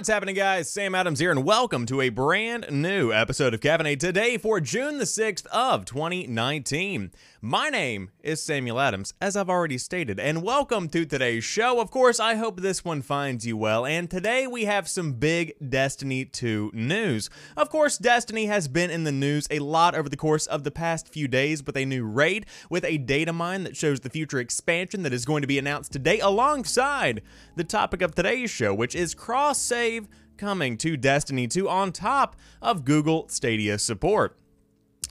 What's 0.00 0.08
happening, 0.08 0.34
guys? 0.34 0.70
Sam 0.70 0.94
Adams 0.94 1.18
here, 1.18 1.30
and 1.30 1.44
welcome 1.44 1.84
to 1.84 2.00
a 2.00 2.08
brand 2.08 2.64
new 2.70 3.12
episode 3.12 3.52
of 3.52 3.60
Caffeinate 3.60 3.98
today 3.98 4.38
for 4.38 4.58
June 4.58 4.96
the 4.96 5.04
6th 5.04 5.44
of 5.48 5.84
2019. 5.84 7.12
My 7.42 7.68
name 7.68 8.10
is 8.22 8.42
Samuel 8.42 8.80
Adams, 8.80 9.12
as 9.20 9.36
I've 9.36 9.50
already 9.50 9.76
stated, 9.76 10.18
and 10.18 10.42
welcome 10.42 10.88
to 10.88 11.04
today's 11.04 11.44
show. 11.44 11.80
Of 11.80 11.90
course, 11.90 12.18
I 12.18 12.34
hope 12.34 12.60
this 12.60 12.82
one 12.82 13.02
finds 13.02 13.46
you 13.46 13.58
well, 13.58 13.84
and 13.84 14.10
today 14.10 14.46
we 14.46 14.64
have 14.64 14.88
some 14.88 15.14
big 15.14 15.52
Destiny 15.66 16.24
2 16.24 16.70
news. 16.72 17.28
Of 17.54 17.68
course, 17.68 17.98
Destiny 17.98 18.46
has 18.46 18.68
been 18.68 18.90
in 18.90 19.04
the 19.04 19.12
news 19.12 19.46
a 19.50 19.58
lot 19.58 19.94
over 19.94 20.08
the 20.08 20.16
course 20.16 20.46
of 20.46 20.64
the 20.64 20.70
past 20.70 21.08
few 21.08 21.28
days 21.28 21.64
with 21.64 21.76
a 21.76 21.84
new 21.84 22.06
raid, 22.06 22.46
with 22.70 22.84
a 22.84 22.96
data 22.98 23.34
mine 23.34 23.64
that 23.64 23.76
shows 23.76 24.00
the 24.00 24.10
future 24.10 24.38
expansion 24.38 25.02
that 25.02 25.12
is 25.12 25.26
going 25.26 25.42
to 25.42 25.46
be 25.46 25.58
announced 25.58 25.92
today, 25.92 26.20
alongside 26.20 27.20
the 27.56 27.64
topic 27.64 28.00
of 28.00 28.14
today's 28.14 28.50
show, 28.50 28.72
which 28.72 28.94
is 28.94 29.14
cross 29.14 29.58
save 29.90 30.08
coming 30.36 30.76
to 30.78 30.96
Destiny 30.96 31.48
2 31.48 31.68
on 31.68 31.90
top 31.90 32.36
of 32.62 32.84
Google 32.84 33.28
Stadia 33.28 33.78
support. 33.78 34.38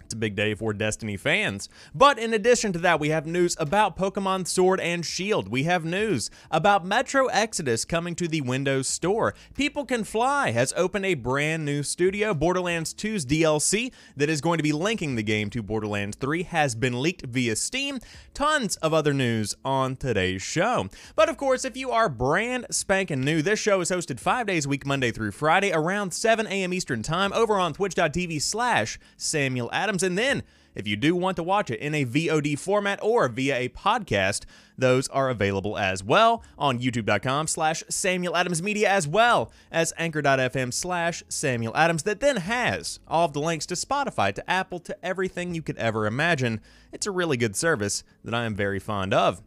It's 0.09 0.15
a 0.15 0.17
big 0.17 0.35
day 0.35 0.55
for 0.55 0.73
Destiny 0.73 1.17
fans. 1.17 1.69
But 1.93 2.17
in 2.17 2.33
addition 2.33 2.73
to 2.73 2.79
that, 2.79 2.99
we 2.99 3.09
have 3.09 3.27
news 3.27 3.55
about 3.59 3.95
Pokemon 3.95 4.47
Sword 4.47 4.79
and 4.79 5.05
Shield. 5.05 5.49
We 5.49 5.65
have 5.65 5.85
news 5.85 6.31
about 6.49 6.83
Metro 6.83 7.27
Exodus 7.27 7.85
coming 7.85 8.15
to 8.15 8.27
the 8.27 8.41
Windows 8.41 8.87
Store. 8.87 9.35
People 9.53 9.85
Can 9.85 10.03
Fly 10.03 10.49
has 10.49 10.73
opened 10.75 11.05
a 11.05 11.13
brand 11.13 11.63
new 11.63 11.83
studio. 11.83 12.33
Borderlands 12.33 12.91
2's 12.91 13.23
DLC 13.23 13.91
that 14.17 14.31
is 14.31 14.41
going 14.41 14.57
to 14.57 14.63
be 14.63 14.71
linking 14.71 15.13
the 15.13 15.21
game 15.21 15.51
to 15.51 15.61
Borderlands 15.61 16.17
3 16.17 16.41
has 16.41 16.73
been 16.73 16.99
leaked 16.99 17.27
via 17.27 17.55
Steam. 17.55 17.99
Tons 18.33 18.77
of 18.77 18.95
other 18.95 19.13
news 19.13 19.53
on 19.63 19.95
today's 19.95 20.41
show. 20.41 20.89
But 21.15 21.29
of 21.29 21.37
course, 21.37 21.63
if 21.63 21.77
you 21.77 21.91
are 21.91 22.09
brand 22.09 22.65
spanking 22.71 23.21
new, 23.21 23.43
this 23.43 23.59
show 23.59 23.79
is 23.81 23.91
hosted 23.91 24.19
five 24.19 24.47
days 24.47 24.65
a 24.65 24.69
week, 24.69 24.87
Monday 24.87 25.11
through 25.11 25.33
Friday, 25.33 25.71
around 25.71 26.15
7 26.15 26.47
a.m. 26.47 26.73
Eastern 26.73 27.03
Time 27.03 27.31
over 27.31 27.59
on 27.59 27.73
twitch.tv 27.73 28.41
slash 28.41 28.97
Samuel 29.15 29.69
Adams. 29.71 29.98
And 30.03 30.17
then, 30.17 30.43
if 30.75 30.87
you 30.87 30.95
do 30.95 31.15
want 31.15 31.35
to 31.37 31.43
watch 31.43 31.69
it 31.69 31.79
in 31.79 31.93
a 31.93 32.05
VOD 32.05 32.57
format 32.57 32.99
or 33.01 33.27
via 33.27 33.57
a 33.57 33.69
podcast, 33.69 34.45
those 34.77 35.07
are 35.09 35.29
available 35.29 35.77
as 35.77 36.03
well 36.03 36.43
on 36.57 36.79
youtube.com 36.79 37.47
slash 37.47 37.83
Samuel 37.89 38.37
Adams 38.37 38.61
Media 38.61 38.89
as 38.89 39.07
well 39.07 39.51
as 39.71 39.93
anchor.fm 39.97 40.73
slash 40.73 41.23
Samuel 41.27 41.75
Adams 41.75 42.03
that 42.03 42.19
then 42.19 42.37
has 42.37 42.99
all 43.07 43.25
of 43.25 43.33
the 43.33 43.41
links 43.41 43.65
to 43.65 43.73
Spotify, 43.73 44.33
to 44.33 44.49
Apple, 44.49 44.79
to 44.79 45.05
everything 45.05 45.53
you 45.53 45.61
could 45.61 45.77
ever 45.77 46.05
imagine. 46.05 46.61
It's 46.93 47.07
a 47.07 47.11
really 47.11 47.37
good 47.37 47.55
service 47.55 48.03
that 48.23 48.33
I 48.33 48.45
am 48.45 48.55
very 48.55 48.79
fond 48.79 49.13
of. 49.13 49.41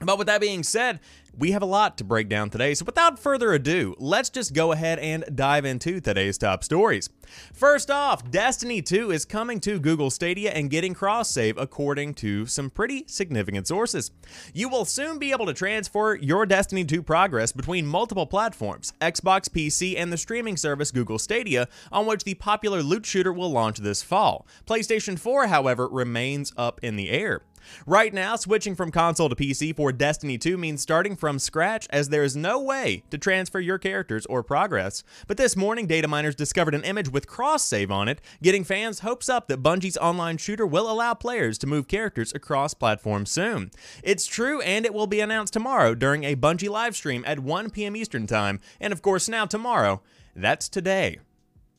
But 0.00 0.18
with 0.18 0.26
that 0.26 0.42
being 0.42 0.62
said, 0.62 1.00
we 1.38 1.52
have 1.52 1.62
a 1.62 1.66
lot 1.66 1.98
to 1.98 2.04
break 2.04 2.28
down 2.28 2.50
today, 2.50 2.74
so 2.74 2.84
without 2.84 3.18
further 3.18 3.52
ado, 3.52 3.94
let's 3.98 4.30
just 4.30 4.54
go 4.54 4.72
ahead 4.72 4.98
and 4.98 5.24
dive 5.34 5.64
into 5.64 6.00
today's 6.00 6.36
top 6.38 6.64
stories. 6.64 7.08
First 7.52 7.90
off, 7.90 8.30
Destiny 8.30 8.82
2 8.82 9.10
is 9.10 9.24
coming 9.24 9.58
to 9.60 9.78
Google 9.78 10.10
Stadia 10.10 10.50
and 10.50 10.70
getting 10.70 10.94
cross 10.94 11.30
save 11.30 11.56
according 11.56 12.14
to 12.14 12.46
some 12.46 12.70
pretty 12.70 13.04
significant 13.06 13.66
sources. 13.66 14.10
You 14.52 14.68
will 14.68 14.84
soon 14.84 15.18
be 15.18 15.32
able 15.32 15.46
to 15.46 15.54
transfer 15.54 16.14
your 16.14 16.46
Destiny 16.46 16.84
2 16.84 17.02
progress 17.02 17.52
between 17.52 17.86
multiple 17.86 18.26
platforms, 18.26 18.92
Xbox, 19.00 19.48
PC, 19.48 19.98
and 19.98 20.12
the 20.12 20.18
streaming 20.18 20.58
service 20.58 20.90
Google 20.90 21.18
Stadia, 21.18 21.68
on 21.90 22.06
which 22.06 22.24
the 22.24 22.34
popular 22.34 22.82
loot 22.82 23.04
shooter 23.06 23.32
will 23.32 23.50
launch 23.50 23.78
this 23.78 24.02
fall. 24.02 24.46
PlayStation 24.66 25.18
4, 25.18 25.46
however, 25.48 25.88
remains 25.88 26.52
up 26.56 26.80
in 26.82 26.96
the 26.96 27.10
air. 27.10 27.42
Right 27.86 28.12
now, 28.12 28.36
switching 28.36 28.74
from 28.74 28.90
console 28.90 29.28
to 29.28 29.36
PC 29.36 29.74
for 29.74 29.92
Destiny 29.92 30.38
2 30.38 30.56
means 30.56 30.82
starting 30.82 31.16
from 31.16 31.38
scratch 31.38 31.86
as 31.90 32.08
there 32.08 32.24
is 32.24 32.36
no 32.36 32.60
way 32.60 33.02
to 33.10 33.18
transfer 33.18 33.60
your 33.60 33.78
characters 33.78 34.26
or 34.26 34.42
progress. 34.42 35.02
But 35.26 35.36
this 35.36 35.56
morning, 35.56 35.86
data 35.86 36.08
miners 36.08 36.34
discovered 36.34 36.74
an 36.74 36.84
image 36.84 37.10
with 37.10 37.26
cross 37.26 37.64
save 37.64 37.90
on 37.90 38.08
it, 38.08 38.20
getting 38.42 38.64
fans 38.64 39.00
hopes 39.00 39.28
up 39.28 39.48
that 39.48 39.62
Bungie's 39.62 39.96
online 39.98 40.38
shooter 40.38 40.66
will 40.66 40.90
allow 40.90 41.14
players 41.14 41.58
to 41.58 41.66
move 41.66 41.88
characters 41.88 42.32
across 42.34 42.74
platforms 42.74 43.30
soon. 43.30 43.70
It's 44.02 44.26
true, 44.26 44.60
and 44.62 44.84
it 44.84 44.94
will 44.94 45.06
be 45.06 45.20
announced 45.20 45.52
tomorrow 45.52 45.94
during 45.94 46.24
a 46.24 46.36
Bungie 46.36 46.68
livestream 46.68 47.22
at 47.26 47.40
1 47.40 47.70
p.m. 47.70 47.96
Eastern 47.96 48.26
Time. 48.26 48.60
And 48.80 48.92
of 48.92 49.02
course, 49.02 49.28
now 49.28 49.46
tomorrow, 49.46 50.02
that's 50.34 50.68
today, 50.68 51.18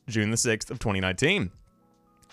June 0.08 0.30
the 0.30 0.36
6th 0.36 0.70
of 0.70 0.78
2019. 0.78 1.52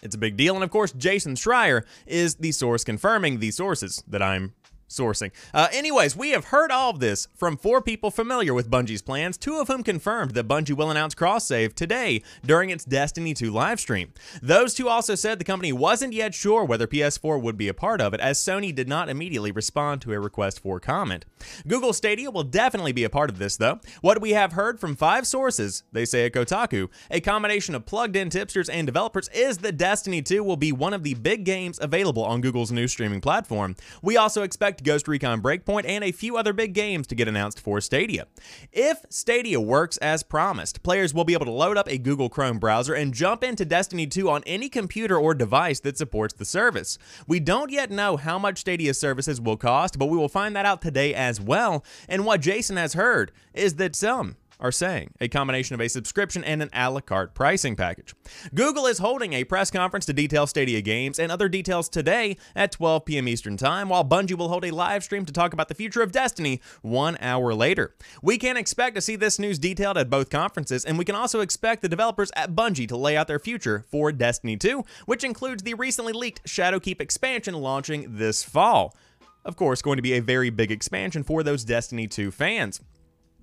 It's 0.06 0.16
a 0.16 0.20
big 0.20 0.38
deal. 0.38 0.54
And 0.54 0.64
of 0.64 0.70
course, 0.70 0.92
Jason 0.94 1.34
Schreier 1.34 1.84
is 2.06 2.36
the 2.36 2.52
source 2.52 2.84
confirming 2.84 3.40
the 3.40 3.50
sources 3.50 4.04
that 4.08 4.22
I'm 4.22 4.54
sourcing. 4.96 5.32
Uh, 5.54 5.68
anyways, 5.72 6.16
we 6.16 6.32
have 6.32 6.46
heard 6.46 6.72
all 6.72 6.90
of 6.90 7.00
this 7.00 7.28
from 7.36 7.58
four 7.58 7.82
people 7.82 8.12
familiar 8.12 8.54
with 8.54 8.70
Bungie's 8.70 9.02
plans, 9.02 9.38
two 9.38 9.58
of 9.58 9.68
whom 9.68 9.84
confirmed 9.84 10.32
that 10.32 10.48
Bungie 10.48 10.76
will 10.76 10.92
announce 10.92 11.16
cross 11.16 11.46
save 11.46 11.76
today 11.76 12.22
during 12.46 12.70
its 12.70 12.86
Destiny 12.86 13.34
2 13.34 13.52
livestream. 13.52 14.10
Those 14.42 14.74
two 14.74 14.90
also 14.90 15.16
said 15.16 15.40
the 15.40 15.46
company 15.46 15.74
wasn't 15.74 16.14
yet 16.14 16.34
sure 16.34 16.64
whether 16.64 16.88
PS4 16.88 17.42
would 17.42 17.58
be 17.58 17.68
a 17.68 17.74
part 17.74 18.02
of 18.02 18.14
it, 18.14 18.20
as 18.20 18.40
Sony 18.40 18.74
did 18.74 18.88
not 18.88 19.10
immediately 19.10 19.52
respond 19.52 20.02
to 20.02 20.14
a 20.14 20.20
request 20.20 20.60
for 20.60 20.80
comment. 20.80 21.26
Google 21.68 21.94
Stadia 21.94 22.32
will 22.32 22.44
definitely 22.44 22.92
be 22.92 23.04
a 23.04 23.10
part 23.10 23.30
of 23.30 23.38
this, 23.38 23.58
though. 23.58 23.80
What 24.02 24.22
we 24.22 24.32
have 24.32 24.54
heard 24.54 24.80
from 24.80 24.96
five 24.96 25.28
sources, 25.28 25.84
they 25.92 26.06
say 26.06 26.26
at 26.26 26.34
Kotaku, 26.34 26.90
a 27.12 27.22
combination 27.22 27.76
of 27.76 27.86
plugged 27.86 28.16
in 28.16 28.30
tipsters 28.30 28.70
and 28.70 28.86
developers, 28.86 29.30
is 29.34 29.60
that 29.60 29.78
Destiny 29.78 30.22
2 30.22 30.44
will 30.44 30.58
be 30.58 30.72
one 30.72 30.94
of 30.94 31.04
the 31.04 31.16
big 31.16 31.44
games 31.44 31.80
available 31.82 32.24
on 32.24 32.42
Google's 32.42 32.72
new 32.72 32.88
streaming 32.88 33.22
platform. 33.22 33.76
We 34.02 34.18
also 34.18 34.44
expect 34.44 34.84
Ghost 34.86 35.08
Recon 35.08 35.42
Breakpoint, 35.42 35.84
and 35.86 36.04
a 36.04 36.14
few 36.14 36.38
other 36.38 36.54
big 36.54 36.74
games 36.74 37.08
to 37.08 37.16
get 37.16 37.28
announced 37.28 37.60
for 37.60 37.82
Stadia. 37.82 38.28
If 38.72 39.00
Stadia 39.10 39.60
works 39.60 39.98
as 39.98 40.24
promised, 40.24 40.84
players 40.84 41.14
will 41.14 41.26
be 41.26 41.34
able 41.34 41.46
to 41.46 41.52
load 41.52 41.78
up 41.78 41.90
a 41.90 41.98
Google 41.98 42.30
Chrome 42.30 42.60
browser 42.60 42.94
and 42.94 43.14
jump 43.14 43.44
into 43.44 43.66
Destiny 43.66 44.08
2 44.08 44.30
on 44.30 44.44
any 44.46 44.70
computer 44.70 45.18
or 45.18 45.34
device 45.34 45.82
that 45.82 45.98
supports 45.98 46.34
the 46.34 46.46
service. 46.46 46.98
We 47.28 47.40
don't 47.40 47.72
yet 47.72 47.92
know 47.92 48.16
how 48.16 48.40
much 48.40 48.60
Stadia 48.60 48.94
services 48.94 49.42
will 49.42 49.58
cost, 49.58 50.00
but 50.00 50.06
we 50.06 50.18
will 50.18 50.30
find 50.30 50.56
that 50.56 50.66
out 50.66 50.82
today 50.82 51.14
as 51.14 51.42
well. 51.42 51.84
And 52.08 52.26
what 52.26 52.42
Jason 52.42 52.78
has 52.78 52.94
heard 52.94 53.32
is 53.54 53.76
that 53.76 53.96
some 53.96 54.38
are 54.60 54.72
saying, 54.72 55.12
a 55.20 55.28
combination 55.28 55.74
of 55.74 55.82
a 55.82 55.88
subscription 55.88 56.44
and 56.44 56.62
an 56.62 56.70
a 56.74 56.90
la 56.90 57.00
carte 57.00 57.34
pricing 57.34 57.76
package. 57.76 58.14
Google 58.54 58.86
is 58.86 59.00
holding 59.00 59.34
a 59.34 59.44
press 59.44 59.72
conference 59.72 60.06
to 60.06 60.14
detail 60.14 60.48
Stadia 60.48 60.82
games 60.82 61.20
and 61.20 61.32
other 61.32 61.50
details 61.50 61.90
today 61.90 62.38
at 62.56 62.72
12 62.72 63.06
p.m. 63.06 63.28
Eastern 63.28 63.58
Time, 63.58 63.90
while 63.90 64.06
Bungie 64.06 64.38
will 64.38 64.50
hold 64.50 64.66
a 64.66 64.72
live 64.72 65.04
stream 65.04 65.26
to 65.26 65.34
talk 65.34 65.54
about 65.54 65.68
the 65.68 65.76
future 65.76 66.02
of 66.02 66.12
Destiny 66.12 66.62
one 66.82 67.18
hour 67.20 67.54
later. 67.54 67.94
We 68.22 68.38
can 68.38 68.58
expect 68.58 68.96
to 68.96 69.02
see 69.02 69.16
this 69.16 69.40
news 69.40 69.60
detailed 69.60 69.98
at 69.98 70.10
both 70.10 70.30
conferences, 70.30 70.86
and 70.86 70.98
we 70.98 71.06
can 71.06 71.16
also 71.16 71.42
expect 71.42 71.82
the 71.82 71.90
developers 71.90 72.32
at 72.36 72.56
Bungie 72.56 72.88
to 72.88 72.98
lay 72.98 73.18
out 73.18 73.28
their 73.28 73.40
future 73.40 73.86
for 73.90 74.12
Destiny 74.12 74.58
2, 74.58 74.84
which 75.06 75.24
includes 75.24 75.64
the 75.64 75.74
recently 75.74 76.14
leaked 76.14 76.44
Shadowkeep 76.46 77.02
expansion 77.02 77.56
launching 77.56 78.18
this 78.18 78.44
fall. 78.44 78.96
Of 79.44 79.56
course, 79.56 79.82
going 79.82 79.98
to 79.98 80.02
be 80.02 80.14
a 80.14 80.22
very 80.22 80.50
big 80.50 80.72
expansion 80.72 81.24
for 81.24 81.44
those 81.44 81.64
Destiny 81.64 82.08
2 82.08 82.32
fans. 82.32 82.82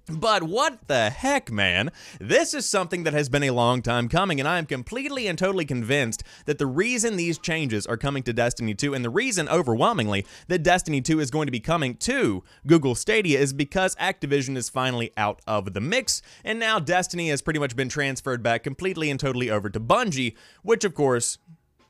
But 0.09 0.43
what 0.43 0.89
the 0.89 1.11
heck, 1.11 1.53
man? 1.53 1.91
This 2.21 2.55
is 2.55 2.67
something 2.67 3.05
that 3.05 3.13
has 3.13 3.29
been 3.29 3.45
a 3.45 3.53
long 3.53 3.83
time 3.83 4.09
coming, 4.09 4.41
and 4.41 4.49
I 4.49 4.59
am 4.59 4.67
completely 4.67 5.29
and 5.29 5.39
totally 5.39 5.65
convinced 5.65 6.25
that 6.47 6.59
the 6.59 6.67
reason 6.67 7.17
these 7.17 7.39
changes 7.39 7.87
are 7.87 7.97
coming 7.97 8.25
to 8.25 8.33
Destiny 8.33 8.75
2, 8.75 8.95
and 8.95 9.05
the 9.05 9.11
reason, 9.11 9.49
overwhelmingly, 9.49 10.27
that 10.49 10.65
Destiny 10.65 11.01
2 11.01 11.21
is 11.21 11.31
going 11.31 11.47
to 11.47 11.53
be 11.53 11.61
coming 11.61 11.95
to 11.99 12.43
Google 12.67 12.97
Stadia 12.97 13.39
is 13.39 13.53
because 13.53 13.95
Activision 13.97 14.57
is 14.57 14.69
finally 14.69 15.13
out 15.17 15.41
of 15.47 15.73
the 15.73 15.81
mix, 15.81 16.21
and 16.45 16.59
now 16.59 16.81
Destiny 16.81 17.29
has 17.29 17.41
pretty 17.41 17.61
much 17.61 17.77
been 17.77 17.89
transferred 17.89 18.43
back 18.43 18.65
completely 18.65 19.09
and 19.09 19.21
totally 19.21 19.51
over 19.51 19.71
to 19.71 19.79
Bungie, 19.79 20.35
which, 20.63 20.83
of 20.85 20.95
course, 20.95 21.39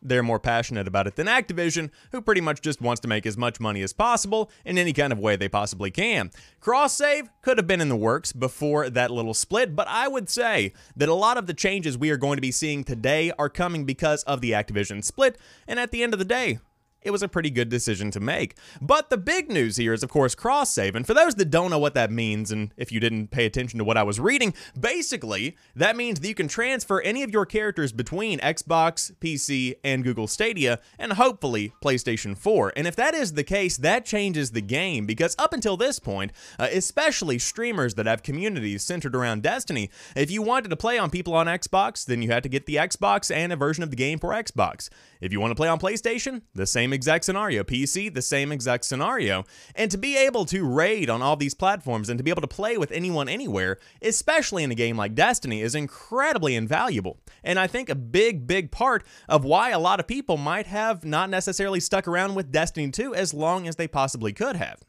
they're 0.03 0.23
more 0.23 0.41
passionate 0.41 0.89
about 0.89 1.07
it 1.07 1.17
than 1.17 1.27
Activision, 1.27 1.91
who 2.11 2.21
pretty 2.21 2.41
much 2.41 2.61
just 2.61 2.81
wants 2.81 3.01
to 3.01 3.09
make 3.09 3.25
as 3.27 3.37
much 3.37 3.61
money 3.61 3.83
as 3.83 3.93
possible 3.93 4.51
in 4.65 4.79
any 4.79 4.93
kind 4.93 5.13
of 5.13 5.19
way 5.19 5.37
they 5.37 5.49
possibly 5.49 5.91
can. 5.91 6.31
Cross 6.61 6.95
save 6.95 7.31
could 7.41 7.59
have 7.59 7.67
been 7.67 7.81
in 7.81 7.89
the 7.89 7.97
works 7.97 8.33
before 8.33 8.91
that 8.91 9.11
little 9.11 9.35
split, 9.35 9.77
but 9.77 9.89
I 9.89 10.09
would 10.09 10.29
say 10.29 10.73
that 10.97 11.09
a 11.09 11.15
lot 11.15 11.39
of 11.39 11.47
the 11.47 11.55
changes 11.55 11.97
we 11.97 12.11
are 12.11 12.17
going 12.17 12.37
to 12.37 12.43
be 12.43 12.53
seeing 12.53 12.85
today 12.85 13.33
are 13.39 13.49
coming 13.49 13.85
because 13.85 14.23
of 14.25 14.41
the 14.41 14.53
Activision 14.53 15.05
split, 15.05 15.39
and 15.67 15.79
at 15.79 15.91
the 15.91 16.03
end 16.03 16.13
of 16.13 16.19
the 16.19 16.25
day, 16.25 16.59
it 17.05 17.11
was 17.11 17.23
a 17.23 17.29
pretty 17.29 17.51
good 17.51 17.69
decision 17.69 18.11
to 18.13 18.21
make. 18.21 18.57
But 18.81 19.11
the 19.11 19.17
big 19.17 19.51
news 19.51 19.77
here 19.77 19.93
is, 19.93 20.03
of 20.03 20.11
course, 20.11 20.35
cross 20.35 20.71
save. 20.71 20.95
And 20.95 21.07
for 21.07 21.15
those 21.15 21.35
that 21.37 21.51
don't 21.51 21.71
know 21.71 21.79
what 21.79 21.95
that 21.95 22.11
means, 22.11 22.51
and 22.51 22.73
if 22.77 22.93
you 22.93 23.01
didn't 23.01 23.31
pay 23.31 23.47
attention 23.47 23.79
to 23.79 23.85
what 23.85 23.97
I 23.97 24.03
was 24.03 24.21
reading, 24.21 24.55
basically, 24.79 25.57
that 25.75 25.97
means 25.97 26.21
that 26.21 26.29
you 26.29 26.35
can 26.35 26.49
transfer 26.49 27.01
any 27.01 27.23
of 27.23 27.31
your 27.31 27.47
characters 27.47 27.93
between 27.93 28.39
Xbox, 28.41 29.13
PC, 29.17 29.75
and 29.85 30.05
Google 30.05 30.27
Stadia, 30.27 30.81
and 30.99 31.15
hopefully 31.15 31.73
PlayStation 31.83 32.37
4. 32.37 32.73
And 32.77 32.87
if 32.87 32.97
that 32.97 33.15
is 33.15 33.33
the 33.33 33.45
case, 33.45 33.77
that 33.79 34.05
changes 34.05 34.53
the 34.53 34.61
game 34.61 35.07
because 35.07 35.35
up 35.39 35.53
until 35.53 35.77
this 35.77 35.99
point, 35.99 36.33
uh, 36.59 36.69
especially 36.73 37.39
streamers 37.39 37.95
that 37.95 38.07
have 38.07 38.23
communities 38.23 38.83
centered 38.83 39.17
around 39.17 39.43
Destiny, 39.43 39.91
if 40.17 40.31
you 40.31 40.43
wanted 40.43 40.69
to 40.69 40.77
play 40.77 40.99
on 40.99 41.11
people 41.11 41.35
on 41.35 41.47
Xbox, 41.47 42.05
then 42.05 42.23
you 42.23 42.31
had 42.31 42.43
to 42.43 42.49
get 42.49 42.67
the 42.67 42.77
Xbox 42.77 43.35
and 43.35 43.53
a 43.53 43.57
version 43.57 43.83
of 43.83 43.91
the 43.91 43.97
game 43.97 44.19
for 44.19 44.31
Xbox. 44.31 44.89
If 45.21 45.33
you 45.33 45.41
want 45.41 45.53
to 45.53 45.55
play 45.55 45.69
on 45.69 45.79
PlayStation, 45.79 46.43
the 46.55 46.67
same 46.67 46.92
same 46.93 46.97
exact 46.97 47.25
scenario. 47.25 47.65
PC, 47.65 48.13
the 48.13 48.21
same 48.21 48.53
exact 48.53 48.85
scenario. 48.85 49.45
And 49.75 49.91
to 49.91 49.97
be 49.97 50.17
able 50.19 50.45
to 50.47 50.69
raid 50.69 51.09
on 51.09 51.23
all 51.23 51.37
these 51.37 51.55
platforms 51.55 52.11
and 52.11 52.19
to 52.19 52.23
be 52.23 52.31
able 52.31 52.43
to 52.43 52.49
play 52.49 52.77
with 52.77 52.93
anyone 52.93 53.31
anywhere, 53.31 53.79
especially 54.03 54.63
in 54.63 54.71
a 54.71 54.75
game 54.75 54.99
like 54.99 55.15
Destiny, 55.15 55.63
is 55.63 55.75
incredibly 55.75 56.55
invaluable. 56.55 57.19
And 57.43 57.59
I 57.59 57.67
think 57.67 57.89
a 57.89 57.95
big, 57.95 58.47
big 58.47 58.71
part 58.71 59.05
of 59.27 59.43
why 59.43 59.71
a 59.71 59.79
lot 59.79 60.01
of 60.01 60.07
people 60.07 60.37
might 60.37 60.67
have 60.67 61.03
not 61.03 61.31
necessarily 61.31 61.81
stuck 61.81 62.07
around 62.07 62.35
with 62.35 62.53
Destiny 62.53 62.91
2 62.91 63.15
as 63.15 63.33
long 63.33 63.67
as 63.67 63.77
they 63.77 63.89
possibly 63.89 64.35
could 64.35 64.57
have. 64.57 64.83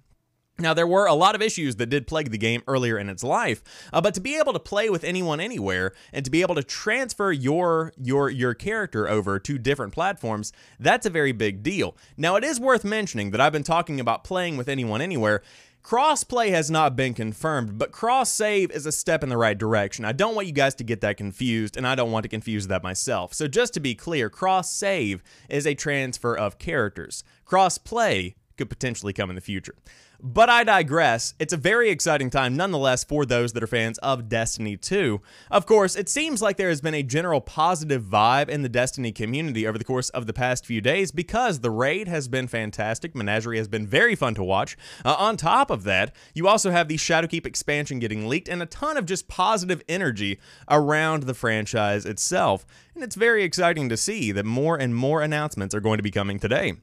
Now, 0.60 0.76
there 0.76 0.86
were 0.86 1.08
a 1.08 1.16
lot 1.16 1.34
of 1.34 1.42
issues 1.42 1.78
that 1.78 1.88
did 1.88 2.06
plague 2.06 2.30
the 2.30 2.38
game 2.38 2.62
earlier 2.68 3.00
in 3.00 3.10
its 3.10 3.24
life, 3.24 3.64
uh, 3.92 4.02
but 4.02 4.14
to 4.14 4.22
be 4.22 4.38
able 4.38 4.54
to 4.54 4.60
play 4.60 4.88
with 4.88 5.04
anyone 5.04 5.40
anywhere 5.40 5.94
and 6.12 6.24
to 6.24 6.30
be 6.30 6.42
able 6.42 6.54
to 6.54 6.64
transfer 6.64 7.32
your 7.32 7.92
your 7.98 8.30
your 8.30 8.54
character 8.54 9.10
over 9.10 9.40
to 9.40 9.58
different 9.58 9.94
platforms, 9.94 10.54
that's 10.80 11.08
a 11.08 11.10
very 11.10 11.32
big 11.32 11.64
deal. 11.64 11.98
Now, 12.18 12.36
it 12.36 12.44
is 12.44 12.60
worth 12.60 12.84
mentioning 12.84 13.32
that 13.32 13.42
I've 13.42 13.52
been 13.52 13.64
talking 13.64 14.00
about 14.00 14.24
playing 14.24 14.56
with 14.56 14.70
anyone 14.70 15.02
anywhere. 15.02 15.42
Crossplay 15.84 16.50
has 16.52 16.70
not 16.72 16.96
been 16.96 17.14
confirmed, 17.16 17.78
but 17.78 17.92
cross 17.92 18.32
save 18.32 18.72
is 18.72 18.86
a 18.86 18.92
step 18.92 19.22
in 19.22 19.30
the 19.30 19.38
right 19.38 19.58
direction. 19.58 20.06
I 20.06 20.14
don't 20.14 20.36
want 20.36 20.48
you 20.48 20.54
guys 20.54 20.76
to 20.76 20.84
get 20.84 21.02
that 21.02 21.18
confused, 21.18 21.76
and 21.76 21.86
I 21.86 21.96
don't 21.96 22.12
want 22.12 22.24
to 22.24 22.30
confuse 22.30 22.68
that 22.68 22.84
myself. 22.84 23.34
So, 23.34 23.48
just 23.48 23.74
to 23.74 23.80
be 23.80 23.96
clear, 23.96 24.30
cross 24.30 24.72
save 24.72 25.24
is 25.50 25.66
a 25.66 25.74
transfer 25.74 26.38
of 26.38 26.60
characters. 26.60 27.24
Cross 27.44 27.80
play 27.80 28.36
could 28.56 28.70
potentially 28.70 29.14
come 29.14 29.30
in 29.30 29.36
the 29.36 29.42
future. 29.42 29.76
But 30.26 30.50
I 30.50 30.64
digress. 30.64 31.34
It's 31.38 31.52
a 31.52 31.58
very 31.58 31.90
exciting 31.90 32.30
time 32.30 32.56
nonetheless 32.56 33.04
for 33.04 33.26
those 33.26 33.52
that 33.52 33.62
are 33.62 33.68
fans 33.68 33.98
of 33.98 34.30
Destiny 34.30 34.78
2. 34.78 35.20
Of 35.52 35.66
course, 35.66 35.98
it 35.98 36.08
seems 36.08 36.42
like 36.42 36.56
there 36.56 36.70
has 36.70 36.80
been 36.80 36.94
a 36.94 37.04
general 37.04 37.42
positive 37.42 38.04
vibe 38.04 38.48
in 38.48 38.62
the 38.62 38.70
Destiny 38.70 39.12
community 39.12 39.68
over 39.68 39.78
the 39.78 39.84
course 39.84 40.08
of 40.12 40.26
the 40.26 40.32
past 40.32 40.66
few 40.66 40.80
days 40.80 41.12
because 41.12 41.60
the 41.60 41.70
raid 41.70 42.08
has 42.08 42.30
been 42.30 42.48
fantastic. 42.48 43.14
Menagerie 43.14 43.58
has 43.58 43.68
been 43.68 43.86
very 43.86 44.16
fun 44.16 44.34
to 44.36 44.46
watch. 44.46 44.78
Uh, 45.04 45.14
on 45.20 45.36
top 45.36 45.70
of 45.70 45.84
that, 45.84 46.16
you 46.34 46.48
also 46.48 46.72
have 46.72 46.88
the 46.88 46.96
Shadowkeep 46.96 47.46
expansion 47.46 48.00
getting 48.00 48.30
leaked 48.30 48.48
and 48.48 48.64
a 48.64 48.66
ton 48.66 48.96
of 48.96 49.06
just 49.06 49.28
positive 49.28 49.84
energy 49.90 50.40
around 50.70 51.24
the 51.24 51.34
franchise 51.34 52.06
itself. 52.06 52.66
And 52.96 53.04
it's 53.04 53.16
very 53.18 53.44
exciting 53.44 53.90
to 53.90 53.98
see 53.98 54.32
that 54.32 54.46
more 54.46 54.78
and 54.80 54.96
more 54.96 55.22
announcements 55.22 55.76
are 55.76 55.82
going 55.82 55.98
to 55.98 56.04
be 56.04 56.12
coming 56.12 56.40
today. 56.40 56.76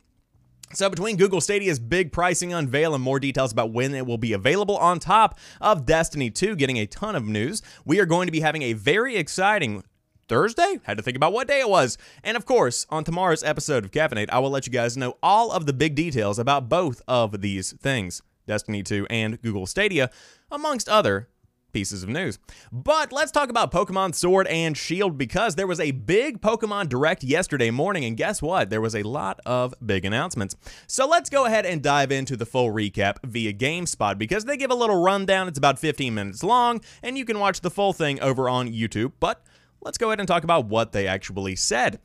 So, 0.72 0.88
between 0.88 1.16
Google 1.16 1.40
Stadia's 1.40 1.80
big 1.80 2.12
pricing 2.12 2.52
unveil 2.52 2.94
and 2.94 3.02
more 3.02 3.18
details 3.18 3.50
about 3.50 3.72
when 3.72 3.92
it 3.92 4.06
will 4.06 4.18
be 4.18 4.32
available, 4.32 4.76
on 4.76 5.00
top 5.00 5.36
of 5.60 5.84
Destiny 5.84 6.30
2 6.30 6.54
getting 6.54 6.76
a 6.76 6.86
ton 6.86 7.16
of 7.16 7.26
news, 7.26 7.60
we 7.84 7.98
are 7.98 8.06
going 8.06 8.28
to 8.28 8.32
be 8.32 8.38
having 8.38 8.62
a 8.62 8.74
very 8.74 9.16
exciting 9.16 9.82
Thursday? 10.28 10.78
Had 10.84 10.96
to 10.96 11.02
think 11.02 11.16
about 11.16 11.32
what 11.32 11.48
day 11.48 11.58
it 11.58 11.68
was. 11.68 11.98
And 12.22 12.36
of 12.36 12.46
course, 12.46 12.86
on 12.88 13.02
tomorrow's 13.02 13.42
episode 13.42 13.84
of 13.84 13.90
Caffeinate, 13.90 14.30
I 14.30 14.38
will 14.38 14.50
let 14.50 14.64
you 14.64 14.72
guys 14.72 14.96
know 14.96 15.16
all 15.24 15.50
of 15.50 15.66
the 15.66 15.72
big 15.72 15.96
details 15.96 16.38
about 16.38 16.68
both 16.68 17.02
of 17.08 17.40
these 17.40 17.72
things 17.72 18.22
Destiny 18.46 18.84
2 18.84 19.08
and 19.10 19.42
Google 19.42 19.66
Stadia, 19.66 20.08
amongst 20.52 20.88
other 20.88 21.28
pieces 21.72 22.02
of 22.02 22.08
news. 22.08 22.38
But 22.72 23.12
let's 23.12 23.30
talk 23.30 23.48
about 23.48 23.72
Pokemon 23.72 24.14
Sword 24.14 24.46
and 24.46 24.76
Shield 24.76 25.16
because 25.16 25.54
there 25.54 25.66
was 25.66 25.80
a 25.80 25.90
big 25.90 26.40
Pokemon 26.40 26.88
Direct 26.88 27.22
yesterday 27.22 27.70
morning, 27.70 28.04
and 28.04 28.16
guess 28.16 28.42
what? 28.42 28.70
There 28.70 28.80
was 28.80 28.94
a 28.94 29.02
lot 29.02 29.40
of 29.46 29.74
big 29.84 30.04
announcements. 30.04 30.56
So 30.86 31.06
let's 31.06 31.30
go 31.30 31.46
ahead 31.46 31.66
and 31.66 31.82
dive 31.82 32.12
into 32.12 32.36
the 32.36 32.46
full 32.46 32.70
recap 32.70 33.16
via 33.24 33.52
GameSpot 33.52 34.18
because 34.18 34.44
they 34.44 34.56
give 34.56 34.70
a 34.70 34.74
little 34.74 35.02
rundown. 35.02 35.48
It's 35.48 35.58
about 35.58 35.78
15 35.78 36.14
minutes 36.14 36.42
long, 36.42 36.80
and 37.02 37.16
you 37.16 37.24
can 37.24 37.38
watch 37.38 37.60
the 37.60 37.70
full 37.70 37.92
thing 37.92 38.20
over 38.20 38.48
on 38.48 38.68
YouTube. 38.68 39.12
But 39.20 39.44
let's 39.80 39.98
go 39.98 40.08
ahead 40.08 40.20
and 40.20 40.28
talk 40.28 40.44
about 40.44 40.66
what 40.66 40.92
they 40.92 41.06
actually 41.06 41.56
said. 41.56 42.00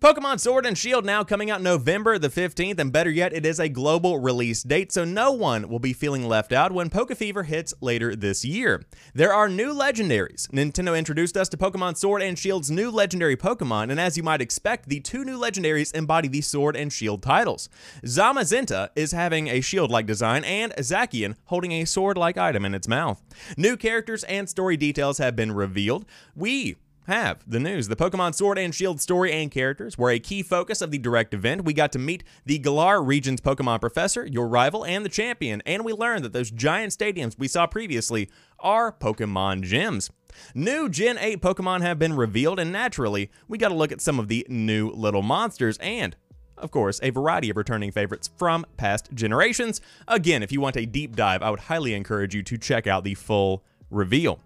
Pokemon 0.00 0.40
Sword 0.40 0.64
and 0.64 0.78
Shield 0.78 1.04
now 1.04 1.22
coming 1.22 1.50
out 1.50 1.60
November 1.60 2.18
the 2.18 2.30
15th, 2.30 2.78
and 2.78 2.90
better 2.90 3.10
yet, 3.10 3.34
it 3.34 3.44
is 3.44 3.60
a 3.60 3.68
global 3.68 4.18
release 4.18 4.62
date, 4.62 4.90
so 4.90 5.04
no 5.04 5.30
one 5.30 5.68
will 5.68 5.78
be 5.78 5.92
feeling 5.92 6.26
left 6.26 6.54
out 6.54 6.72
when 6.72 6.88
Pokefever 6.88 7.44
hits 7.44 7.74
later 7.82 8.16
this 8.16 8.42
year. 8.42 8.82
There 9.12 9.34
are 9.34 9.46
new 9.46 9.74
legendaries. 9.74 10.48
Nintendo 10.52 10.98
introduced 10.98 11.36
us 11.36 11.50
to 11.50 11.58
Pokemon 11.58 11.98
Sword 11.98 12.22
and 12.22 12.38
Shield's 12.38 12.70
new 12.70 12.90
legendary 12.90 13.36
Pokemon, 13.36 13.90
and 13.90 14.00
as 14.00 14.16
you 14.16 14.22
might 14.22 14.40
expect, 14.40 14.88
the 14.88 15.00
two 15.00 15.22
new 15.22 15.38
legendaries 15.38 15.94
embody 15.94 16.28
the 16.28 16.40
Sword 16.40 16.76
and 16.76 16.90
Shield 16.90 17.22
titles. 17.22 17.68
Zamazenta 18.02 18.88
is 18.96 19.12
having 19.12 19.48
a 19.48 19.60
shield-like 19.60 20.06
design, 20.06 20.44
and 20.44 20.72
Zacian 20.76 21.36
holding 21.44 21.72
a 21.72 21.84
sword-like 21.84 22.38
item 22.38 22.64
in 22.64 22.74
its 22.74 22.88
mouth. 22.88 23.22
New 23.58 23.76
characters 23.76 24.24
and 24.24 24.48
story 24.48 24.78
details 24.78 25.18
have 25.18 25.36
been 25.36 25.52
revealed. 25.52 26.06
We 26.34 26.76
have 27.10 27.42
the 27.44 27.58
news. 27.58 27.88
The 27.88 27.96
Pokemon 27.96 28.34
Sword 28.34 28.56
and 28.56 28.72
Shield 28.72 29.00
story 29.00 29.32
and 29.32 29.50
characters 29.50 29.98
were 29.98 30.10
a 30.10 30.20
key 30.20 30.42
focus 30.42 30.80
of 30.80 30.92
the 30.92 30.98
direct 30.98 31.34
event. 31.34 31.64
We 31.64 31.72
got 31.72 31.90
to 31.92 31.98
meet 31.98 32.22
the 32.46 32.58
Galar 32.58 33.02
region's 33.02 33.40
Pokemon 33.40 33.80
professor, 33.80 34.24
your 34.26 34.46
rival, 34.46 34.84
and 34.84 35.04
the 35.04 35.08
champion, 35.08 35.60
and 35.66 35.84
we 35.84 35.92
learned 35.92 36.24
that 36.24 36.32
those 36.32 36.50
giant 36.50 36.92
stadiums 36.92 37.36
we 37.36 37.48
saw 37.48 37.66
previously 37.66 38.30
are 38.60 38.92
Pokemon 38.92 39.64
gyms. 39.64 40.10
New 40.54 40.88
Gen 40.88 41.18
8 41.18 41.42
Pokemon 41.42 41.80
have 41.80 41.98
been 41.98 42.14
revealed, 42.14 42.60
and 42.60 42.70
naturally, 42.70 43.30
we 43.48 43.58
got 43.58 43.70
to 43.70 43.74
look 43.74 43.90
at 43.90 44.00
some 44.00 44.20
of 44.20 44.28
the 44.28 44.46
new 44.48 44.90
little 44.90 45.22
monsters 45.22 45.76
and 45.78 46.16
of 46.56 46.70
course, 46.70 47.00
a 47.02 47.08
variety 47.08 47.48
of 47.48 47.56
returning 47.56 47.90
favorites 47.90 48.28
from 48.36 48.66
past 48.76 49.08
generations. 49.14 49.80
Again, 50.06 50.42
if 50.42 50.52
you 50.52 50.60
want 50.60 50.76
a 50.76 50.84
deep 50.84 51.16
dive, 51.16 51.42
I 51.42 51.48
would 51.48 51.60
highly 51.60 51.94
encourage 51.94 52.34
you 52.34 52.42
to 52.42 52.58
check 52.58 52.86
out 52.86 53.02
the 53.02 53.14
full 53.14 53.64
reveal. 53.90 54.40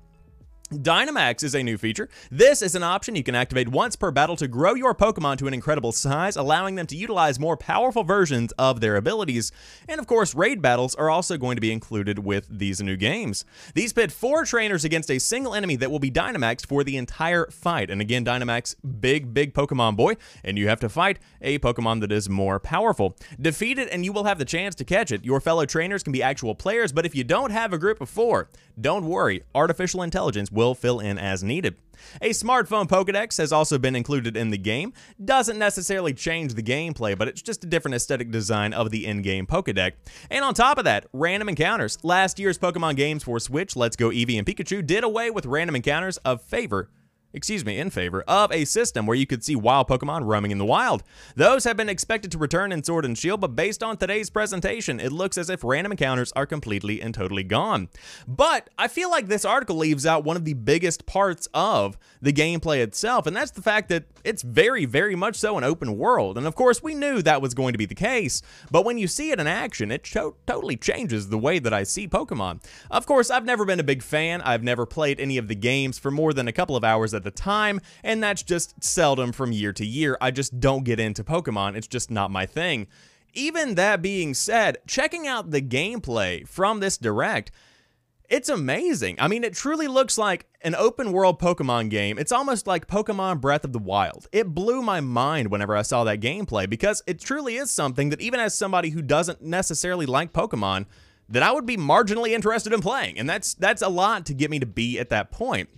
Dynamax 0.74 1.44
is 1.44 1.54
a 1.54 1.62
new 1.62 1.78
feature. 1.78 2.08
This 2.30 2.60
is 2.60 2.74
an 2.74 2.82
option 2.82 3.14
you 3.14 3.22
can 3.22 3.34
activate 3.34 3.68
once 3.68 3.94
per 3.94 4.10
battle 4.10 4.36
to 4.36 4.48
grow 4.48 4.74
your 4.74 4.94
Pokemon 4.94 5.38
to 5.38 5.46
an 5.46 5.54
incredible 5.54 5.92
size, 5.92 6.36
allowing 6.36 6.74
them 6.74 6.86
to 6.88 6.96
utilize 6.96 7.38
more 7.38 7.56
powerful 7.56 8.02
versions 8.02 8.52
of 8.58 8.80
their 8.80 8.96
abilities. 8.96 9.52
And 9.88 10.00
of 10.00 10.06
course, 10.06 10.34
raid 10.34 10.60
battles 10.60 10.94
are 10.94 11.10
also 11.10 11.36
going 11.36 11.56
to 11.56 11.60
be 11.60 11.70
included 11.70 12.18
with 12.18 12.46
these 12.50 12.82
new 12.82 12.96
games. 12.96 13.44
These 13.74 13.92
pit 13.92 14.10
four 14.10 14.44
trainers 14.44 14.84
against 14.84 15.10
a 15.10 15.18
single 15.18 15.54
enemy 15.54 15.76
that 15.76 15.90
will 15.90 15.98
be 15.98 16.10
Dynamaxed 16.10 16.66
for 16.66 16.82
the 16.82 16.96
entire 16.96 17.46
fight. 17.50 17.90
And 17.90 18.00
again, 18.00 18.24
Dynamax, 18.24 18.74
big, 19.00 19.34
big 19.34 19.54
Pokemon 19.54 19.96
boy, 19.96 20.16
and 20.42 20.58
you 20.58 20.68
have 20.68 20.80
to 20.80 20.88
fight 20.88 21.18
a 21.40 21.58
Pokemon 21.58 22.00
that 22.00 22.10
is 22.10 22.28
more 22.28 22.58
powerful. 22.58 23.16
Defeat 23.40 23.78
it 23.78 23.88
and 23.92 24.04
you 24.04 24.12
will 24.12 24.24
have 24.24 24.38
the 24.38 24.44
chance 24.44 24.74
to 24.76 24.84
catch 24.84 25.12
it. 25.12 25.24
Your 25.24 25.40
fellow 25.40 25.66
trainers 25.66 26.02
can 26.02 26.12
be 26.12 26.22
actual 26.22 26.54
players, 26.54 26.92
but 26.92 27.06
if 27.06 27.14
you 27.14 27.22
don't 27.22 27.50
have 27.50 27.72
a 27.72 27.78
group 27.78 28.00
of 28.00 28.08
four, 28.08 28.48
don't 28.80 29.04
worry, 29.04 29.44
artificial 29.54 30.02
intelligence 30.02 30.50
will 30.50 30.63
fill 30.72 31.00
in 31.00 31.18
as 31.18 31.42
needed. 31.42 31.76
A 32.22 32.30
smartphone 32.30 32.88
Pokedex 32.88 33.38
has 33.38 33.52
also 33.52 33.78
been 33.78 33.96
included 33.96 34.36
in 34.36 34.50
the 34.50 34.58
game. 34.58 34.92
Doesn't 35.22 35.58
necessarily 35.58 36.14
change 36.14 36.54
the 36.54 36.62
gameplay, 36.62 37.16
but 37.16 37.28
it's 37.28 37.42
just 37.42 37.64
a 37.64 37.66
different 37.66 37.94
aesthetic 37.96 38.30
design 38.30 38.72
of 38.72 38.90
the 38.90 39.06
in-game 39.06 39.46
Pokedex. 39.46 39.92
And 40.30 40.44
on 40.44 40.54
top 40.54 40.78
of 40.78 40.84
that, 40.84 41.06
random 41.12 41.48
encounters. 41.48 41.98
Last 42.02 42.38
year's 42.38 42.58
Pokemon 42.58 42.96
games 42.96 43.24
for 43.24 43.38
Switch, 43.40 43.76
Let's 43.76 43.96
Go 43.96 44.08
Eevee 44.08 44.38
and 44.38 44.46
Pikachu 44.46 44.86
did 44.86 45.04
away 45.04 45.30
with 45.30 45.46
random 45.46 45.76
encounters 45.76 46.16
of 46.18 46.40
favor 46.42 46.88
excuse 47.34 47.64
me, 47.64 47.78
in 47.78 47.90
favor 47.90 48.22
of 48.28 48.50
a 48.52 48.64
system 48.64 49.06
where 49.06 49.16
you 49.16 49.26
could 49.26 49.44
see 49.44 49.56
wild 49.56 49.88
Pokemon 49.88 50.24
roaming 50.24 50.52
in 50.52 50.58
the 50.58 50.64
wild. 50.64 51.02
Those 51.34 51.64
have 51.64 51.76
been 51.76 51.88
expected 51.88 52.30
to 52.32 52.38
return 52.38 52.72
in 52.72 52.82
Sword 52.84 53.04
and 53.04 53.18
Shield, 53.18 53.40
but 53.40 53.56
based 53.56 53.82
on 53.82 53.96
today's 53.96 54.30
presentation, 54.30 55.00
it 55.00 55.12
looks 55.12 55.36
as 55.36 55.50
if 55.50 55.64
random 55.64 55.92
encounters 55.92 56.32
are 56.32 56.46
completely 56.46 57.02
and 57.02 57.12
totally 57.12 57.42
gone. 57.42 57.88
But 58.26 58.70
I 58.78 58.88
feel 58.88 59.10
like 59.10 59.26
this 59.26 59.44
article 59.44 59.76
leaves 59.76 60.06
out 60.06 60.24
one 60.24 60.36
of 60.36 60.44
the 60.44 60.54
biggest 60.54 61.06
parts 61.06 61.48
of 61.52 61.98
the 62.22 62.32
gameplay 62.32 62.82
itself, 62.82 63.26
and 63.26 63.36
that's 63.36 63.50
the 63.50 63.62
fact 63.62 63.88
that 63.88 64.04
it's 64.22 64.42
very, 64.42 64.84
very 64.84 65.16
much 65.16 65.36
so 65.36 65.58
an 65.58 65.64
open 65.64 65.98
world. 65.98 66.38
And 66.38 66.46
of 66.46 66.54
course, 66.54 66.82
we 66.82 66.94
knew 66.94 67.20
that 67.22 67.42
was 67.42 67.52
going 67.52 67.72
to 67.72 67.78
be 67.78 67.86
the 67.86 67.94
case, 67.94 68.42
but 68.70 68.84
when 68.84 68.96
you 68.96 69.08
see 69.08 69.32
it 69.32 69.40
in 69.40 69.46
action, 69.46 69.90
it 69.90 70.04
totally 70.46 70.76
changes 70.76 71.28
the 71.28 71.38
way 71.38 71.58
that 71.58 71.74
I 71.74 71.82
see 71.82 72.06
Pokemon. 72.06 72.62
Of 72.90 73.06
course, 73.06 73.30
I've 73.30 73.44
never 73.44 73.64
been 73.64 73.80
a 73.80 73.84
big 73.84 74.02
fan. 74.02 74.40
I've 74.42 74.62
never 74.62 74.86
played 74.86 75.18
any 75.18 75.36
of 75.36 75.48
the 75.48 75.54
games 75.54 75.98
for 75.98 76.10
more 76.10 76.32
than 76.32 76.46
a 76.46 76.52
couple 76.52 76.76
of 76.76 76.84
hours 76.84 77.12
at 77.12 77.23
the 77.24 77.30
time, 77.30 77.80
and 78.02 78.22
that's 78.22 78.42
just 78.42 78.82
seldom 78.82 79.32
from 79.32 79.52
year 79.52 79.72
to 79.72 79.84
year. 79.84 80.16
I 80.20 80.30
just 80.30 80.60
don't 80.60 80.84
get 80.84 81.00
into 81.00 81.24
Pokemon. 81.24 81.76
It's 81.76 81.86
just 81.86 82.10
not 82.10 82.30
my 82.30 82.46
thing. 82.46 82.86
Even 83.32 83.74
that 83.74 84.00
being 84.00 84.32
said, 84.34 84.78
checking 84.86 85.26
out 85.26 85.50
the 85.50 85.60
gameplay 85.60 86.46
from 86.46 86.78
this 86.78 86.96
direct, 86.96 87.50
it's 88.28 88.48
amazing. 88.48 89.16
I 89.18 89.28
mean, 89.28 89.44
it 89.44 89.54
truly 89.54 89.86
looks 89.86 90.16
like 90.16 90.46
an 90.62 90.74
open 90.74 91.12
world 91.12 91.38
Pokemon 91.38 91.90
game. 91.90 92.18
It's 92.18 92.32
almost 92.32 92.66
like 92.66 92.86
Pokemon 92.86 93.40
Breath 93.40 93.64
of 93.64 93.72
the 93.72 93.78
Wild. 93.78 94.28
It 94.32 94.54
blew 94.54 94.82
my 94.82 95.00
mind 95.00 95.50
whenever 95.50 95.76
I 95.76 95.82
saw 95.82 96.04
that 96.04 96.20
gameplay 96.20 96.68
because 96.68 97.02
it 97.06 97.20
truly 97.20 97.56
is 97.56 97.70
something 97.70 98.10
that 98.10 98.20
even 98.20 98.40
as 98.40 98.56
somebody 98.56 98.90
who 98.90 99.02
doesn't 99.02 99.42
necessarily 99.42 100.06
like 100.06 100.32
Pokemon, 100.32 100.86
that 101.28 101.42
I 101.42 101.52
would 101.52 101.66
be 101.66 101.76
marginally 101.76 102.30
interested 102.30 102.72
in 102.72 102.80
playing. 102.80 103.18
And 103.18 103.28
that's 103.28 103.54
that's 103.54 103.82
a 103.82 103.88
lot 103.88 104.26
to 104.26 104.34
get 104.34 104.50
me 104.50 104.58
to 104.58 104.66
be 104.66 104.98
at 104.98 105.10
that 105.10 105.30
point. 105.30 105.68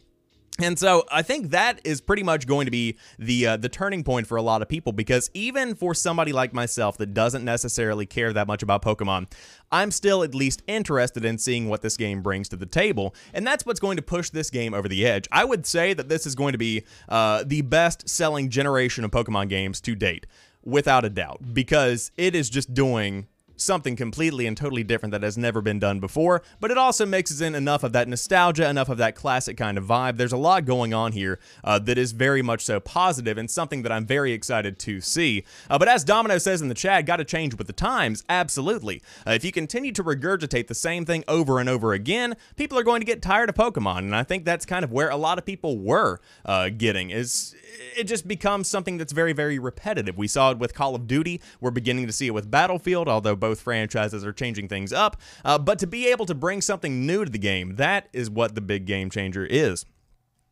And 0.59 0.79
so 0.79 1.05
I 1.13 1.23
think 1.23 1.51
that 1.51 1.81
is 1.85 2.01
pretty 2.01 2.23
much 2.23 2.47
going 2.47 2.65
to 2.65 2.71
be 2.71 2.97
the 3.19 3.47
uh, 3.47 3.57
the 3.59 3.69
turning 3.69 4.03
point 4.03 4.27
for 4.27 4.37
a 4.37 4.43
lot 4.43 4.63
of 4.63 4.69
people 4.69 4.93
because 4.93 5.31
even 5.35 5.75
for 5.75 5.95
somebody 5.95 6.33
like 6.33 6.55
myself 6.55 6.97
that 6.99 7.13
doesn't 7.13 7.45
necessarily 7.45 8.07
care 8.07 8.33
that 8.33 8.47
much 8.47 8.63
about 8.63 8.83
Pokemon, 8.83 9.31
I'm 9.71 9.91
still 9.91 10.23
at 10.23 10.35
least 10.35 10.63
interested 10.67 11.25
in 11.25 11.37
seeing 11.39 11.69
what 11.69 11.83
this 11.83 11.97
game 11.97 12.23
brings 12.23 12.49
to 12.49 12.57
the 12.57 12.67
table, 12.67 13.15
and 13.35 13.47
that's 13.47 13.67
what's 13.67 13.81
going 13.81 13.97
to 13.97 14.03
push 14.03 14.31
this 14.31 14.49
game 14.49 14.73
over 14.73 14.89
the 14.89 15.05
edge. 15.07 15.29
I 15.31 15.45
would 15.45 15.67
say 15.67 15.93
that 15.93 16.09
this 16.09 16.27
is 16.27 16.35
going 16.35 16.53
to 16.53 16.59
be 16.59 16.85
uh, 17.09 17.45
the 17.47 17.61
best 17.63 18.09
selling 18.09 18.49
generation 18.49 19.05
of 19.05 19.11
Pokemon 19.11 19.49
games 19.51 19.81
to 19.83 19.95
date. 19.95 20.27
without 20.65 21.05
a 21.05 21.09
doubt 21.11 21.55
because 21.55 22.11
it 22.17 22.35
is 22.35 22.51
just 22.51 22.75
doing 22.75 23.29
something 23.57 23.97
completely 23.97 24.47
and 24.47 24.57
totally 24.57 24.85
different 24.85 25.13
that 25.13 25.23
has 25.23 25.37
never 25.37 25.61
been 25.61 25.79
done 25.79 26.01
before, 26.01 26.43
but 26.61 26.71
it 26.71 26.79
also 26.79 27.07
mixes 27.07 27.41
in 27.41 27.55
enough 27.55 27.83
of 27.83 27.93
that 27.93 28.09
nostalgia, 28.09 28.69
enough 28.69 28.89
of 28.89 28.99
that 28.99 29.15
classic 29.15 29.57
kind 29.57 29.79
of 29.79 29.85
vibe. 29.85 30.17
There's 30.17 30.33
a 30.33 30.37
lot 30.37 30.65
going 30.65 30.93
on 30.95 31.13
here 31.13 31.39
uh, 31.65 31.79
that 31.81 31.99
is 31.99 32.13
very 32.13 32.43
much 32.43 32.65
so 32.65 32.81
positive 32.81 33.39
and 33.39 33.51
something 33.51 33.83
that 33.83 33.93
I'm 33.93 34.07
very 34.07 34.33
excited 34.33 34.79
to 34.81 35.01
see. 35.01 35.45
Uh, 35.69 35.79
but 35.79 35.89
as 35.89 36.05
Domino 36.05 36.39
says 36.39 36.63
in 36.63 36.69
the 36.69 36.75
chat, 36.75 37.07
got 37.07 37.17
to 37.17 37.25
change 37.25 37.55
with 37.57 37.67
the 37.67 37.73
times. 37.73 38.25
Absolutely. 38.29 39.03
Uh, 39.27 39.33
if 39.33 39.45
you 39.45 39.53
continue 39.53 39.93
to 39.93 40.05
regurgitate 40.05 40.67
the 40.67 40.75
same 40.75 41.05
thing 41.05 41.25
over 41.29 41.59
and 41.59 41.69
over 41.69 41.93
again, 41.93 42.37
people 42.57 42.79
are 42.79 42.83
going 42.83 43.01
to 43.01 43.07
get 43.07 43.23
tired 43.23 43.49
of 43.49 43.55
Pokemon, 43.55 43.99
and 43.99 44.15
I 44.15 44.23
think 44.23 44.45
that's 44.45 44.67
kind 44.67 44.85
of 44.85 44.93
where 44.93 45.09
a 45.09 45.17
lot 45.17 45.39
of 45.39 45.45
people 45.45 45.79
were 45.79 46.21
uh, 46.45 46.69
getting 46.69 47.11
is 47.11 47.55
it 47.97 48.05
just 48.05 48.27
becomes 48.27 48.69
something 48.69 48.97
that's 48.99 49.13
very, 49.13 49.33
very 49.33 49.59
repetitive. 49.59 50.17
We 50.17 50.29
saw 50.29 50.51
it 50.51 50.59
with 50.59 50.75
Call 50.75 50.95
of 50.95 51.07
Duty. 51.07 51.41
We're 51.61 51.71
beginning 51.71 52.07
to 52.07 52.13
see 52.13 52.27
it 52.27 52.35
with 52.35 52.51
Battlefield, 52.51 53.09
although 53.09 53.37
both 53.47 53.61
franchises 53.61 54.27
are 54.27 54.33
changing 54.33 54.67
things 54.67 54.93
up. 54.93 55.21
Uh, 55.45 55.57
but 55.57 55.79
to 55.79 55.87
be 55.87 56.09
able 56.09 56.27
to 56.27 56.35
bring 56.35 56.61
something 56.61 57.07
new 57.07 57.25
to 57.25 57.31
the 57.31 57.39
game, 57.39 57.77
that 57.77 58.09
is 58.13 58.29
what 58.29 58.57
the 58.57 58.61
big 58.61 58.87
game 58.87 59.09
changer 59.09 59.47
is. 59.47 59.87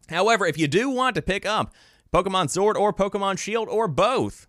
However, 0.09 0.47
if 0.47 0.57
you 0.57 0.69
do 0.69 0.89
want 0.89 1.17
to 1.17 1.23
pick 1.23 1.45
up 1.45 1.75
Pokemon 2.13 2.51
Sword 2.51 2.77
or 2.77 2.93
Pokemon 2.93 3.37
Shield 3.39 3.69
or 3.69 3.89
both, 3.89 4.47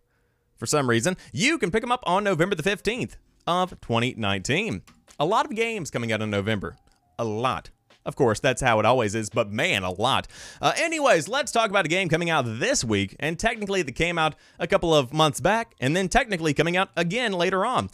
for 0.58 0.68
some 0.68 0.88
reason, 0.88 1.18
you 1.34 1.58
can 1.58 1.72
pick 1.72 1.82
them 1.82 1.92
up 1.92 2.04
on 2.06 2.24
November 2.24 2.54
the 2.54 2.62
15th 2.62 3.16
of 3.48 3.82
2019. 3.82 4.84
A 5.20 5.26
lot 5.26 5.46
of 5.46 5.56
games 5.56 5.90
coming 5.90 6.12
out 6.12 6.22
in 6.22 6.30
November. 6.30 6.78
A 7.18 7.26
lot. 7.26 7.72
Of 8.06 8.16
course, 8.16 8.40
that's 8.40 8.62
how 8.62 8.80
it 8.80 8.86
always 8.86 9.16
is, 9.16 9.32
but 9.32 9.52
man, 9.52 9.82
a 9.82 9.90
lot. 9.90 10.28
Uh, 10.62 10.74
anyways, 10.78 11.28
let's 11.28 11.52
talk 11.52 11.72
about 11.72 11.86
a 11.86 11.90
game 11.90 12.10
coming 12.10 12.30
out 12.30 12.46
this 12.46 12.84
week, 12.84 13.16
and 13.20 13.40
technically 13.40 13.82
that 13.82 13.94
came 13.94 14.20
out 14.20 14.36
a 14.60 14.68
couple 14.68 14.94
of 14.94 15.12
months 15.12 15.40
back, 15.40 15.74
and 15.80 15.96
then 15.96 16.08
technically 16.08 16.54
coming 16.54 16.78
out 16.78 16.90
again 16.96 17.34
later 17.34 17.66
on. 17.66 17.90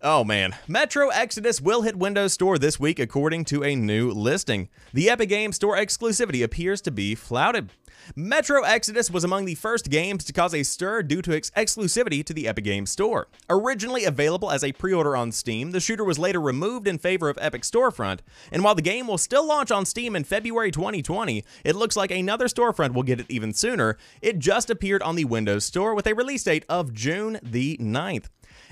Oh 0.00 0.22
man, 0.22 0.54
Metro 0.68 1.08
Exodus 1.08 1.60
will 1.60 1.82
hit 1.82 1.96
Windows 1.96 2.32
Store 2.32 2.56
this 2.56 2.78
week 2.78 3.00
according 3.00 3.44
to 3.46 3.64
a 3.64 3.74
new 3.74 4.12
listing. 4.12 4.68
The 4.92 5.10
Epic 5.10 5.28
Games 5.28 5.56
Store 5.56 5.76
exclusivity 5.76 6.44
appears 6.44 6.80
to 6.82 6.92
be 6.92 7.16
flouted. 7.16 7.72
Metro 8.14 8.62
Exodus 8.62 9.10
was 9.10 9.24
among 9.24 9.44
the 9.44 9.56
first 9.56 9.90
games 9.90 10.22
to 10.24 10.32
cause 10.32 10.54
a 10.54 10.62
stir 10.62 11.02
due 11.02 11.20
to 11.22 11.32
its 11.32 11.50
exclusivity 11.50 12.24
to 12.24 12.32
the 12.32 12.46
Epic 12.46 12.62
Games 12.62 12.90
Store. 12.90 13.26
Originally 13.50 14.04
available 14.04 14.52
as 14.52 14.62
a 14.62 14.70
pre-order 14.70 15.16
on 15.16 15.32
Steam, 15.32 15.72
the 15.72 15.80
shooter 15.80 16.04
was 16.04 16.16
later 16.16 16.40
removed 16.40 16.86
in 16.86 16.98
favor 16.98 17.28
of 17.28 17.36
Epic 17.40 17.62
Storefront, 17.62 18.20
and 18.52 18.62
while 18.62 18.76
the 18.76 18.82
game 18.82 19.08
will 19.08 19.18
still 19.18 19.44
launch 19.44 19.72
on 19.72 19.84
Steam 19.84 20.14
in 20.14 20.22
February 20.22 20.70
2020, 20.70 21.44
it 21.64 21.74
looks 21.74 21.96
like 21.96 22.12
another 22.12 22.46
storefront 22.46 22.94
will 22.94 23.02
get 23.02 23.18
it 23.18 23.26
even 23.28 23.52
sooner. 23.52 23.98
It 24.22 24.38
just 24.38 24.70
appeared 24.70 25.02
on 25.02 25.16
the 25.16 25.24
Windows 25.24 25.64
Store 25.64 25.92
with 25.92 26.06
a 26.06 26.14
release 26.14 26.44
date 26.44 26.64
of 26.68 26.94
June 26.94 27.40
the 27.42 27.76
9th. 27.78 28.26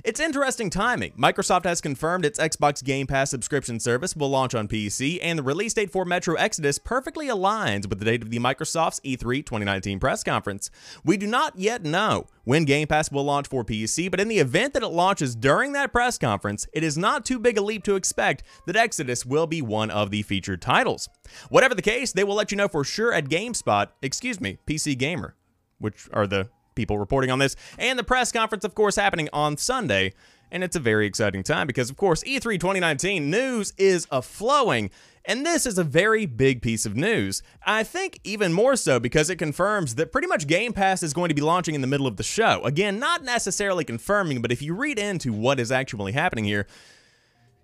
It's 0.07 0.21
interesting 0.21 0.71
timing. 0.71 1.11
Microsoft 1.19 1.65
has 1.65 1.81
confirmed 1.81 2.25
its 2.25 2.39
Xbox 2.39 2.81
Game 2.85 3.09
Pass 3.09 3.29
subscription 3.29 3.81
service 3.81 4.15
will 4.15 4.29
launch 4.29 4.55
on 4.55 4.69
PC, 4.69 5.19
and 5.21 5.37
the 5.37 5.43
release 5.43 5.75
date 5.75 5.91
for 5.91 6.05
Metro 6.05 6.37
Exodus 6.37 6.79
perfectly 6.79 7.27
aligns 7.27 7.89
with 7.89 7.99
the 7.99 8.05
date 8.05 8.23
of 8.23 8.31
the 8.31 8.39
Microsoft's 8.39 9.01
E3 9.01 9.45
2019 9.45 9.99
press 9.99 10.23
conference. 10.23 10.71
We 11.05 11.17
do 11.17 11.27
not 11.27 11.59
yet 11.59 11.83
know 11.83 12.29
when 12.45 12.65
Game 12.65 12.87
Pass 12.87 13.11
will 13.11 13.25
launch 13.25 13.49
for 13.49 13.65
PC, 13.65 14.09
but 14.09 14.21
in 14.21 14.29
the 14.29 14.39
event 14.39 14.75
that 14.75 14.85
it 14.85 14.91
launches 14.91 15.35
during 15.35 15.73
that 15.73 15.91
press 15.91 16.19
conference, 16.19 16.69
it 16.73 16.85
is 16.85 16.97
not 16.97 17.25
too 17.25 17.41
big 17.41 17.59
a 17.59 17.61
leap 17.61 17.83
to 17.83 17.97
expect 17.97 18.45
that 18.67 18.77
Exodus 18.77 19.27
will 19.27 19.49
be 19.49 19.61
one 19.61 19.91
of 19.91 20.13
the 20.13 20.23
featured 20.23 20.63
titles. 20.63 21.09
Whatever 21.49 21.75
the 21.75 21.83
case, 21.83 22.13
they 22.13 22.23
will 22.23 22.37
let 22.37 22.53
you 22.53 22.57
know 22.57 22.69
for 22.69 22.85
sure 22.85 23.13
at 23.13 23.25
GameSpot, 23.25 23.89
excuse 24.03 24.41
me, 24.41 24.59
PC 24.69 24.97
Gamer, 24.97 25.35
which 25.81 26.09
are 26.13 26.29
the 26.29 26.49
people 26.77 26.99
reporting 26.99 27.31
on 27.31 27.41
this, 27.41 27.57
and 27.79 27.99
the 27.99 28.05
press 28.05 28.31
conference, 28.31 28.65
of 28.65 28.77
course, 28.77 28.95
happening 28.95 29.29
on 29.33 29.57
Sunday. 29.57 30.13
And 30.53 30.63
it's 30.63 30.77
a 30.77 30.81
very 30.81 31.07
exciting 31.07 31.43
time 31.43 31.67
because, 31.67 31.91
of 31.91 31.97
course, 31.97 32.23
E3 32.23 32.61
2019 32.61 33.29
news 33.29 33.73
is 33.77 34.07
a 34.13 34.23
flowing. 34.23 34.91
And 35.25 35.45
this 35.45 35.67
is 35.67 35.77
a 35.77 35.83
very 35.83 36.25
big 36.25 36.63
piece 36.63 36.87
of 36.87 36.95
news. 36.95 37.43
I 37.67 37.83
think 37.83 38.21
even 38.23 38.53
more 38.53 38.77
so 38.77 39.01
because 39.01 39.29
it 39.29 39.37
confirms 39.37 39.97
that 39.97 40.13
pretty 40.13 40.29
much 40.29 40.47
Game 40.47 40.73
Pass 40.73 41.03
is 41.03 41.13
going 41.13 41.31
to 41.31 41.35
be 41.35 41.43
launching 41.43 41.75
in 41.75 41.81
the 41.81 41.89
middle 41.89 42.07
of 42.07 42.17
the 42.17 42.23
show. 42.23 42.63
Again, 42.63 43.01
not 43.01 43.25
necessarily 43.25 43.85
confirming, 43.85 44.41
but 44.41 44.53
if 44.53 44.63
you 44.63 44.73
read 44.75 45.01
into 45.01 45.33
what 45.33 45.59
is 45.59 45.73
actually 45.73 46.13
happening 46.13 46.45
here, 46.45 46.69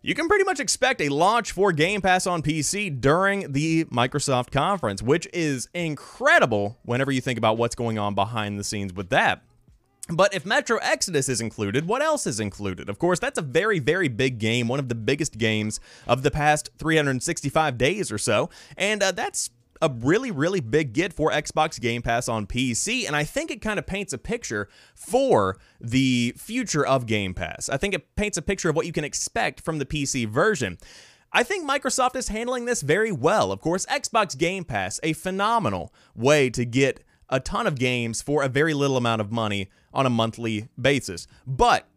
you 0.02 0.14
can 0.14 0.26
pretty 0.26 0.44
much 0.44 0.59
expect 0.59 1.00
a 1.00 1.09
launch 1.09 1.52
for 1.52 1.71
Game 1.73 2.00
Pass 2.00 2.26
on 2.26 2.42
PC 2.42 3.00
during 3.00 3.52
the 3.52 3.85
Microsoft 3.85 4.50
conference, 4.50 5.00
which 5.00 5.28
is 5.32 5.68
incredible 5.75 6.78
whenever 6.82 7.12
you 7.12 7.21
think 7.21 7.38
about 7.38 7.56
what's 7.56 7.76
going 7.76 7.99
on 7.99 8.14
behind 8.14 8.59
the 8.59 8.64
scenes 8.64 8.92
with 8.92 9.11
that. 9.11 9.42
But 10.09 10.35
if 10.35 10.44
Metro 10.44 10.78
Exodus 10.78 11.28
is 11.28 11.40
included, 11.40 11.87
what 11.87 12.02
else 12.02 12.26
is 12.26 12.40
included? 12.40 12.88
Of 12.88 12.99
course, 12.99 13.21
that's 13.21 13.38
a 13.38 13.42
very, 13.42 13.78
very 13.78 14.09
big 14.09 14.38
game, 14.38 14.66
one 14.66 14.80
of 14.80 14.88
the 14.88 14.97
biggest 14.97 15.38
games 15.38 15.78
of 16.09 16.25
the 16.25 16.30
past 16.32 16.71
365 16.78 17.78
days 17.78 18.11
or 18.11 18.18
so, 18.18 18.50
and 18.76 19.00
uh, 19.02 19.12
that's 19.12 19.50
a 19.83 19.91
really, 19.91 20.31
really 20.31 20.61
big 20.61 20.93
get 20.93 21.12
for 21.12 21.31
Xbox 21.33 21.79
Game 21.79 22.03
Pass 22.03 22.29
on 22.29 22.47
PC, 22.47 23.05
and 23.07 23.17
I 23.17 23.25
think 23.25 23.51
it 23.51 23.61
kind 23.61 23.81
of 23.81 23.87
paints 23.87 24.12
a 24.12 24.19
picture 24.19 24.69
for 24.95 25.59
the 25.81 26.33
future 26.39 26.87
of 26.87 27.07
Game 27.07 27.35
Pass. 27.35 27.69
I 27.69 27.77
think 27.77 27.93
it 27.93 28.15
paints 28.15 28.39
a 28.39 28.43
picture 28.43 28.71
of 28.71 28.77
what 28.77 28.87
you 28.87 28.93
can 28.93 29.05
expect 29.05 29.61
from 29.61 29.81
the 29.81 29.85
PC 29.85 30.27
version. 30.29 30.79
I 31.33 31.43
think 31.43 31.69
Microsoft 31.69 32.15
is 32.15 32.29
handling 32.29 32.65
this 32.65 32.81
very 32.81 33.11
well. 33.11 33.51
Of 33.51 33.61
course, 33.61 33.85
Xbox 33.87 34.39
Game 34.39 34.65
Pass, 34.65 35.01
a 35.03 35.15
phenomenal 35.15 35.93
way 36.15 36.49
to 36.51 36.65
get 36.65 37.03
a 37.29 37.41
ton 37.41 37.67
of 37.67 37.79
games 37.79 38.23
for 38.23 38.45
a 38.45 38.49
very 38.49 38.75
little 38.75 38.97
amount 38.97 39.21
of 39.21 39.33
money 39.33 39.69
on 39.93 40.07
a 40.07 40.11
monthly 40.11 40.69
basis. 40.81 41.27
But 41.45 41.89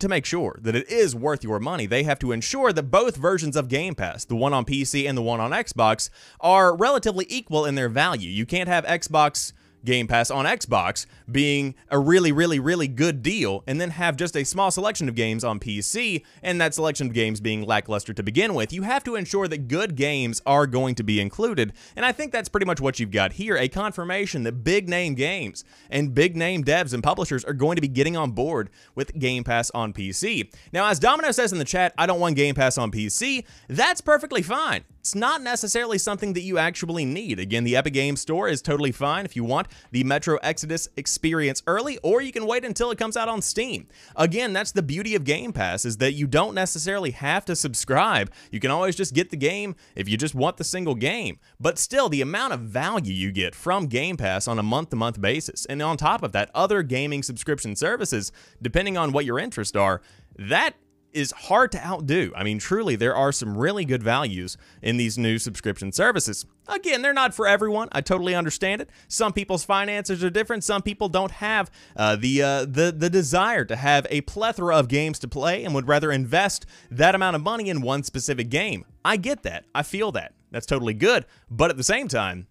to 0.00 0.08
make 0.08 0.24
sure 0.24 0.58
that 0.60 0.74
it 0.74 0.88
is 0.90 1.14
worth 1.14 1.44
your 1.44 1.58
money, 1.58 1.86
they 1.86 2.02
have 2.02 2.18
to 2.20 2.32
ensure 2.32 2.72
that 2.72 2.84
both 2.84 3.16
versions 3.16 3.56
of 3.56 3.68
Game 3.68 3.94
Pass, 3.94 4.24
the 4.24 4.36
one 4.36 4.52
on 4.52 4.64
PC 4.64 5.08
and 5.08 5.16
the 5.16 5.22
one 5.22 5.40
on 5.40 5.50
Xbox, 5.52 6.10
are 6.40 6.74
relatively 6.74 7.26
equal 7.28 7.64
in 7.64 7.74
their 7.74 7.88
value. 7.88 8.30
You 8.30 8.46
can't 8.46 8.68
have 8.68 8.84
Xbox 8.84 9.52
Game 9.84 10.06
Pass 10.06 10.30
on 10.30 10.44
Xbox 10.44 11.06
being 11.30 11.74
a 11.88 11.98
really, 11.98 12.32
really, 12.32 12.58
really 12.58 12.88
good 12.88 13.22
deal, 13.22 13.62
and 13.66 13.80
then 13.80 13.90
have 13.90 14.16
just 14.16 14.36
a 14.36 14.44
small 14.44 14.70
selection 14.70 15.08
of 15.08 15.14
games 15.14 15.44
on 15.44 15.60
PC, 15.60 16.24
and 16.42 16.60
that 16.60 16.74
selection 16.74 17.08
of 17.08 17.12
games 17.12 17.40
being 17.40 17.62
lackluster 17.62 18.12
to 18.12 18.22
begin 18.22 18.54
with. 18.54 18.72
You 18.72 18.82
have 18.82 19.04
to 19.04 19.16
ensure 19.16 19.48
that 19.48 19.68
good 19.68 19.96
games 19.96 20.42
are 20.46 20.66
going 20.66 20.94
to 20.96 21.02
be 21.02 21.20
included, 21.20 21.72
and 21.96 22.04
I 22.04 22.12
think 22.12 22.32
that's 22.32 22.48
pretty 22.48 22.66
much 22.66 22.80
what 22.80 22.98
you've 22.98 23.10
got 23.10 23.34
here 23.34 23.56
a 23.56 23.68
confirmation 23.68 24.42
that 24.44 24.64
big 24.64 24.88
name 24.88 25.14
games 25.14 25.64
and 25.88 26.14
big 26.14 26.36
name 26.36 26.64
devs 26.64 26.92
and 26.92 27.02
publishers 27.02 27.44
are 27.44 27.52
going 27.52 27.76
to 27.76 27.82
be 27.82 27.88
getting 27.88 28.16
on 28.16 28.32
board 28.32 28.70
with 28.94 29.18
Game 29.18 29.44
Pass 29.44 29.70
on 29.70 29.92
PC. 29.92 30.52
Now, 30.72 30.86
as 30.86 30.98
Domino 30.98 31.30
says 31.30 31.52
in 31.52 31.58
the 31.58 31.64
chat, 31.64 31.94
I 31.96 32.06
don't 32.06 32.20
want 32.20 32.36
Game 32.36 32.54
Pass 32.54 32.78
on 32.78 32.90
PC. 32.90 33.44
That's 33.68 34.00
perfectly 34.00 34.42
fine. 34.42 34.84
It's 35.00 35.14
not 35.14 35.42
necessarily 35.42 35.96
something 35.96 36.34
that 36.34 36.42
you 36.42 36.58
actually 36.58 37.06
need. 37.06 37.38
Again, 37.38 37.64
the 37.64 37.74
Epic 37.74 37.94
Games 37.94 38.20
Store 38.20 38.48
is 38.48 38.60
totally 38.60 38.92
fine 38.92 39.24
if 39.24 39.34
you 39.34 39.44
want 39.44 39.68
the 39.90 40.04
Metro 40.04 40.36
Exodus 40.42 40.88
experience 40.96 41.62
early, 41.66 41.98
or 42.02 42.20
you 42.20 42.32
can 42.32 42.46
wait 42.46 42.64
until 42.64 42.90
it 42.90 42.98
comes 42.98 43.16
out 43.16 43.28
on 43.28 43.42
Steam. 43.42 43.88
Again, 44.16 44.52
that's 44.52 44.72
the 44.72 44.82
beauty 44.82 45.14
of 45.14 45.24
Game 45.24 45.52
Pass, 45.52 45.84
is 45.84 45.96
that 45.98 46.12
you 46.12 46.26
don't 46.26 46.54
necessarily 46.54 47.10
have 47.10 47.44
to 47.46 47.56
subscribe. 47.56 48.32
You 48.50 48.60
can 48.60 48.70
always 48.70 48.96
just 48.96 49.14
get 49.14 49.30
the 49.30 49.36
game 49.36 49.76
if 49.94 50.08
you 50.08 50.16
just 50.16 50.34
want 50.34 50.56
the 50.56 50.64
single 50.64 50.94
game. 50.94 51.38
But 51.58 51.78
still, 51.78 52.08
the 52.08 52.20
amount 52.20 52.52
of 52.52 52.60
value 52.60 53.12
you 53.12 53.32
get 53.32 53.54
from 53.54 53.86
Game 53.86 54.16
Pass 54.16 54.48
on 54.48 54.58
a 54.58 54.62
month-to-month 54.62 55.20
basis, 55.20 55.66
and 55.66 55.82
on 55.82 55.96
top 55.96 56.22
of 56.22 56.32
that, 56.32 56.50
other 56.54 56.82
gaming 56.82 57.22
subscription 57.22 57.76
services, 57.76 58.32
depending 58.62 58.96
on 58.96 59.12
what 59.12 59.24
your 59.24 59.38
interests 59.38 59.76
are, 59.76 60.02
that 60.38 60.74
is 61.12 61.32
hard 61.32 61.72
to 61.72 61.84
outdo. 61.84 62.32
I 62.36 62.44
mean, 62.44 62.58
truly, 62.58 62.96
there 62.96 63.14
are 63.14 63.32
some 63.32 63.56
really 63.56 63.84
good 63.84 64.02
values 64.02 64.56
in 64.82 64.96
these 64.96 65.18
new 65.18 65.38
subscription 65.38 65.92
services. 65.92 66.46
Again, 66.68 67.02
they're 67.02 67.12
not 67.12 67.34
for 67.34 67.46
everyone. 67.46 67.88
I 67.92 68.00
totally 68.00 68.34
understand 68.34 68.80
it. 68.80 68.90
Some 69.08 69.32
people's 69.32 69.64
finances 69.64 70.22
are 70.22 70.30
different. 70.30 70.64
Some 70.64 70.82
people 70.82 71.08
don't 71.08 71.32
have 71.32 71.70
uh, 71.96 72.16
the 72.16 72.42
uh, 72.42 72.60
the 72.64 72.94
the 72.96 73.10
desire 73.10 73.64
to 73.64 73.76
have 73.76 74.06
a 74.10 74.20
plethora 74.22 74.76
of 74.76 74.88
games 74.88 75.18
to 75.20 75.28
play 75.28 75.64
and 75.64 75.74
would 75.74 75.88
rather 75.88 76.12
invest 76.12 76.66
that 76.90 77.14
amount 77.14 77.36
of 77.36 77.42
money 77.42 77.68
in 77.70 77.80
one 77.80 78.02
specific 78.02 78.48
game. 78.48 78.84
I 79.04 79.16
get 79.16 79.42
that. 79.42 79.64
I 79.74 79.82
feel 79.82 80.12
that. 80.12 80.34
That's 80.50 80.66
totally 80.66 80.94
good. 80.94 81.26
But 81.50 81.70
at 81.70 81.76
the 81.76 81.84
same 81.84 82.08
time, 82.08 82.46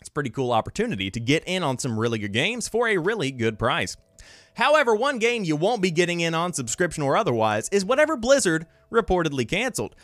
it's 0.00 0.08
a 0.08 0.12
pretty 0.12 0.30
cool 0.30 0.52
opportunity 0.52 1.10
to 1.10 1.20
get 1.20 1.42
in 1.46 1.62
on 1.62 1.78
some 1.78 1.98
really 1.98 2.18
good 2.18 2.32
games 2.32 2.68
for 2.68 2.88
a 2.88 2.98
really 2.98 3.30
good 3.30 3.58
price. 3.58 3.96
However, 4.58 4.92
one 4.92 5.20
game 5.20 5.44
you 5.44 5.54
won't 5.54 5.80
be 5.80 5.92
getting 5.92 6.18
in 6.18 6.34
on 6.34 6.52
subscription 6.52 7.04
or 7.04 7.16
otherwise 7.16 7.68
is 7.68 7.84
whatever 7.84 8.16
Blizzard 8.16 8.66
reportedly 8.90 9.48
canceled. 9.48 9.94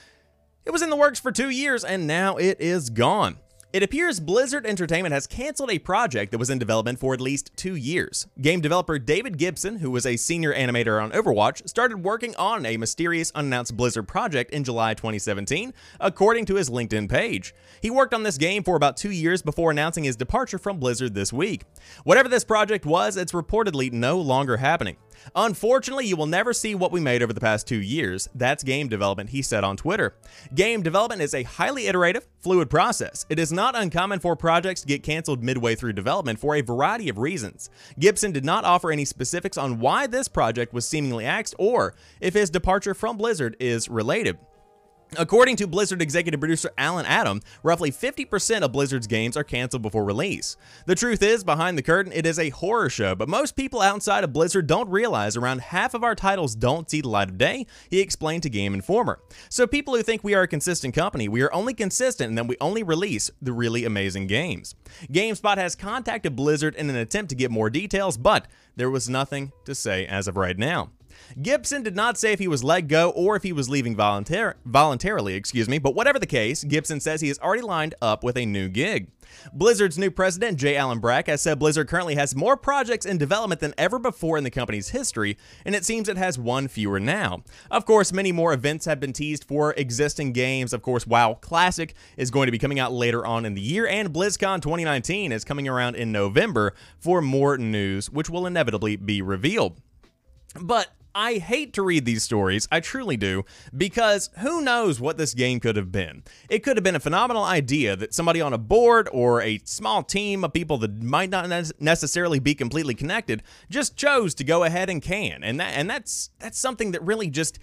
It 0.65 0.71
was 0.71 0.81
in 0.81 0.91
the 0.91 0.97
works 0.97 1.19
for 1.19 1.33
two 1.33 1.51
years 1.51 1.83
and 1.83 2.07
now 2.07 2.37
it 2.37 2.61
is 2.61 2.89
gone. 2.89 3.39
It 3.75 3.83
appears 3.83 4.21
Blizzard 4.21 4.67
Entertainment 4.67 5.13
has 5.13 5.27
canceled 5.27 5.73
a 5.73 5.81
project 5.81 6.31
that 6.31 6.39
was 6.39 6.49
in 6.49 6.61
development 6.61 7.01
for 7.01 7.13
at 7.13 7.21
least 7.21 7.51
two 7.57 7.75
years. 7.75 8.29
Game 8.41 8.61
developer 8.61 9.01
David 9.01 9.37
Gibson, 9.37 9.79
who 9.79 9.91
was 9.91 10.07
a 10.07 10.17
senior 10.17 10.55
animator 10.55 11.03
on 11.03 11.11
Overwatch, 11.11 11.69
started 11.69 12.05
working 12.05 12.37
on 12.37 12.65
a 12.65 12.77
mysterious 12.77 13.33
unannounced 13.35 13.77
Blizzard 13.77 14.07
project 14.07 14.53
in 14.53 14.63
July 14.63 14.95
2017, 14.95 15.75
according 15.99 16.45
to 16.45 16.55
his 16.55 16.71
LinkedIn 16.71 17.09
page. 17.09 17.53
He 17.83 17.91
worked 17.91 18.15
on 18.15 18.23
this 18.23 18.39
game 18.39 18.63
for 18.63 18.77
about 18.77 18.97
two 18.97 19.11
years 19.11 19.43
before 19.43 19.73
announcing 19.73 20.05
his 20.05 20.15
departure 20.15 20.59
from 20.59 20.79
Blizzard 20.79 21.15
this 21.15 21.33
week. 21.33 21.65
Whatever 22.05 22.29
this 22.29 22.45
project 22.45 22.87
was, 22.87 23.17
it's 23.17 23.33
reportedly 23.33 23.91
no 23.93 24.21
longer 24.21 24.59
happening. 24.59 24.99
Unfortunately, 25.35 26.07
you 26.07 26.17
will 26.17 26.27
never 26.27 26.53
see 26.53 26.75
what 26.75 26.93
we 26.93 27.01
made 27.01 27.23
over 27.23 27.33
the 27.33 27.41
past 27.41 27.67
two 27.67 27.81
years. 27.81 28.29
That's 28.35 28.63
game 28.63 28.89
development, 28.89 29.31
he 29.31 29.43
said 29.43 29.65
on 29.65 29.77
Twitter. 29.77 30.15
Game 30.55 30.83
development 30.83 31.23
is 31.23 31.35
a 31.35 31.43
highly 31.43 31.87
iterative, 31.87 32.27
fluid 32.41 32.71
process. 32.71 33.27
It 33.29 33.39
is 33.39 33.53
not 33.53 33.77
uncommon 33.77 34.21
for 34.21 34.37
projects 34.37 34.83
to 34.83 34.87
get 34.87 35.03
canceled 35.03 35.43
midway 35.43 35.75
through 35.75 35.95
development 35.95 36.39
for 36.39 36.55
a 36.55 36.61
variety 36.61 37.09
of 37.09 37.19
reasons. 37.19 37.71
Gibson 37.99 38.33
did 38.33 38.45
not 38.45 38.65
offer 38.65 38.91
any 38.91 39.05
specifics 39.05 39.57
on 39.57 39.81
why 39.81 40.07
this 40.07 40.29
project 40.29 40.73
was 40.73 40.87
seemingly 40.87 41.25
axed 41.25 41.55
or 41.59 41.95
if 42.21 42.35
his 42.35 42.51
departure 42.51 42.95
from 42.95 43.17
Blizzard 43.17 43.57
is 43.61 43.89
related. 43.89 44.39
According 45.19 45.57
to 45.57 45.67
Blizzard 45.67 46.03
executive 46.03 46.41
producer 46.41 46.71
Alan 46.77 47.07
Adham, 47.07 47.43
roughly 47.63 47.91
50% 47.91 48.63
of 48.63 48.73
Blizzard's 48.73 49.07
games 49.07 49.37
are 49.37 49.45
canceled 49.45 49.83
before 49.83 50.05
release. 50.05 50.57
The 50.87 50.95
truth 50.95 51.23
is, 51.23 51.45
behind 51.45 51.79
the 51.79 51.83
curtain, 51.83 52.13
it 52.13 52.27
is 52.27 52.39
a 52.39 52.51
horror 52.51 52.91
show, 52.91 53.15
but 53.15 53.29
most 53.29 53.57
people 53.57 53.81
outside 53.81 54.25
of 54.25 54.33
Blizzard 54.33 54.67
don't 54.67 54.89
realize 54.89 55.37
around 55.37 55.61
half 55.61 55.95
of 55.95 56.03
our 56.03 56.15
titles 56.15 56.55
don't 56.55 56.91
see 56.91 57.01
the 57.01 57.09
light 57.09 57.29
of 57.29 57.39
day, 57.39 57.67
he 57.91 58.01
explained 58.01 58.43
to 58.45 58.51
Game 58.51 58.75
Informer. 58.75 59.21
So 59.49 59.67
people 59.67 59.95
who 59.95 60.03
think 60.03 60.25
we 60.25 60.35
are 60.35 60.43
a 60.43 60.49
consistent 60.49 60.95
company, 60.95 61.29
we 61.29 61.43
are 61.43 61.53
only 61.53 61.75
consistent 61.75 62.31
in 62.31 62.35
that 62.37 62.47
we 62.47 62.57
only 62.61 62.83
release 62.83 63.31
the 63.41 63.53
really 63.53 63.85
amazing 63.85 64.27
games. 64.27 64.75
GameSpot 65.13 65.57
has 65.57 65.75
contacted 65.77 66.37
Blizzard 66.37 66.75
in 66.75 66.91
an 66.91 66.97
attempt 66.97 67.31
to 67.31 67.37
get 67.37 67.51
more 67.51 67.71
details, 67.71 68.17
but 68.17 68.47
there 68.77 68.91
was 68.91 69.09
nothing 69.09 69.53
to 69.65 69.75
say 69.75 70.07
as 70.07 70.27
of 70.27 70.37
right 70.37 70.59
now. 70.59 70.91
Gibson 71.41 71.83
did 71.83 71.97
not 71.97 72.19
say 72.19 72.33
if 72.33 72.39
he 72.39 72.49
was 72.49 72.65
let 72.65 72.83
go 72.89 73.11
or 73.11 73.37
if 73.37 73.43
he 73.43 73.53
was 73.53 73.69
leaving 73.69 73.97
voluntar 73.97 74.55
voluntarily, 74.65 75.35
excuse 75.35 75.69
me, 75.69 75.79
but 75.79 75.95
whatever 75.95 76.19
the 76.19 76.27
case, 76.27 76.65
Gibson 76.65 77.01
says 77.01 77.21
he 77.21 77.31
is 77.31 77.39
already 77.39 77.63
lined 77.63 77.95
up 78.01 78.25
with 78.25 78.37
a 78.37 78.47
new 78.47 78.69
gig. 78.69 79.11
Blizzard's 79.53 79.99
new 79.99 80.11
president, 80.11 80.59
J. 80.59 80.77
Allen 80.77 80.99
Brack, 80.99 81.27
has 81.27 81.43
said 81.43 81.59
Blizzard 81.59 81.89
currently 81.89 82.15
has 82.15 82.35
more 82.35 82.57
projects 82.57 83.07
in 83.07 83.19
development 83.19 83.61
than 83.61 83.75
ever 83.77 83.99
before 83.99 84.39
in 84.39 84.45
the 84.45 84.51
company's 84.51 84.91
history, 84.91 85.37
and 85.65 85.75
it 85.75 85.85
seems 85.85 86.09
it 86.09 86.17
has 86.17 86.39
one 86.39 86.69
fewer 86.69 87.01
now. 87.01 87.43
Of 87.71 87.85
course, 87.85 88.13
many 88.13 88.33
more 88.33 88.53
events 88.53 88.87
have 88.87 89.01
been 89.01 89.13
teased 89.13 89.45
for 89.45 89.73
existing 89.75 90.33
games. 90.33 90.73
Of 90.73 90.83
course, 90.83 91.07
WoW 91.07 91.35
Classic 91.35 91.95
is 92.17 92.31
going 92.31 92.47
to 92.47 92.53
be 92.53 92.59
coming 92.59 92.79
out 92.79 92.93
later 92.93 93.27
on 93.27 93.45
in 93.45 93.55
the 93.55 93.61
year, 93.61 93.87
and 93.87 94.13
BlizzCon 94.13 94.63
2019 94.63 95.33
is 95.33 95.45
coming 95.45 95.69
around 95.69 95.97
in 95.97 96.13
November 96.13 96.75
for 96.99 97.21
more 97.21 97.59
news, 97.59 98.11
which 98.11 98.31
will 98.31 98.47
inevitably 98.47 98.97
be 98.97 99.23
revealed. 99.23 99.81
But 100.61 100.89
I 101.15 101.35
hate 101.35 101.73
to 101.75 101.83
read 101.83 102.05
these 102.05 102.23
stories, 102.23 102.67
I 102.73 102.81
truly 102.81 103.17
do, 103.17 103.45
because 103.77 104.31
who 104.39 104.61
knows 104.61 105.01
what 105.01 105.17
this 105.17 105.33
game 105.33 105.61
could 105.61 105.77
have 105.77 105.93
been. 105.93 106.25
It 106.49 106.65
could 106.65 106.77
have 106.77 106.85
been 106.85 106.97
a 106.97 107.01
phenomenal 107.01 107.45
idea 107.45 107.95
that 107.97 108.13
somebody 108.13 108.41
on 108.41 108.53
a 108.53 108.59
board 108.59 109.09
or 109.13 109.41
a 109.41 109.61
small 109.65 110.03
team 110.03 110.45
of 110.45 110.53
people 110.53 110.79
that 110.79 111.03
might 111.03 111.31
not 111.31 111.49
necessarily 111.79 112.41
be 112.41 112.55
completely 112.55 112.95
connected 112.95 113.43
just 113.71 113.97
chose 113.97 114.35
to 114.35 114.45
go 114.45 114.65
ahead 114.65 114.91
and 114.91 115.01
can. 115.01 115.45
And 115.45 115.61
that 115.61 115.75
and 115.75 115.89
that's 115.89 116.31
that's 116.41 116.59
something 116.59 116.93
that 116.93 117.03
really 117.03 117.29
just 117.29 117.59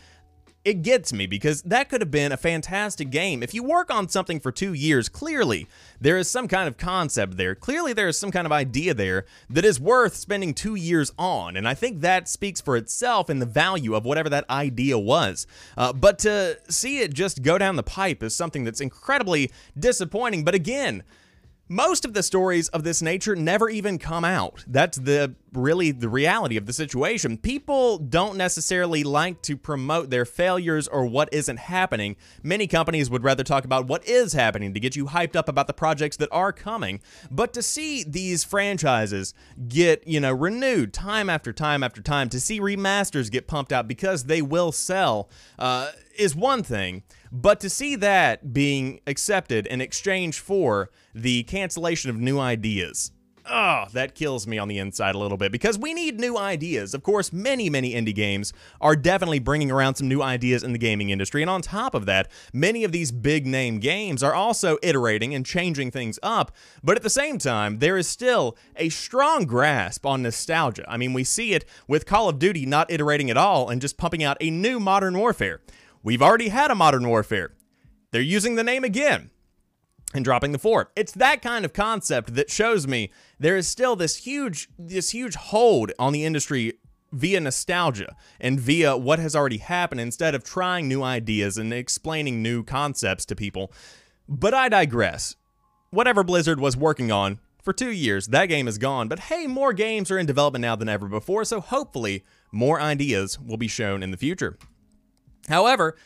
it 0.64 0.84
gets 0.84 1.12
me 1.12 1.26
because 1.26 1.64
that 1.64 1.90
could 1.90 2.02
have 2.02 2.12
been 2.12 2.32
a 2.32 2.38
fantastic 2.38 3.10
game. 3.10 3.42
If 3.42 3.54
you 3.54 3.64
work 3.64 3.90
on 3.90 4.10
something 4.10 4.40
for 4.40 4.52
two 4.52 4.74
years, 4.74 5.10
clearly 5.10 5.68
there 6.00 6.18
is 6.18 6.30
some 6.30 6.48
kind 6.48 6.68
of 6.68 6.78
concept 6.78 7.38
there. 7.38 7.56
Clearly 7.56 7.94
there 7.94 8.08
is 8.08 8.18
some 8.18 8.32
kind 8.32 8.46
of 8.46 8.52
idea 8.52 8.94
there 8.94 9.26
that 9.50 9.66
is 9.66 9.80
worth 9.80 10.16
spending 10.16 10.54
two 10.54 10.76
years 10.76 11.12
on. 11.18 11.58
And 11.58 11.68
I 11.68 11.74
think 11.74 12.02
that 12.02 12.30
speaks 12.30 12.62
for 12.62 12.78
itself 12.78 13.30
in 13.30 13.40
the 13.40 13.46
value 13.46 13.96
of 13.96 14.06
whatever 14.06 14.30
that 14.30 14.48
idea 14.50 15.00
was. 15.00 15.48
Uh, 15.76 15.94
but 15.94 16.20
to 16.20 16.60
see 16.70 17.00
it 17.00 17.14
just 17.14 17.42
go 17.42 17.58
down 17.58 17.76
the 17.76 17.84
pipe 17.84 18.22
is 18.22 18.36
something 18.36 18.64
that's 18.64 18.82
incredibly 18.82 19.52
disappointing. 19.78 20.44
But 20.44 20.54
again, 20.54 21.04
most 21.72 22.06
of 22.06 22.14
the 22.14 22.22
stories 22.22 22.68
of 22.70 22.84
this 22.84 23.02
nature 23.02 23.36
never 23.36 23.70
even 23.70 23.98
come 23.98 24.26
out. 24.26 24.64
That's 24.68 24.98
the 24.98 25.36
really 25.54 25.92
the 25.92 26.10
reality 26.10 26.58
of 26.58 26.66
the 26.66 26.74
situation. 26.74 27.38
People 27.38 27.98
don't 27.98 28.38
necessarily 28.38 29.04
like 29.04 29.42
to 29.44 29.58
promote 29.58 30.10
their 30.10 30.26
failures 30.26 30.88
or 30.88 31.06
what 31.06 31.34
isn't 31.34 31.58
happening. 31.58 32.16
Many 32.42 32.68
companies 32.68 33.10
would 33.10 33.24
rather 33.24 33.44
talk 33.44 33.66
about 33.66 33.88
what 33.88 34.08
is 34.08 34.34
happening 34.34 34.74
to 34.74 34.80
get 34.80 34.96
you 34.96 35.08
hyped 35.08 35.36
up 35.36 35.50
about 35.50 35.68
the 35.68 35.74
projects 35.74 36.18
that 36.18 36.30
are 36.32 36.54
coming. 36.54 37.02
But 37.30 37.54
to 37.54 37.62
see 37.62 38.04
these 38.04 38.44
franchises 38.44 39.34
get, 39.68 40.08
you 40.08 40.20
know, 40.20 40.32
renewed 40.32 40.94
time 40.94 41.30
after 41.30 41.52
time 41.52 41.84
after 41.84 42.02
time, 42.02 42.30
to 42.30 42.40
see 42.40 42.60
remasters 42.60 43.32
get 43.32 43.48
pumped 43.48 43.74
out 43.74 43.88
because 43.88 44.26
they 44.26 44.42
will 44.42 44.72
sell, 44.72 45.30
uh, 45.60 45.92
is 46.18 46.36
one 46.36 46.64
thing. 46.64 47.04
But 47.32 47.60
to 47.62 47.70
see 47.70 47.96
that 47.98 48.54
being 48.54 49.00
accepted 49.08 49.66
in 49.68 49.82
exchange 49.82 50.40
for 50.40 50.92
the 51.14 51.44
cancellation 51.44 52.10
of 52.10 52.18
new 52.18 52.40
ideas, 52.40 53.12
oh, 53.50 53.86
that 53.94 54.16
kills 54.16 54.48
me 54.48 54.58
on 54.58 54.68
the 54.68 54.78
inside 54.78 55.16
a 55.16 55.18
little 55.18 55.38
bit 55.38 55.52
because 55.52 55.78
we 55.78 55.94
need 55.94 56.20
new 56.20 56.38
ideas. 56.38 56.94
Of 56.94 57.04
course, 57.04 57.32
many, 57.34 57.70
many 57.70 57.94
indie 57.94 58.16
games 58.16 58.54
are 58.80 58.96
definitely 58.96 59.40
bringing 59.40 59.72
around 59.72 59.96
some 59.96 60.08
new 60.08 60.22
ideas 60.22 60.64
in 60.64 60.74
the 60.74 60.78
gaming 60.78 61.10
industry. 61.10 61.42
And 61.42 61.50
on 61.50 61.62
top 61.62 61.96
of 61.96 62.06
that, 62.06 62.30
many 62.54 62.84
of 62.84 62.92
these 62.92 63.12
big 63.12 63.46
name 63.46 63.80
games 63.80 64.24
are 64.24 64.34
also 64.34 64.78
iterating 64.82 65.34
and 65.34 65.46
changing 65.46 65.92
things 65.92 66.20
up. 66.24 66.52
But 66.84 66.98
at 66.98 67.04
the 67.04 67.10
same 67.10 67.38
time, 67.38 67.80
there 67.80 67.98
is 67.98 68.08
still 68.08 68.58
a 68.76 68.90
strong 68.90 69.46
grasp 69.46 70.06
on 70.06 70.22
nostalgia. 70.22 70.86
I 70.88 70.98
mean, 70.98 71.14
we 71.14 71.24
see 71.24 71.54
it 71.54 71.66
with 71.88 72.06
Call 72.06 72.30
of 72.30 72.40
Duty 72.40 72.66
not 72.66 72.92
iterating 72.92 73.30
at 73.30 73.38
all 73.38 73.70
and 73.70 73.82
just 73.82 73.98
pumping 73.98 74.24
out 74.24 74.38
a 74.42 74.50
new 74.50 74.80
Modern 74.80 75.18
Warfare. 75.18 75.62
We've 76.04 76.22
already 76.22 76.50
had 76.50 76.72
a 76.72 76.76
Modern 76.76 77.08
Warfare. 77.08 77.54
They're 78.12 78.22
using 78.22 78.56
the 78.56 78.64
name 78.64 78.84
again 78.84 79.32
and 80.14 80.26
dropping 80.26 80.52
the 80.52 80.60
four. 80.60 80.92
It's 80.96 81.14
that 81.14 81.42
kind 81.42 81.66
of 81.66 81.74
concept 81.74 82.36
that 82.36 82.50
shows 82.50 82.88
me 82.88 83.12
there 83.40 83.58
is 83.58 83.68
still 83.68 83.96
this 83.96 84.18
huge 84.18 84.70
this 84.78 85.12
huge 85.12 85.36
hold 85.36 85.92
on 85.98 86.14
the 86.14 86.26
industry 86.26 86.74
via 87.14 87.40
nostalgia 87.40 88.16
and 88.40 88.60
via 88.60 88.96
what 88.96 89.20
has 89.20 89.36
already 89.36 89.58
happened 89.58 90.02
instead 90.02 90.34
of 90.34 90.44
trying 90.44 90.88
new 90.88 91.04
ideas 91.04 91.58
and 91.58 91.74
explaining 91.74 92.42
new 92.42 92.64
concepts 92.64 93.26
to 93.26 93.36
people. 93.36 93.72
But 94.30 94.54
I 94.54 94.70
digress. 94.70 95.36
Whatever 95.90 96.24
Blizzard 96.24 96.60
was 96.60 96.78
working 96.78 97.12
on 97.12 97.40
for 97.62 97.74
2 97.74 97.92
years, 97.92 98.28
that 98.28 98.46
game 98.46 98.68
is 98.68 98.78
gone, 98.78 99.10
but 99.10 99.20
hey, 99.20 99.46
more 99.46 99.74
games 99.74 100.10
are 100.10 100.18
in 100.18 100.26
development 100.26 100.62
now 100.62 100.76
than 100.76 100.88
ever 100.88 101.08
before, 101.08 101.44
so 101.44 101.60
hopefully 101.60 102.24
more 102.52 102.80
ideas 102.80 103.38
will 103.40 103.58
be 103.58 103.68
shown 103.68 104.02
in 104.02 104.12
the 104.12 104.18
future. 104.18 104.58
However, 105.50 105.98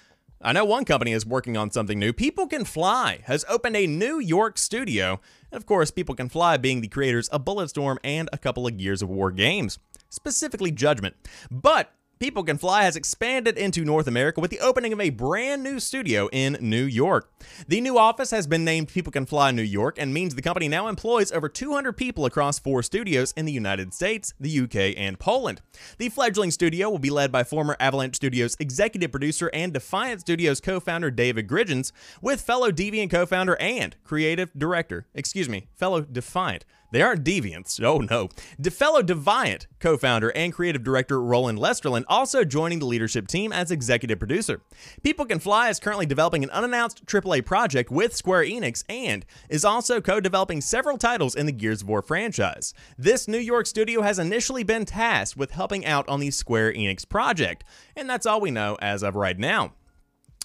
I 0.46 0.52
know 0.52 0.64
one 0.64 0.86
company 0.86 1.12
is 1.12 1.26
working 1.26 1.58
on 1.58 1.72
something 1.72 1.98
new. 1.98 2.14
People 2.14 2.46
Can 2.46 2.66
Fly 2.66 3.22
has 3.24 3.44
opened 3.50 3.76
a 3.76 3.88
New 3.88 4.20
York 4.20 4.60
studio. 4.60 5.20
And 5.52 5.58
of 5.58 5.66
course, 5.66 5.90
People 5.90 6.14
Can 6.14 6.30
Fly 6.30 6.56
being 6.58 6.82
the 6.82 6.88
creators 6.88 7.28
of 7.30 7.44
Bulletstorm 7.44 7.98
and 8.04 8.30
a 8.32 8.38
couple 8.38 8.68
of 8.68 8.78
Gears 8.78 9.02
of 9.02 9.10
War 9.10 9.32
games, 9.32 9.80
specifically 10.08 10.70
Judgment. 10.70 11.16
But 11.50 11.92
People 12.18 12.44
Can 12.44 12.58
Fly 12.58 12.84
has 12.84 12.96
expanded 12.96 13.58
into 13.58 13.84
North 13.84 14.08
America 14.08 14.40
with 14.40 14.50
the 14.50 14.62
opening 14.62 14.94
of 14.94 15.02
a 15.02 15.10
brand 15.10 15.62
new 15.62 15.82
studio 15.82 16.30
in 16.32 16.58
New 16.62 16.86
York. 16.86 17.30
The 17.68 17.82
new 17.82 17.98
office 17.98 18.32
has 18.32 18.48
been 18.48 18.64
named 18.64 18.88
People 18.88 19.12
Can 19.12 19.26
Fly 19.26 19.52
New 19.52 19.62
York 19.62 19.98
and 20.00 20.14
means 20.14 20.34
the 20.34 20.42
company 20.42 20.70
now 20.70 20.88
employs 20.88 21.30
over 21.34 21.50
200 21.50 21.92
people 21.92 22.26
across 22.26 22.58
four 22.58 22.82
studios 22.84 23.34
in 23.36 23.44
the 23.44 23.52
United 23.52 23.94
States, 23.94 24.34
the 24.40 24.62
UK, 24.62 24.98
and 24.98 25.20
Poland. 25.20 25.60
The 25.98 26.08
fledgling 26.08 26.52
studio 26.52 26.90
will 26.90 27.00
be 27.00 27.10
led 27.10 27.34
by 27.34 27.44
former 27.44 27.76
Avalanche 27.82 28.16
Studios 28.16 28.56
executive 28.62 29.12
producer 29.12 29.50
and 29.54 29.74
Defiant 29.74 30.22
Studios 30.22 30.62
co-founder 30.62 31.12
David 31.12 31.48
Griggins, 31.48 31.92
with 32.22 32.40
fellow 32.40 32.72
Deviant 32.72 33.12
co-founder 33.12 33.58
and 33.60 33.98
creative 34.06 34.52
director, 34.58 35.06
excuse 35.14 35.50
me, 35.50 35.68
fellow 35.76 36.02
Defiant 36.02 36.64
they 36.92 37.02
aren't 37.02 37.24
deviants. 37.24 37.82
Oh 37.84 38.00
no. 38.00 38.30
De 38.60 38.72
fellow 38.72 39.02
Deviant 39.02 39.68
co-founder 39.80 40.32
and 40.36 40.54
creative 40.54 40.84
director 40.84 41.22
Roland 41.22 41.60
Lesterlin 41.60 42.04
also 42.08 42.44
joining 42.44 42.80
the 42.80 42.86
leadership 42.86 43.28
team 43.28 43.52
as 43.52 43.72
executive 43.72 44.20
producer. 44.20 44.62
People 45.04 45.26
Can 45.26 45.40
Fly 45.40 45.70
is 45.70 45.80
currently 45.80 46.06
developing 46.06 46.44
an 46.44 46.50
unannounced 46.50 47.06
AAA 47.06 47.46
project 47.46 47.92
with 47.92 48.16
Square 48.16 48.46
Enix 48.46 48.84
and 48.90 49.26
is 49.50 49.66
also 49.66 50.02
co-developing 50.02 50.62
several 50.62 50.98
titles 50.98 51.36
in 51.36 51.46
the 51.46 51.52
Gears 51.52 51.82
of 51.82 51.90
War 51.90 52.02
franchise. 52.02 52.74
This 52.98 53.28
New 53.28 53.38
York 53.38 53.68
studio 53.68 54.02
has 54.02 54.20
initially 54.20 54.64
been 54.64 54.86
tasked 54.86 55.38
with 55.38 55.52
helping 55.52 55.86
out 55.86 56.08
on 56.10 56.20
the 56.20 56.32
Square 56.32 56.74
Enix 56.74 57.08
project, 57.08 57.64
and 57.96 58.10
that's 58.10 58.26
all 58.26 58.42
we 58.42 58.52
know 58.52 58.78
as 58.82 59.04
of 59.04 59.16
right 59.16 59.38
now. 59.38 59.74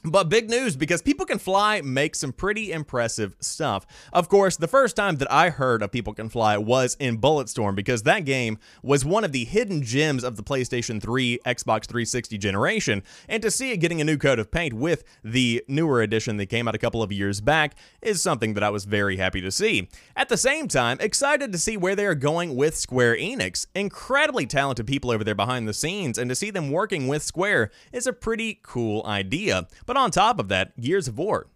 But 0.03 0.31
big 0.31 0.49
news 0.49 0.77
because 0.77 1.03
People 1.03 1.27
Can 1.27 1.39
Fly 1.39 1.83
makes 1.83 2.21
some 2.21 2.33
pretty 2.33 2.73
impressive 2.73 3.37
stuff. 3.39 3.87
Of 4.15 4.31
course, 4.31 4.57
the 4.57 4.67
first 4.67 4.97
time 4.97 5.17
that 5.17 5.31
I 5.31 5.51
heard 5.51 5.83
of 5.83 5.93
People 5.93 6.15
Can 6.15 6.31
Fly 6.31 6.57
was 6.57 6.97
in 6.99 7.19
Bulletstorm 7.19 7.75
because 7.75 8.05
that 8.05 8.25
game 8.25 8.59
was 8.83 9.05
one 9.05 9.25
of 9.25 9.33
the 9.33 9.45
hidden 9.45 9.83
gems 9.83 10.25
of 10.25 10.37
the 10.37 10.43
PlayStation 10.43 11.03
3, 11.03 11.41
Xbox 11.45 11.85
360 11.87 12.39
generation, 12.39 13.03
and 13.29 13.43
to 13.43 13.51
see 13.51 13.73
it 13.73 13.77
getting 13.77 14.01
a 14.01 14.05
new 14.05 14.17
coat 14.17 14.39
of 14.39 14.51
paint 14.51 14.73
with 14.73 15.05
the 15.23 15.63
newer 15.69 16.01
edition 16.01 16.39
that 16.39 16.47
came 16.47 16.67
out 16.67 16.75
a 16.75 16.79
couple 16.79 17.03
of 17.03 17.13
years 17.13 17.43
back 17.43 17.75
is 18.01 18.23
something 18.23 18.55
that 18.55 18.63
I 18.63 18.71
was 18.71 18.87
very 18.87 19.19
happy 19.19 19.43
to 19.43 19.51
see. 19.51 19.89
At 20.17 20.31
the 20.31 20.39
same 20.39 20.67
time, 20.67 20.97
excited 21.01 21.53
to 21.53 21.59
see 21.59 21.77
where 21.77 21.95
they 21.95 22.07
are 22.07 22.15
going 22.15 22.57
with 22.57 22.75
Square 22.75 23.17
Enix. 23.17 23.67
Incredibly 23.75 24.47
talented 24.47 24.87
people 24.87 25.11
over 25.11 25.25
there 25.25 25.35
behind 25.35 25.69
the 25.69 25.75
scenes, 25.75 26.17
and 26.17 26.31
to 26.31 26.35
see 26.35 26.51
them 26.51 26.71
working 26.71 27.07
with 27.07 27.23
Square 27.23 27.71
is 27.93 28.07
a 28.07 28.15
pretty 28.15 28.61
cool 28.63 29.05
idea. 29.05 29.69
But 29.91 29.97
on 29.97 30.13
top 30.13 30.39
of 30.39 30.47
that, 30.51 30.81
Gears 30.81 31.09
of 31.09 31.19
War. 31.19 31.49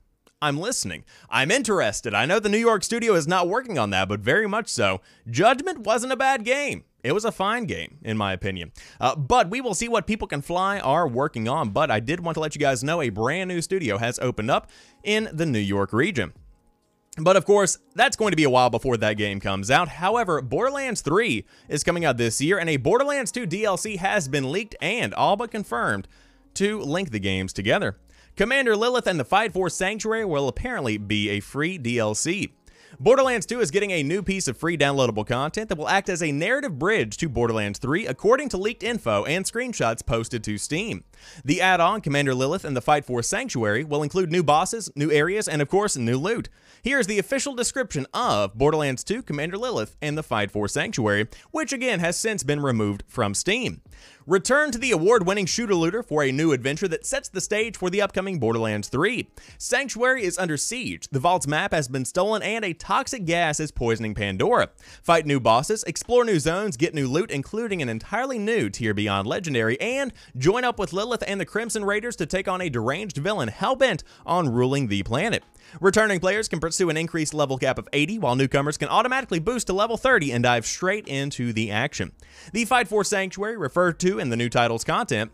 I'm 0.43 0.59
listening. 0.59 1.05
I'm 1.31 1.53
interested. 1.53 2.15
I 2.15 2.27
know 2.27 2.41
the 2.41 2.49
New 2.49 2.59
York 2.59 2.83
studio 2.83 3.15
is 3.15 3.29
not 3.29 3.47
working 3.47 3.79
on 3.79 3.91
that, 3.91 4.09
but 4.09 4.19
very 4.19 4.49
much 4.49 4.67
so. 4.67 5.01
Judgment 5.31 5.87
wasn't 5.87 6.13
a 6.13 6.17
bad 6.17 6.45
game. 6.45 6.83
It 7.05 7.13
was 7.13 7.25
a 7.25 7.31
fine 7.31 7.67
game, 7.67 7.99
in 8.03 8.17
my 8.17 8.33
opinion. 8.33 8.73
Uh, 9.01 9.15
but 9.15 9.51
we 9.51 9.61
will 9.61 9.73
see 9.73 9.87
what 9.87 10.09
People 10.09 10.27
Can 10.27 10.43
Fly 10.43 10.81
are 10.81 11.07
working 11.07 11.47
on. 11.47 11.71
But 11.71 11.93
I 11.93 12.01
did 12.01 12.25
want 12.25 12.35
to 12.35 12.41
let 12.41 12.57
you 12.57 12.59
guys 12.59 12.83
know 12.83 13.01
a 13.01 13.11
brand 13.11 13.47
new 13.47 13.63
studio 13.63 13.99
has 13.99 14.19
opened 14.19 14.51
up 14.51 14.69
in 15.05 15.29
the 15.33 15.47
New 15.47 15.61
York 15.61 15.93
region. 15.93 16.33
But 17.17 17.37
of 17.37 17.45
course, 17.45 17.79
that's 17.95 18.17
going 18.17 18.33
to 18.33 18.37
be 18.37 18.43
a 18.43 18.51
while 18.51 18.69
before 18.69 18.97
that 18.97 19.17
game 19.17 19.39
comes 19.39 19.71
out. 19.71 19.87
However, 19.87 20.43
Borderlands 20.43 21.03
3 21.03 21.45
is 21.69 21.85
coming 21.85 22.05
out 22.05 22.17
this 22.17 22.41
year, 22.41 22.59
and 22.59 22.69
a 22.69 22.79
Borderlands 22.79 23.31
2 23.31 23.47
DLC 23.47 23.97
has 23.99 24.27
been 24.27 24.51
leaked 24.51 24.75
and 24.81 25.15
all 25.15 25.37
but 25.37 25.53
confirmed 25.53 26.09
to 26.55 26.81
link 26.81 27.11
the 27.11 27.21
games 27.21 27.53
together. 27.53 27.97
Commander 28.37 28.77
Lilith 28.77 29.07
and 29.07 29.21
the 29.21 29.25
Fight 29.25 29.53
for 29.53 29.71
Sanctuary 29.71 30.25
will 30.25 30.49
apparently 30.49 30.97
be 30.97 31.29
a 31.31 31.39
free 31.39 31.79
DLC. 31.79 32.51
Borderlands 32.99 33.47
2 33.47 33.61
is 33.61 33.71
getting 33.71 33.93
a 33.93 34.03
new 34.03 34.25
piece 34.25 34.49
of 34.49 34.57
free 34.57 34.77
downloadable 34.77 35.27
content 35.27 35.69
that 35.69 35.79
will 35.79 35.89
act 35.89 36.09
as 36.09 36.21
a 36.21 36.33
narrative 36.33 36.77
bridge 36.77 37.17
to 37.19 37.29
Borderlands 37.29 37.79
3 37.79 38.07
according 38.07 38.49
to 38.49 38.57
leaked 38.57 38.83
info 38.83 39.25
and 39.25 39.45
screenshots 39.45 40.05
posted 40.05 40.43
to 40.45 40.59
Steam. 40.59 41.05
The 41.45 41.61
add-on, 41.61 42.01
Commander 42.01 42.35
Lilith 42.35 42.65
and 42.65 42.77
the 42.77 42.81
Fight 42.81 43.05
for 43.05 43.23
Sanctuary, 43.23 43.85
will 43.85 44.03
include 44.03 44.33
new 44.33 44.43
bosses, 44.43 44.91
new 44.97 45.13
areas, 45.13 45.47
and 45.47 45.63
of 45.63 45.69
course, 45.69 45.97
new 45.97 46.19
loot. 46.19 46.49
Here's 46.83 47.07
the 47.07 47.19
official 47.19 47.55
description 47.55 48.07
of 48.13 48.55
Borderlands 48.55 49.05
2 49.05 49.23
Commander 49.23 49.59
Lilith 49.59 49.97
and 50.03 50.19
the 50.19 50.23
Fight 50.23 50.51
for 50.51 50.69
Sanctuary, 50.69 51.29
which 51.51 51.73
again 51.73 52.01
has 52.01 52.17
since 52.17 52.43
been 52.43 52.61
removed 52.61 53.05
from 53.07 53.35
Steam. 53.35 53.81
Return 54.27 54.71
to 54.71 54.79
the 54.79 54.91
award 54.91 55.27
winning 55.27 55.45
shooter 55.45 55.75
looter 55.75 56.03
for 56.03 56.25
a 56.25 56.33
new 56.33 56.53
adventure 56.53 56.89
that 56.89 57.05
sets 57.05 57.29
the 57.29 57.43
stage 57.43 57.77
for 57.77 57.91
the 57.91 58.01
upcoming 58.01 58.39
Borderlands 58.39 58.89
3. 58.89 59.29
Sanctuary 59.59 60.25
is 60.25 60.39
under 60.39 60.57
siege, 60.57 61.07
the 61.13 61.19
vault's 61.19 61.47
map 61.47 61.75
has 61.75 61.89
been 61.89 62.07
stolen, 62.07 62.41
and 62.43 62.65
a 62.65 62.73
toxic 62.73 63.27
gas 63.27 63.61
is 63.61 63.71
poisoning 63.71 64.15
Pandora. 64.15 64.71
Fight 65.03 65.27
new 65.27 65.41
bosses, 65.41 65.85
explore 65.85 66.25
new 66.25 66.41
zones, 66.41 66.79
get 66.79 66.95
new 66.95 67.07
loot, 67.07 67.31
including 67.31 67.83
an 67.83 67.91
entirely 67.91 68.39
new 68.39 68.71
Tier 68.71 68.95
Beyond 68.95 69.29
Legendary, 69.29 69.79
and 69.79 70.11
join 70.39 70.65
up 70.65 70.79
with 70.79 70.95
Lilith 70.95 71.25
and 71.27 71.39
the 71.39 71.45
Crimson 71.45 71.85
Raiders 71.85 72.17
to 72.17 72.25
take 72.25 72.49
on 72.49 72.63
a 72.63 72.71
deranged 72.71 73.19
villain 73.19 73.49
hell 73.49 73.77
bent 73.77 74.05
on 74.25 74.49
ruling 74.49 74.89
the 74.89 75.03
planet. 75.03 75.45
Returning 75.81 76.21
players 76.21 76.49
can 76.49 76.61
pursue 76.61 76.89
an 76.89 76.97
increased 76.97 77.35
level 77.35 77.59
cap 77.59 77.79
of 77.79 77.89
80, 77.93 78.19
while 78.21 78.37
newcomers 78.37 78.77
can 78.77 78.89
automatically 78.89 79.39
boost 79.39 79.67
to 79.67 79.73
level 79.73 79.97
30 79.97 80.33
and 80.33 80.45
dive 80.45 80.67
straight 80.67 81.07
into 81.09 81.53
the 81.53 81.71
action. 81.71 82.13
The 82.53 82.65
Fight 82.65 82.89
for 82.89 83.05
Sanctuary, 83.05 83.57
referred 83.57 83.99
to 84.01 84.14
in 84.19 84.31
the 84.31 84.37
new 84.37 84.49
title's 84.49 84.85
content, 84.85 85.31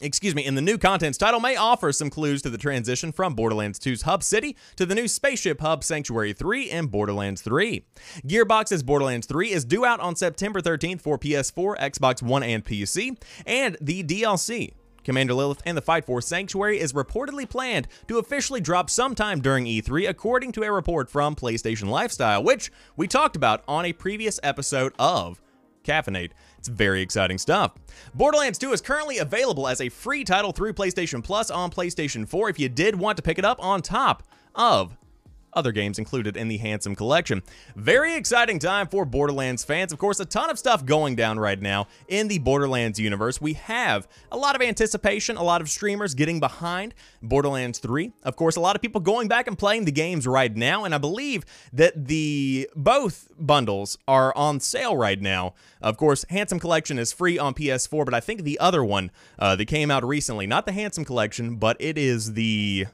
excuse 0.00 0.34
me, 0.34 0.44
in 0.44 0.54
the 0.54 0.62
new 0.62 0.78
content's 0.78 1.18
title 1.18 1.40
may 1.40 1.56
offer 1.56 1.92
some 1.92 2.10
clues 2.10 2.42
to 2.42 2.50
the 2.50 2.58
transition 2.58 3.12
from 3.12 3.34
Borderlands 3.34 3.78
2's 3.78 4.02
Hub 4.02 4.22
City 4.22 4.56
to 4.76 4.86
the 4.86 4.94
new 4.94 5.08
spaceship 5.08 5.60
hub 5.60 5.84
Sanctuary 5.84 6.32
3 6.32 6.70
in 6.70 6.86
Borderlands 6.86 7.42
3. 7.42 7.84
Gearbox's 8.26 8.82
Borderlands 8.82 9.26
3 9.26 9.52
is 9.52 9.64
due 9.64 9.84
out 9.84 10.00
on 10.00 10.16
September 10.16 10.60
13th 10.60 11.00
for 11.00 11.18
PS4, 11.18 11.78
Xbox 11.78 12.22
One, 12.22 12.42
and 12.42 12.64
PC, 12.64 13.16
and 13.46 13.76
the 13.80 14.02
DLC 14.02 14.72
Commander 15.04 15.34
Lilith 15.34 15.62
and 15.66 15.76
the 15.76 15.82
Fight 15.82 16.04
for 16.04 16.20
Sanctuary 16.20 16.80
is 16.80 16.92
reportedly 16.94 17.48
planned 17.48 17.86
to 18.08 18.18
officially 18.18 18.60
drop 18.60 18.90
sometime 18.90 19.40
during 19.40 19.66
E3, 19.66 20.08
according 20.08 20.52
to 20.52 20.62
a 20.62 20.72
report 20.72 21.10
from 21.10 21.36
PlayStation 21.36 21.88
Lifestyle, 21.88 22.42
which 22.42 22.72
we 22.96 23.06
talked 23.06 23.36
about 23.36 23.62
on 23.68 23.84
a 23.84 23.92
previous 23.92 24.40
episode 24.42 24.94
of 24.98 25.40
Caffeinate. 25.84 26.32
It's 26.64 26.70
very 26.70 27.02
exciting 27.02 27.36
stuff. 27.36 27.72
Borderlands 28.14 28.56
2 28.56 28.72
is 28.72 28.80
currently 28.80 29.18
available 29.18 29.68
as 29.68 29.82
a 29.82 29.90
free 29.90 30.24
title 30.24 30.50
through 30.50 30.72
PlayStation 30.72 31.22
Plus 31.22 31.50
on 31.50 31.70
PlayStation 31.70 32.26
4 32.26 32.48
if 32.48 32.58
you 32.58 32.70
did 32.70 32.96
want 32.96 33.18
to 33.18 33.22
pick 33.22 33.38
it 33.38 33.44
up 33.44 33.62
on 33.62 33.82
top 33.82 34.22
of 34.54 34.96
other 35.54 35.72
games 35.72 35.98
included 35.98 36.36
in 36.36 36.48
the 36.48 36.58
Handsome 36.58 36.94
Collection. 36.94 37.42
Very 37.76 38.14
exciting 38.14 38.58
time 38.58 38.86
for 38.86 39.04
Borderlands 39.04 39.64
fans. 39.64 39.92
Of 39.92 39.98
course, 39.98 40.20
a 40.20 40.24
ton 40.24 40.50
of 40.50 40.58
stuff 40.58 40.84
going 40.84 41.16
down 41.16 41.38
right 41.38 41.60
now 41.60 41.88
in 42.08 42.28
the 42.28 42.38
Borderlands 42.38 42.98
universe. 42.98 43.40
We 43.40 43.54
have 43.54 44.08
a 44.30 44.36
lot 44.36 44.54
of 44.54 44.62
anticipation, 44.62 45.36
a 45.36 45.42
lot 45.42 45.60
of 45.60 45.68
streamers 45.68 46.14
getting 46.14 46.40
behind 46.40 46.94
Borderlands 47.22 47.78
3. 47.78 48.12
Of 48.22 48.36
course, 48.36 48.56
a 48.56 48.60
lot 48.60 48.76
of 48.76 48.82
people 48.82 49.00
going 49.00 49.28
back 49.28 49.46
and 49.46 49.58
playing 49.58 49.84
the 49.84 49.92
games 49.92 50.26
right 50.26 50.54
now, 50.54 50.84
and 50.84 50.94
I 50.94 50.98
believe 50.98 51.44
that 51.72 52.06
the 52.06 52.68
both 52.74 53.28
bundles 53.38 53.98
are 54.06 54.34
on 54.36 54.60
sale 54.60 54.96
right 54.96 55.20
now. 55.20 55.54
Of 55.80 55.96
course, 55.96 56.24
Handsome 56.30 56.58
Collection 56.58 56.98
is 56.98 57.12
free 57.12 57.38
on 57.38 57.54
PS4, 57.54 58.04
but 58.04 58.14
I 58.14 58.20
think 58.20 58.42
the 58.42 58.58
other 58.58 58.84
one 58.84 59.10
uh, 59.38 59.56
that 59.56 59.66
came 59.66 59.90
out 59.90 60.04
recently, 60.04 60.46
not 60.46 60.66
the 60.66 60.72
Handsome 60.72 61.04
Collection, 61.04 61.56
but 61.56 61.76
it 61.80 61.98
is 61.98 62.34
the 62.34 62.86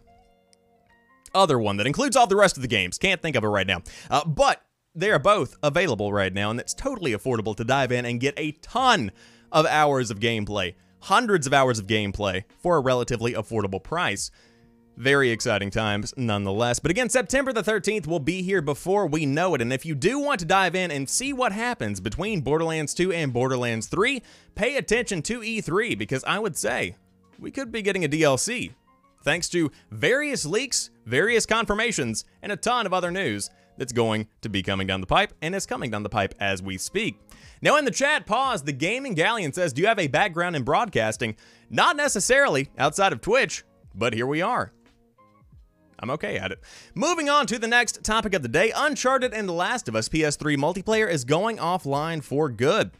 other 1.34 1.58
one 1.58 1.76
that 1.76 1.86
includes 1.86 2.16
all 2.16 2.26
the 2.26 2.36
rest 2.36 2.56
of 2.56 2.62
the 2.62 2.68
games. 2.68 2.98
Can't 2.98 3.22
think 3.22 3.36
of 3.36 3.44
it 3.44 3.48
right 3.48 3.66
now. 3.66 3.82
Uh, 4.10 4.24
but 4.24 4.62
they 4.94 5.10
are 5.10 5.18
both 5.18 5.56
available 5.62 6.12
right 6.12 6.32
now, 6.32 6.50
and 6.50 6.58
it's 6.58 6.74
totally 6.74 7.12
affordable 7.12 7.56
to 7.56 7.64
dive 7.64 7.92
in 7.92 8.04
and 8.04 8.20
get 8.20 8.34
a 8.36 8.52
ton 8.52 9.12
of 9.52 9.66
hours 9.66 10.10
of 10.10 10.20
gameplay, 10.20 10.74
hundreds 11.00 11.46
of 11.46 11.54
hours 11.54 11.78
of 11.78 11.86
gameplay 11.86 12.44
for 12.58 12.76
a 12.76 12.80
relatively 12.80 13.32
affordable 13.34 13.82
price. 13.82 14.30
Very 14.96 15.30
exciting 15.30 15.70
times 15.70 16.12
nonetheless. 16.16 16.78
But 16.78 16.90
again, 16.90 17.08
September 17.08 17.52
the 17.52 17.62
13th 17.62 18.06
will 18.06 18.20
be 18.20 18.42
here 18.42 18.60
before 18.60 19.06
we 19.06 19.24
know 19.24 19.54
it. 19.54 19.62
And 19.62 19.72
if 19.72 19.86
you 19.86 19.94
do 19.94 20.18
want 20.18 20.40
to 20.40 20.46
dive 20.46 20.74
in 20.74 20.90
and 20.90 21.08
see 21.08 21.32
what 21.32 21.52
happens 21.52 22.00
between 22.00 22.42
Borderlands 22.42 22.92
2 22.92 23.10
and 23.12 23.32
Borderlands 23.32 23.86
3, 23.86 24.22
pay 24.54 24.76
attention 24.76 25.22
to 25.22 25.40
E3 25.40 25.96
because 25.96 26.22
I 26.24 26.38
would 26.38 26.56
say 26.56 26.96
we 27.38 27.50
could 27.50 27.72
be 27.72 27.80
getting 27.80 28.04
a 28.04 28.08
DLC 28.08 28.72
thanks 29.22 29.48
to 29.50 29.70
various 29.90 30.44
leaks, 30.44 30.90
various 31.06 31.46
confirmations, 31.46 32.24
and 32.42 32.52
a 32.52 32.56
ton 32.56 32.87
of 32.87 32.92
other 32.92 33.11
news 33.11 33.50
that's 33.76 33.92
going 33.92 34.28
to 34.42 34.48
be 34.48 34.62
coming 34.62 34.87
down 34.87 35.00
the 35.00 35.06
pipe 35.06 35.33
and 35.40 35.54
is 35.54 35.66
coming 35.66 35.90
down 35.90 36.02
the 36.02 36.09
pipe 36.09 36.35
as 36.38 36.62
we 36.62 36.76
speak. 36.76 37.18
Now, 37.62 37.76
in 37.76 37.85
the 37.85 37.90
chat, 37.90 38.26
pause. 38.26 38.62
The 38.62 38.72
Gaming 38.72 39.14
Galleon 39.14 39.52
says, 39.52 39.72
Do 39.72 39.83
you 39.83 39.88
have 39.88 39.98
a 39.98 40.06
background 40.06 40.56
in 40.56 40.62
broadcasting? 40.62 41.37
Not 41.70 41.96
necessarily 41.96 42.68
outside 42.78 43.12
of 43.12 43.20
Twitch, 43.20 43.64
but 43.94 44.14
here 44.14 44.26
we 44.26 44.42
are. 44.42 44.72
I'm 45.98 46.11
okay 46.11 46.38
at 46.38 46.52
it. 46.52 46.61
Moving 46.94 47.28
on 47.28 47.46
to 47.46 47.59
the 47.59 47.68
next 47.68 48.02
topic 48.02 48.35
of 48.35 48.42
the 48.42 48.48
day 48.48 48.72
Uncharted 48.74 49.35
and 49.35 49.48
The 49.48 49.52
Last 49.52 49.88
of 49.88 49.94
Us 49.94 50.09
PS3 50.09 50.56
multiplayer 50.56 51.11
is 51.11 51.24
going 51.24 51.59
offline 51.59 52.22
for 52.22 52.48
good. 52.48 52.92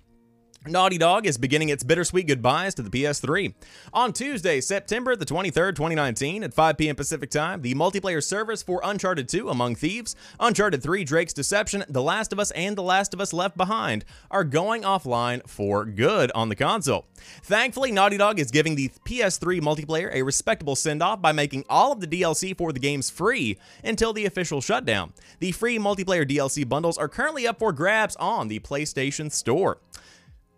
Naughty 0.66 0.99
Dog 0.99 1.27
is 1.27 1.38
beginning 1.38 1.70
its 1.70 1.83
bittersweet 1.83 2.27
goodbyes 2.27 2.75
to 2.75 2.83
the 2.83 2.90
PS3. 2.90 3.55
On 3.94 4.12
Tuesday, 4.12 4.61
September 4.61 5.16
the 5.16 5.25
23rd, 5.25 5.75
2019, 5.75 6.44
at 6.44 6.53
5 6.53 6.77
p.m. 6.77 6.96
Pacific 6.96 7.31
Time, 7.31 7.62
the 7.62 7.75
multiplayer 7.75 8.23
servers 8.23 8.62
for 8.62 8.83
Uncharted 8.85 9.27
2 9.27 9.49
Among 9.49 9.75
Thieves, 9.75 10.14
Uncharted 10.38 10.83
3 10.83 11.03
Drake's 11.03 11.33
Deception, 11.33 11.83
The 11.88 12.03
Last 12.03 12.31
of 12.35 12.38
Us, 12.38 12.51
and 12.51 12.77
The 12.77 12.83
Last 12.83 13.14
of 13.14 13.23
Us 13.23 13.33
Left 13.33 13.57
Behind 13.57 14.05
are 14.31 14.44
going 14.44 14.83
offline 14.83 15.49
for 15.49 15.87
good 15.87 16.31
on 16.33 16.51
the 16.51 16.57
console. 16.57 17.07
Thankfully, 17.42 17.90
Naughty 17.90 18.18
Dog 18.18 18.38
is 18.38 18.51
giving 18.51 18.75
the 18.75 18.90
PS3 19.07 19.62
multiplayer 19.62 20.12
a 20.12 20.20
respectable 20.20 20.77
send-off 20.77 21.23
by 21.23 21.33
making 21.33 21.64
all 21.70 21.90
of 21.90 22.01
the 22.01 22.07
DLC 22.07 22.55
for 22.55 22.70
the 22.75 22.81
games 22.81 23.09
free 23.09 23.57
until 23.83 24.12
the 24.12 24.27
official 24.27 24.61
shutdown. 24.61 25.14
The 25.38 25.53
free 25.53 25.79
multiplayer 25.79 26.31
DLC 26.31 26.68
bundles 26.68 26.99
are 26.99 27.09
currently 27.09 27.46
up 27.46 27.59
for 27.59 27.73
grabs 27.73 28.14
on 28.16 28.49
the 28.49 28.61
PlayStation 28.61 29.33
Store 29.33 29.79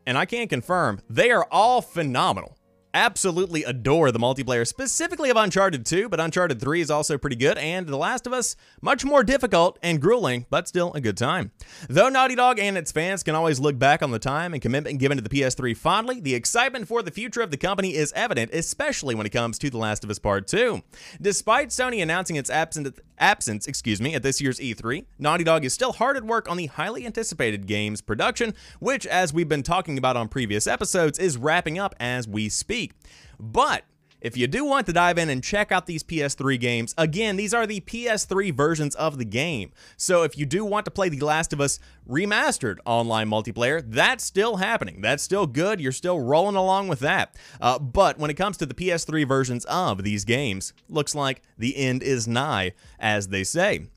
and 0.06 0.18
I 0.18 0.24
can't 0.24 0.50
confirm, 0.50 1.00
they 1.08 1.30
are 1.30 1.46
all 1.50 1.82
phenomenal 1.82 2.56
absolutely 2.94 3.64
adore 3.64 4.10
the 4.10 4.18
multiplayer, 4.18 4.66
specifically 4.66 5.30
of 5.30 5.36
Uncharted 5.36 5.86
2, 5.86 6.08
but 6.08 6.20
Uncharted 6.20 6.60
3 6.60 6.80
is 6.80 6.90
also 6.90 7.18
pretty 7.18 7.36
good, 7.36 7.58
and 7.58 7.86
The 7.86 7.96
Last 7.96 8.26
of 8.26 8.32
Us, 8.32 8.56
much 8.80 9.04
more 9.04 9.24
difficult 9.24 9.78
and 9.82 10.00
grueling, 10.00 10.46
but 10.50 10.68
still 10.68 10.92
a 10.94 11.00
good 11.00 11.16
time. 11.16 11.52
Though 11.88 12.08
Naughty 12.08 12.34
Dog 12.34 12.58
and 12.58 12.76
its 12.76 12.92
fans 12.92 13.22
can 13.22 13.34
always 13.34 13.60
look 13.60 13.78
back 13.78 14.02
on 14.02 14.10
the 14.10 14.18
time 14.18 14.52
and 14.52 14.62
commitment 14.62 14.98
given 14.98 15.18
to 15.18 15.22
the 15.22 15.30
PS3 15.30 15.76
fondly, 15.76 16.20
the 16.20 16.34
excitement 16.34 16.88
for 16.88 17.02
the 17.02 17.10
future 17.10 17.40
of 17.40 17.50
the 17.50 17.56
company 17.56 17.94
is 17.94 18.12
evident, 18.14 18.52
especially 18.52 19.14
when 19.14 19.26
it 19.26 19.32
comes 19.32 19.58
to 19.58 19.70
The 19.70 19.78
Last 19.78 20.04
of 20.04 20.10
Us 20.10 20.18
Part 20.18 20.46
2. 20.46 20.82
Despite 21.20 21.70
Sony 21.70 22.02
announcing 22.02 22.36
its 22.36 22.50
absence, 22.50 22.90
absence 23.22 23.66
excuse 23.66 24.02
me, 24.02 24.14
at 24.14 24.22
this 24.22 24.40
year's 24.40 24.58
E3, 24.58 25.06
Naughty 25.18 25.44
Dog 25.44 25.64
is 25.64 25.72
still 25.72 25.92
hard 25.92 26.16
at 26.16 26.24
work 26.24 26.50
on 26.50 26.56
the 26.56 26.66
highly 26.66 27.06
anticipated 27.06 27.66
game's 27.66 28.02
production, 28.02 28.52
which, 28.80 29.06
as 29.06 29.32
we've 29.32 29.48
been 29.48 29.62
talking 29.62 29.96
about 29.96 30.16
on 30.16 30.28
previous 30.28 30.66
episodes, 30.66 31.18
is 31.18 31.38
wrapping 31.38 31.78
up 31.78 31.94
as 32.00 32.26
we 32.26 32.48
speak. 32.48 32.92
But 33.38 33.84
if 34.22 34.36
you 34.36 34.46
do 34.46 34.64
want 34.64 34.86
to 34.86 34.92
dive 34.92 35.18
in 35.18 35.28
and 35.28 35.42
check 35.42 35.72
out 35.72 35.86
these 35.86 36.04
PS3 36.04 36.58
games, 36.58 36.94
again, 36.96 37.36
these 37.36 37.52
are 37.52 37.66
the 37.66 37.80
PS3 37.80 38.54
versions 38.54 38.94
of 38.94 39.18
the 39.18 39.24
game. 39.24 39.72
So 39.96 40.22
if 40.22 40.38
you 40.38 40.46
do 40.46 40.64
want 40.64 40.84
to 40.84 40.92
play 40.92 41.08
The 41.08 41.20
Last 41.20 41.52
of 41.52 41.60
Us 41.60 41.80
remastered 42.08 42.78
online 42.86 43.28
multiplayer, 43.28 43.82
that's 43.84 44.22
still 44.22 44.56
happening. 44.56 45.00
That's 45.00 45.24
still 45.24 45.48
good. 45.48 45.80
You're 45.80 45.90
still 45.90 46.20
rolling 46.20 46.54
along 46.54 46.86
with 46.86 47.00
that. 47.00 47.34
Uh, 47.60 47.80
but 47.80 48.16
when 48.16 48.30
it 48.30 48.34
comes 48.34 48.56
to 48.58 48.66
the 48.66 48.74
PS3 48.74 49.26
versions 49.26 49.64
of 49.64 50.04
these 50.04 50.24
games, 50.24 50.72
looks 50.88 51.16
like 51.16 51.42
the 51.58 51.76
end 51.76 52.04
is 52.04 52.28
nigh, 52.28 52.74
as 53.00 53.28
they 53.28 53.42
say. 53.42 53.88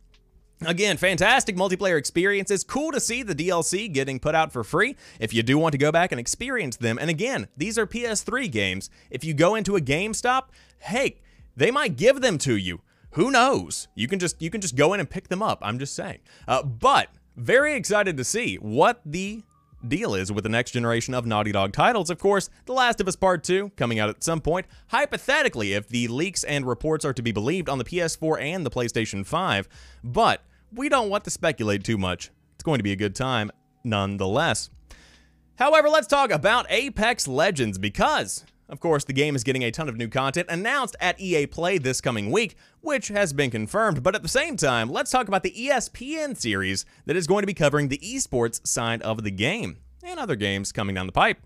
Again, 0.62 0.96
fantastic 0.96 1.58
multiplayer 1.58 1.98
experiences. 1.98 2.64
Cool 2.64 2.92
to 2.94 3.00
see 3.00 3.24
the 3.24 3.36
DLC 3.36 3.92
getting 3.92 4.20
put 4.20 4.36
out 4.36 4.54
for 4.54 4.64
free 4.64 4.96
if 5.20 5.34
you 5.34 5.44
do 5.44 5.58
want 5.58 5.74
to 5.74 5.78
go 5.78 5.92
back 5.92 6.12
and 6.12 6.20
experience 6.20 6.78
them. 6.78 6.98
And 6.98 7.10
again, 7.10 7.50
these 7.58 7.78
are 7.78 7.86
PS3 7.86 8.50
games. 8.50 8.90
If 9.10 9.26
you 9.26 9.34
go 9.34 9.56
into 9.56 9.76
a 9.76 9.82
GameStop, 9.82 10.46
hey, 10.80 11.18
they 11.58 11.72
might 11.72 11.98
give 11.98 12.22
them 12.22 12.38
to 12.40 12.56
you. 12.56 12.82
Who 13.12 13.32
knows? 13.32 13.88
You 13.96 14.08
can 14.08 14.20
just 14.20 14.42
you 14.42 14.50
can 14.50 14.62
just 14.62 14.76
go 14.76 14.94
in 14.94 15.00
and 15.00 15.10
pick 15.10 15.28
them 15.28 15.42
up. 15.42 15.60
I'm 15.62 15.80
just 15.80 15.96
saying. 15.96 16.20
Uh, 16.48 16.64
but 16.64 17.10
very 17.36 17.74
excited 17.74 18.18
to 18.18 18.24
see 18.24 18.56
what 18.56 19.02
the 19.06 19.44
deal 19.90 20.16
is 20.16 20.32
with 20.32 20.44
the 20.44 20.50
next 20.50 20.72
generation 20.72 21.14
of 21.14 21.26
Naughty 21.26 21.52
Dog 21.52 21.74
titles. 21.74 22.10
Of 22.10 22.20
course, 22.20 22.50
The 22.66 22.74
Last 22.74 23.00
of 23.00 23.08
Us 23.08 23.16
Part 23.16 23.44
2 23.44 23.72
coming 23.78 24.00
out 24.00 24.10
at 24.10 24.24
some 24.24 24.42
point. 24.42 24.66
Hypothetically, 24.88 25.74
if 25.74 25.88
the 25.88 26.08
leaks 26.08 26.44
and 26.44 26.66
reports 26.66 27.06
are 27.06 27.14
to 27.14 27.22
be 27.22 27.32
believed 27.32 27.70
on 27.70 27.78
the 27.78 27.86
PS4 27.86 28.42
and 28.42 28.66
the 28.66 28.72
PlayStation 28.72 29.26
5. 29.26 29.68
But 30.04 30.42
we 30.74 30.90
don't 30.90 31.10
want 31.10 31.24
to 31.26 31.30
speculate 31.30 31.84
too 31.84 31.98
much. 31.98 32.32
It's 32.56 32.64
going 32.64 32.80
to 32.80 32.84
be 32.84 32.92
a 32.92 32.98
good 32.98 33.16
time 33.16 33.52
nonetheless. 33.84 34.70
However, 35.58 35.90
let's 35.90 36.08
talk 36.08 36.32
about 36.32 36.66
Apex 36.70 37.28
Legends 37.28 37.78
because, 37.78 38.46
of 38.68 38.80
course, 38.80 39.04
the 39.04 39.14
game 39.14 39.36
is 39.36 39.44
getting 39.44 39.64
a 39.64 39.72
ton 39.72 39.88
of 39.88 39.98
new 39.98 40.08
content 40.08 40.48
announced 40.50 40.96
at 41.00 41.20
EA 41.20 41.46
Play 41.48 41.78
this 41.78 42.02
coming 42.02 42.32
week, 42.32 42.56
which 42.82 43.10
has 43.10 43.34
been 43.34 43.52
confirmed. 43.52 44.02
But 44.02 44.16
at 44.16 44.24
the 44.24 44.28
same 44.28 44.58
time, 44.58 44.90
let's 44.90 45.12
talk 45.12 45.28
about 45.28 45.44
the 45.44 45.52
ESPN 45.52 46.36
series 46.36 46.86
that 47.06 47.16
is 47.16 47.28
going 47.28 47.44
to 47.44 47.48
be 47.48 47.54
covering 47.54 47.88
the 47.88 48.00
esports 48.00 48.66
side 48.66 49.02
of 49.04 49.24
the 49.24 49.32
game 49.32 49.78
and 50.06 50.20
other 50.20 50.36
games 50.36 50.72
coming 50.72 50.96
down 50.96 51.08
the 51.08 51.12
pipe. 51.12 51.40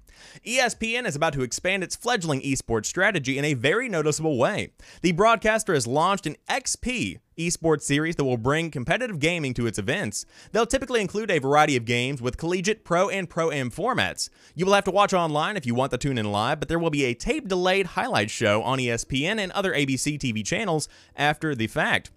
ESPN 0.46 1.08
is 1.08 1.16
about 1.16 1.34
to 1.34 1.44
expand 1.44 1.84
its 1.84 1.96
fledgling 1.96 2.42
esports 2.42 2.86
strategy 2.86 3.38
in 3.38 3.46
a 3.46 3.54
very 3.54 3.88
noticeable 3.88 4.38
way. 4.38 4.74
The 5.02 5.14
broadcaster 5.14 5.74
has 5.74 5.88
launched 5.88 6.28
an 6.28 6.36
XP 6.50 7.20
esports 7.38 7.84
series 7.84 8.18
that 8.18 8.26
will 8.26 8.38
bring 8.38 8.70
competitive 8.70 9.20
gaming 9.20 9.54
to 9.54 9.66
its 9.66 9.80
events. 9.80 10.26
They'll 10.52 10.66
typically 10.66 11.00
include 11.00 11.32
a 11.32 11.40
variety 11.40 11.78
of 11.78 11.86
games 11.86 12.22
with 12.22 12.38
collegiate, 12.38 12.84
pro, 12.84 13.10
and 13.10 13.30
pro 13.30 13.50
am 13.50 13.72
formats. 13.72 14.30
You 14.56 14.66
will 14.66 14.74
have 14.74 14.84
to 14.86 14.92
watch 14.92 15.14
online 15.14 15.56
if 15.56 15.66
you 15.66 15.74
want 15.74 15.92
to 15.92 15.98
tune 15.98 16.18
in 16.18 16.32
live, 16.32 16.60
but 16.60 16.68
there 16.68 16.80
will 16.80 16.90
be 16.90 17.06
a 17.06 17.14
tape 17.14 17.48
delayed 17.48 17.86
highlight 17.88 18.30
show 18.30 18.62
on 18.64 18.80
ESPN 18.80 19.40
and 19.40 19.52
other 19.54 19.74
ABC 19.74 20.20
TV 20.20 20.46
channels 20.46 20.90
after 21.16 21.56
the 21.56 21.68
fact. 21.68 22.12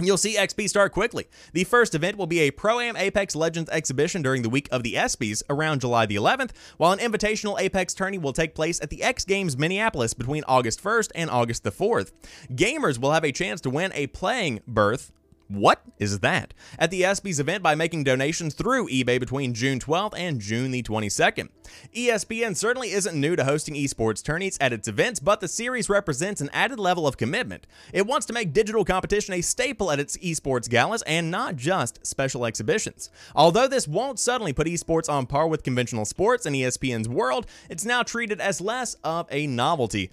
You'll 0.00 0.16
see 0.16 0.36
XP 0.36 0.68
start 0.68 0.92
quickly. 0.92 1.28
The 1.52 1.64
first 1.64 1.94
event 1.94 2.16
will 2.16 2.26
be 2.26 2.40
a 2.40 2.50
Pro-Am 2.50 2.96
Apex 2.96 3.36
Legends 3.36 3.70
exhibition 3.70 4.22
during 4.22 4.42
the 4.42 4.48
week 4.48 4.68
of 4.72 4.82
the 4.82 4.94
ESPYs 4.94 5.42
around 5.48 5.80
July 5.80 6.06
the 6.06 6.16
11th, 6.16 6.50
while 6.76 6.92
an 6.92 6.98
invitational 6.98 7.60
Apex 7.60 7.94
tourney 7.94 8.18
will 8.18 8.32
take 8.32 8.54
place 8.54 8.80
at 8.80 8.90
the 8.90 9.02
X 9.02 9.24
Games 9.24 9.56
Minneapolis 9.56 10.14
between 10.14 10.44
August 10.48 10.82
1st 10.82 11.10
and 11.14 11.30
August 11.30 11.62
the 11.62 11.70
4th. 11.70 12.12
Gamers 12.50 12.98
will 12.98 13.12
have 13.12 13.24
a 13.24 13.32
chance 13.32 13.60
to 13.60 13.70
win 13.70 13.92
a 13.94 14.08
playing 14.08 14.60
berth 14.66 15.12
what 15.52 15.82
is 15.98 16.20
that? 16.20 16.54
At 16.78 16.90
the 16.90 17.02
ESPYs 17.02 17.38
event 17.38 17.62
by 17.62 17.74
making 17.74 18.04
donations 18.04 18.54
through 18.54 18.88
eBay 18.88 19.20
between 19.20 19.54
June 19.54 19.78
12th 19.78 20.14
and 20.16 20.40
June 20.40 20.70
the 20.70 20.82
22nd. 20.82 21.48
ESPN 21.94 22.56
certainly 22.56 22.90
isn't 22.90 23.18
new 23.18 23.36
to 23.36 23.44
hosting 23.44 23.74
esports 23.74 24.22
tourneys 24.22 24.56
at 24.60 24.72
its 24.72 24.88
events, 24.88 25.20
but 25.20 25.40
the 25.40 25.48
series 25.48 25.88
represents 25.88 26.40
an 26.40 26.50
added 26.52 26.78
level 26.78 27.06
of 27.06 27.16
commitment. 27.16 27.66
It 27.92 28.06
wants 28.06 28.26
to 28.26 28.32
make 28.32 28.52
digital 28.52 28.84
competition 28.84 29.34
a 29.34 29.42
staple 29.42 29.90
at 29.90 30.00
its 30.00 30.16
esports 30.18 30.68
galas 30.68 31.02
and 31.02 31.30
not 31.30 31.56
just 31.56 32.04
special 32.06 32.46
exhibitions. 32.46 33.10
Although 33.34 33.68
this 33.68 33.86
won't 33.86 34.18
suddenly 34.18 34.52
put 34.52 34.66
esports 34.66 35.08
on 35.08 35.26
par 35.26 35.48
with 35.48 35.62
conventional 35.62 36.04
sports 36.04 36.46
in 36.46 36.54
ESPN's 36.54 37.08
world, 37.08 37.46
it's 37.68 37.84
now 37.84 38.02
treated 38.02 38.40
as 38.40 38.60
less 38.60 38.94
of 39.04 39.26
a 39.30 39.46
novelty. 39.46 40.10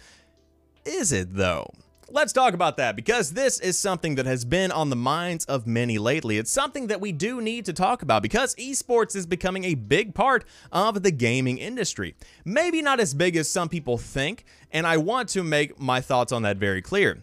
Is 0.86 1.12
it 1.12 1.36
though? 1.36 1.72
Let's 2.12 2.34
talk 2.34 2.56
about 2.56 2.78
that 2.78 2.96
because 2.96 3.34
this 3.34 3.60
is 3.60 3.78
something 3.78 4.16
that 4.16 4.26
has 4.26 4.44
been 4.44 4.72
on 4.72 4.90
the 4.90 4.96
minds 4.96 5.46
of 5.46 5.68
many 5.68 6.00
lately. 6.00 6.40
It's 6.40 6.50
something 6.50 6.88
that 6.88 7.00
we 7.00 7.12
do 7.12 7.40
need 7.40 7.66
to 7.66 7.74
talk 7.74 8.02
about 8.02 8.24
because 8.24 8.56
esports 8.56 9.16
is 9.16 9.28
becoming 9.28 9.64
a 9.66 9.76
big 9.76 10.16
part 10.16 10.44
of 10.72 11.04
the 11.04 11.12
gaming 11.12 11.60
industry. 11.60 12.16
Maybe 12.44 12.82
not 12.82 13.00
as 13.00 13.14
big 13.14 13.36
as 13.36 13.48
some 13.48 13.70
people 13.70 14.00
think, 14.00 14.46
and 14.72 14.88
I 14.88 14.98
want 14.98 15.30
to 15.30 15.44
make 15.44 15.80
my 15.80 16.02
thoughts 16.02 16.32
on 16.32 16.42
that 16.42 16.58
very 16.58 16.82
clear. 16.82 17.20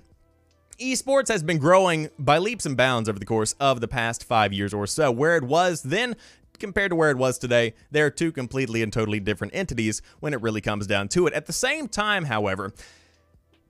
Esports 0.79 1.29
has 1.29 1.43
been 1.43 1.59
growing 1.59 2.09
by 2.17 2.39
leaps 2.39 2.65
and 2.65 2.77
bounds 2.77 3.09
over 3.09 3.19
the 3.19 3.27
course 3.27 3.57
of 3.59 3.81
the 3.81 3.89
past 3.89 4.23
five 4.23 4.53
years 4.53 4.73
or 4.73 4.87
so. 4.87 5.11
Where 5.11 5.37
it 5.37 5.45
was 5.45 5.83
then 5.83 6.15
compared 6.61 6.91
to 6.91 6.97
where 6.97 7.11
it 7.11 7.19
was 7.19 7.39
today, 7.39 7.75
they're 7.91 8.11
two 8.11 8.31
completely 8.31 8.83
and 8.83 8.93
totally 8.93 9.19
different 9.19 9.55
entities 9.55 10.01
when 10.21 10.33
it 10.33 10.41
really 10.41 10.61
comes 10.61 10.87
down 10.87 11.09
to 11.09 11.27
it. 11.27 11.33
At 11.33 11.47
the 11.47 11.53
same 11.53 11.89
time, 11.89 12.27
however, 12.27 12.73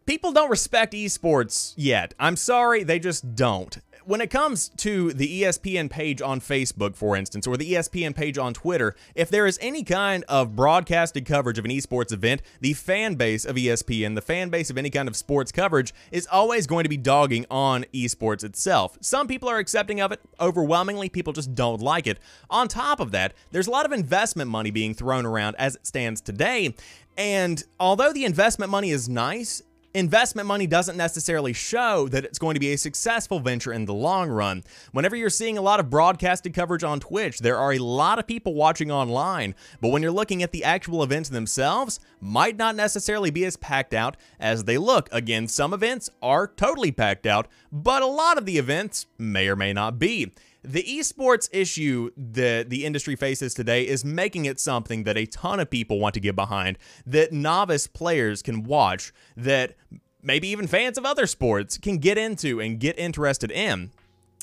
people 0.07 0.33
don't 0.33 0.51
respect 0.51 0.95
esports 0.95 1.75
yet. 1.77 2.15
I'm 2.19 2.37
sorry, 2.37 2.85
they 2.85 2.99
just 2.99 3.35
don't. 3.35 3.79
When 4.05 4.21
it 4.21 4.31
comes 4.31 4.69
to 4.69 5.13
the 5.13 5.43
ESPN 5.43 5.91
page 5.91 6.23
on 6.23 6.41
Facebook, 6.41 6.95
for 6.95 7.17
instance, 7.17 7.45
or 7.45 7.57
the 7.57 7.73
ESPN 7.73 8.15
page 8.15 8.39
on 8.39 8.55
Twitter, 8.55 8.95
if 9.17 9.31
there 9.31 9.47
is 9.47 9.59
any 9.61 9.83
kind 9.83 10.25
of 10.29 10.55
broadcasted 10.55 11.27
coverage 11.27 11.59
of 11.59 11.65
an 11.65 11.73
esports 11.73 12.13
event, 12.13 12.41
the 12.61 12.73
fan 12.75 13.17
base 13.17 13.45
of 13.45 13.57
ESPN, 13.57 14.15
the 14.15 14.23
fan 14.23 14.49
base 14.49 14.71
of 14.71 14.79
any 14.79 14.91
kind 14.91 15.09
of 15.09 15.17
sports 15.17 15.51
coverage, 15.51 15.93
is 16.13 16.29
always 16.29 16.69
going 16.69 16.85
to 16.85 16.89
be 16.89 16.97
dogging 16.97 17.47
on 17.51 17.85
esports 17.93 18.45
itself. 18.45 18.97
Some 19.01 19.27
people 19.27 19.49
are 19.49 19.59
accepting 19.59 20.01
of 20.01 20.13
it, 20.13 20.21
overwhelmingly, 20.39 21.09
people 21.09 21.33
just 21.33 21.57
don't 21.57 21.83
like 21.83 22.07
it. 22.07 22.21
On 22.49 22.69
top 22.69 23.01
of 23.01 23.11
that, 23.11 23.35
there's 23.51 23.67
a 23.67 23.73
lot 23.73 23.87
of 23.87 23.91
investment 23.91 24.49
money 24.49 24.71
being 24.71 24.95
thrown 24.95 25.27
around 25.27 25.57
as 25.59 25.75
it 25.75 25.85
stands 25.85 26.21
today. 26.21 26.77
And 27.19 27.65
although 27.81 28.13
the 28.13 28.25
investment 28.25 28.71
money 28.71 28.91
is 28.91 29.09
nice, 29.09 29.63
investment 29.97 30.47
money 30.47 30.67
doesn't 30.67 30.97
necessarily 30.97 31.55
show 31.55 32.07
that 32.09 32.25
it's 32.25 32.39
going 32.39 32.55
to 32.55 32.61
be 32.61 32.73
a 32.73 32.79
successful 32.79 33.41
venture 33.41 33.73
in 33.73 33.87
the 33.87 33.95
long 33.95 34.29
run. 34.29 34.63
Whenever 34.93 35.17
you're 35.17 35.31
seeing 35.31 35.57
a 35.57 35.63
lot 35.63 35.81
of 35.81 35.89
broadcasted 35.89 36.53
coverage 36.53 36.85
on 36.85 37.01
Twitch, 37.01 37.39
there 37.39 37.57
are 37.57 37.73
a 37.73 37.79
lot 37.79 38.19
of 38.19 38.27
people 38.27 38.53
watching 38.53 38.91
online, 38.91 39.55
but 39.81 39.89
when 39.89 40.03
you're 40.03 40.13
looking 40.13 40.43
at 40.43 40.53
the 40.53 40.65
actual 40.65 41.03
events 41.03 41.31
themselves, 41.31 41.99
might 42.21 42.57
not 42.57 42.77
necessarily 42.77 43.31
be 43.31 43.45
as 43.47 43.57
packed 43.57 43.95
out 43.95 44.17
as 44.39 44.65
they 44.65 44.77
look. 44.77 45.09
Again, 45.13 45.49
some 45.49 45.73
events 45.73 46.11
are 46.21 46.47
totally 46.47 46.93
packed 46.93 47.25
out, 47.27 47.49
but 47.73 48.03
a 48.03 48.07
lot 48.07 48.37
of 48.37 48.45
the 48.45 48.59
events 48.59 49.07
may 49.19 49.49
or 49.49 49.57
may 49.57 49.73
not 49.73 49.99
be. 49.99 50.33
The 50.69 50.83
esports 50.83 51.49
issue 51.53 52.11
that 52.17 52.71
the 52.71 52.85
industry 52.85 53.15
faces 53.15 53.55
today 53.55 53.87
is 53.87 54.05
making 54.05 54.47
it 54.47 54.59
something 54.59 55.05
that 55.05 55.17
a 55.17 55.25
ton 55.25 55.61
of 55.61 55.71
people 55.71 56.01
want 56.01 56.15
to 56.15 56.21
get 56.21 56.35
behind, 56.35 56.77
that 57.07 57.33
novice 57.33 57.87
players 57.87 58.43
can 58.43 58.65
watch, 58.65 59.13
that 59.37 59.77
maybe 60.23 60.49
even 60.49 60.67
fans 60.67 60.99
of 60.99 61.05
other 61.05 61.29
sports 61.29 61.79
can 61.79 61.99
get 61.99 62.19
into 62.19 62.61
and 62.61 62.81
get 62.81 62.99
interested 62.99 63.53
in. 63.53 63.93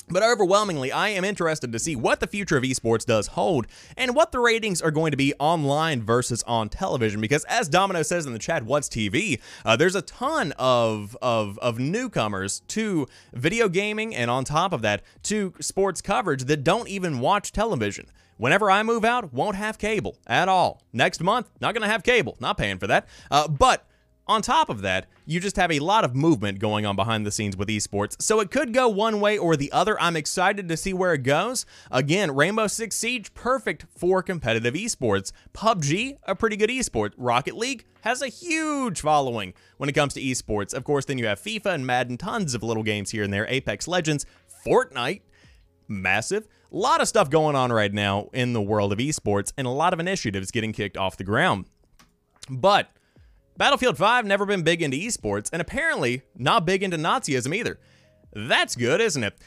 But 0.08 0.22
overwhelmingly, 0.22 0.92
I 0.92 1.08
am 1.10 1.24
interested 1.24 1.72
to 1.72 1.78
see 1.78 1.96
what 1.96 2.20
the 2.20 2.26
future 2.26 2.56
of 2.56 2.62
esports 2.62 3.06
does 3.06 3.28
hold 3.28 3.66
and 3.96 4.14
what 4.14 4.32
the 4.32 4.38
ratings 4.38 4.82
are 4.82 4.90
going 4.90 5.12
to 5.12 5.16
be 5.16 5.32
online 5.38 6.02
versus 6.02 6.42
on 6.42 6.68
television. 6.68 7.20
Because 7.20 7.44
as 7.44 7.68
Domino 7.68 8.02
says 8.02 8.26
in 8.26 8.34
the 8.34 8.38
chat, 8.38 8.64
what's 8.64 8.88
TV? 8.88 9.40
Uh, 9.64 9.76
there's 9.76 9.94
a 9.94 10.02
ton 10.02 10.52
of, 10.58 11.16
of, 11.22 11.58
of 11.58 11.78
newcomers 11.78 12.60
to 12.68 13.06
video 13.32 13.68
gaming 13.68 14.14
and 14.14 14.30
on 14.30 14.44
top 14.44 14.72
of 14.72 14.82
that, 14.82 15.02
to 15.22 15.54
sports 15.60 16.02
coverage 16.02 16.44
that 16.44 16.62
don't 16.62 16.88
even 16.88 17.18
watch 17.18 17.50
television. 17.50 18.06
Whenever 18.36 18.70
I 18.70 18.82
move 18.82 19.04
out, 19.04 19.32
won't 19.32 19.56
have 19.56 19.78
cable 19.78 20.16
at 20.26 20.48
all. 20.48 20.82
Next 20.92 21.22
month, 21.22 21.48
not 21.60 21.72
going 21.72 21.82
to 21.82 21.88
have 21.88 22.02
cable. 22.02 22.36
Not 22.40 22.58
paying 22.58 22.78
for 22.78 22.88
that. 22.88 23.06
Uh, 23.30 23.48
but 23.48 23.86
on 24.26 24.40
top 24.42 24.70
of 24.70 24.80
that, 24.82 25.06
you 25.26 25.38
just 25.38 25.56
have 25.56 25.70
a 25.70 25.78
lot 25.80 26.04
of 26.04 26.14
movement 26.14 26.58
going 26.58 26.86
on 26.86 26.96
behind 26.96 27.26
the 27.26 27.30
scenes 27.30 27.56
with 27.56 27.68
esports, 27.68 28.20
so 28.20 28.40
it 28.40 28.50
could 28.50 28.72
go 28.72 28.88
one 28.88 29.20
way 29.20 29.36
or 29.36 29.56
the 29.56 29.70
other. 29.72 30.00
I'm 30.00 30.16
excited 30.16 30.68
to 30.68 30.76
see 30.76 30.92
where 30.92 31.12
it 31.14 31.22
goes. 31.22 31.66
Again, 31.90 32.34
Rainbow 32.34 32.66
Six 32.66 32.96
Siege, 32.96 33.34
perfect 33.34 33.86
for 33.96 34.22
competitive 34.22 34.74
esports. 34.74 35.32
PUBG, 35.52 36.16
a 36.24 36.34
pretty 36.34 36.56
good 36.56 36.70
esport. 36.70 37.12
Rocket 37.16 37.56
League 37.56 37.84
has 38.00 38.22
a 38.22 38.28
huge 38.28 39.00
following 39.00 39.54
when 39.76 39.88
it 39.88 39.94
comes 39.94 40.14
to 40.14 40.22
esports. 40.22 40.72
Of 40.72 40.84
course, 40.84 41.04
then 41.04 41.18
you 41.18 41.26
have 41.26 41.40
FIFA 41.40 41.74
and 41.74 41.86
Madden, 41.86 42.16
tons 42.16 42.54
of 42.54 42.62
little 42.62 42.82
games 42.82 43.10
here 43.10 43.24
and 43.24 43.32
there. 43.32 43.46
Apex 43.48 43.86
Legends, 43.86 44.24
Fortnite, 44.66 45.20
massive. 45.88 46.48
A 46.72 46.76
lot 46.76 47.00
of 47.00 47.08
stuff 47.08 47.30
going 47.30 47.56
on 47.56 47.72
right 47.72 47.92
now 47.92 48.30
in 48.32 48.52
the 48.52 48.62
world 48.62 48.92
of 48.92 48.98
esports, 48.98 49.52
and 49.56 49.66
a 49.66 49.70
lot 49.70 49.92
of 49.92 50.00
initiatives 50.00 50.50
getting 50.50 50.72
kicked 50.72 50.96
off 50.96 51.16
the 51.16 51.24
ground. 51.24 51.66
But 52.50 52.90
Battlefield 53.56 53.96
5 53.96 54.24
never 54.24 54.46
been 54.46 54.62
big 54.62 54.82
into 54.82 54.96
esports, 54.96 55.48
and 55.52 55.62
apparently 55.62 56.22
not 56.36 56.66
big 56.66 56.82
into 56.82 56.96
Nazism 56.96 57.54
either. 57.54 57.78
That's 58.32 58.74
good, 58.74 59.00
isn't 59.00 59.22
it? 59.22 59.38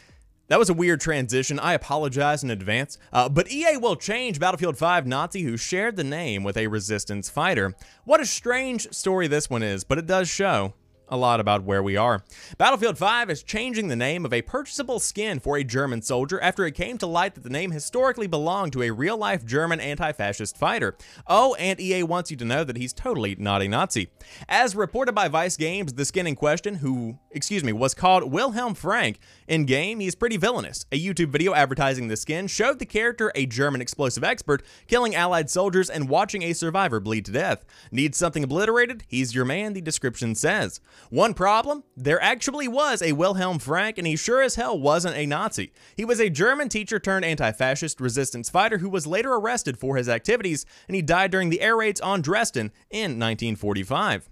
That 0.47 0.59
was 0.59 0.69
a 0.69 0.73
weird 0.73 1.01
transition. 1.01 1.59
I 1.59 1.73
apologize 1.73 2.41
in 2.41 2.49
advance. 2.49 2.97
Uh, 3.11 3.27
but 3.27 3.51
EA 3.51 3.75
will 3.75 3.97
change 3.97 4.39
Battlefield 4.39 4.77
5 4.77 5.05
Nazi 5.05 5.43
who 5.43 5.57
shared 5.57 5.97
the 5.97 6.05
name 6.05 6.43
with 6.43 6.55
a 6.55 6.67
resistance 6.67 7.29
fighter. 7.29 7.75
What 8.05 8.21
a 8.21 8.25
strange 8.25 8.89
story 8.93 9.27
this 9.27 9.49
one 9.49 9.61
is, 9.61 9.83
but 9.83 9.97
it 9.97 10.05
does 10.05 10.29
show 10.29 10.73
a 11.09 11.17
lot 11.17 11.39
about 11.39 11.63
where 11.63 11.83
we 11.83 11.97
are. 11.97 12.23
Battlefield 12.57 12.97
5 12.97 13.29
is 13.29 13.43
changing 13.43 13.87
the 13.87 13.95
name 13.95 14.25
of 14.25 14.33
a 14.33 14.41
purchasable 14.41 14.99
skin 14.99 15.39
for 15.39 15.57
a 15.57 15.63
German 15.63 16.01
soldier 16.01 16.39
after 16.41 16.65
it 16.65 16.75
came 16.75 16.97
to 16.97 17.07
light 17.07 17.35
that 17.35 17.43
the 17.43 17.49
name 17.49 17.71
historically 17.71 18.27
belonged 18.27 18.73
to 18.73 18.83
a 18.83 18.91
real 18.91 19.17
life 19.17 19.45
German 19.45 19.79
anti 19.79 20.11
fascist 20.11 20.57
fighter. 20.57 20.95
Oh, 21.27 21.55
and 21.55 21.79
EA 21.79 22.03
wants 22.03 22.31
you 22.31 22.37
to 22.37 22.45
know 22.45 22.63
that 22.63 22.77
he's 22.77 22.93
totally 22.93 23.35
not 23.37 23.61
a 23.61 23.67
Nazi. 23.67 24.09
As 24.49 24.75
reported 24.75 25.13
by 25.13 25.27
Vice 25.27 25.57
Games, 25.57 25.93
the 25.93 26.05
skin 26.05 26.27
in 26.27 26.35
question, 26.35 26.75
who, 26.75 27.17
excuse 27.31 27.63
me, 27.63 27.73
was 27.73 27.93
called 27.93 28.31
Wilhelm 28.31 28.73
Frank, 28.73 29.19
in 29.47 29.65
game, 29.65 29.99
he's 29.99 30.15
pretty 30.15 30.37
villainous. 30.37 30.85
A 30.91 30.99
YouTube 30.99 31.29
video 31.29 31.53
advertising 31.53 32.07
the 32.07 32.17
skin 32.17 32.47
showed 32.47 32.79
the 32.79 32.85
character 32.85 33.31
a 33.33 33.45
German 33.45 33.81
explosive 33.81 34.23
expert 34.23 34.63
killing 34.87 35.15
Allied 35.15 35.49
soldiers 35.49 35.89
and 35.89 36.09
watching 36.09 36.43
a 36.43 36.53
survivor 36.53 36.99
bleed 36.99 37.25
to 37.25 37.31
death. 37.31 37.63
Needs 37.91 38.17
something 38.17 38.43
obliterated? 38.43 39.03
He's 39.07 39.33
your 39.33 39.45
man, 39.45 39.73
the 39.73 39.81
description 39.81 40.35
says. 40.35 40.79
One 41.09 41.33
problem? 41.33 41.83
There 41.95 42.21
actually 42.21 42.67
was 42.67 43.01
a 43.01 43.13
Wilhelm 43.13 43.59
Frank, 43.59 43.97
and 43.97 44.05
he 44.05 44.15
sure 44.15 44.41
as 44.41 44.55
hell 44.55 44.77
wasn't 44.77 45.15
a 45.15 45.25
Nazi. 45.25 45.71
He 45.95 46.05
was 46.05 46.19
a 46.19 46.29
German 46.29 46.69
teacher 46.69 46.99
turned 46.99 47.25
anti 47.25 47.51
fascist 47.51 48.01
resistance 48.01 48.49
fighter 48.49 48.79
who 48.79 48.89
was 48.89 49.07
later 49.07 49.33
arrested 49.33 49.77
for 49.77 49.95
his 49.95 50.09
activities, 50.09 50.65
and 50.87 50.95
he 50.95 51.01
died 51.01 51.31
during 51.31 51.49
the 51.49 51.61
air 51.61 51.77
raids 51.77 52.01
on 52.01 52.21
Dresden 52.21 52.71
in 52.89 53.19
1945. 53.19 54.29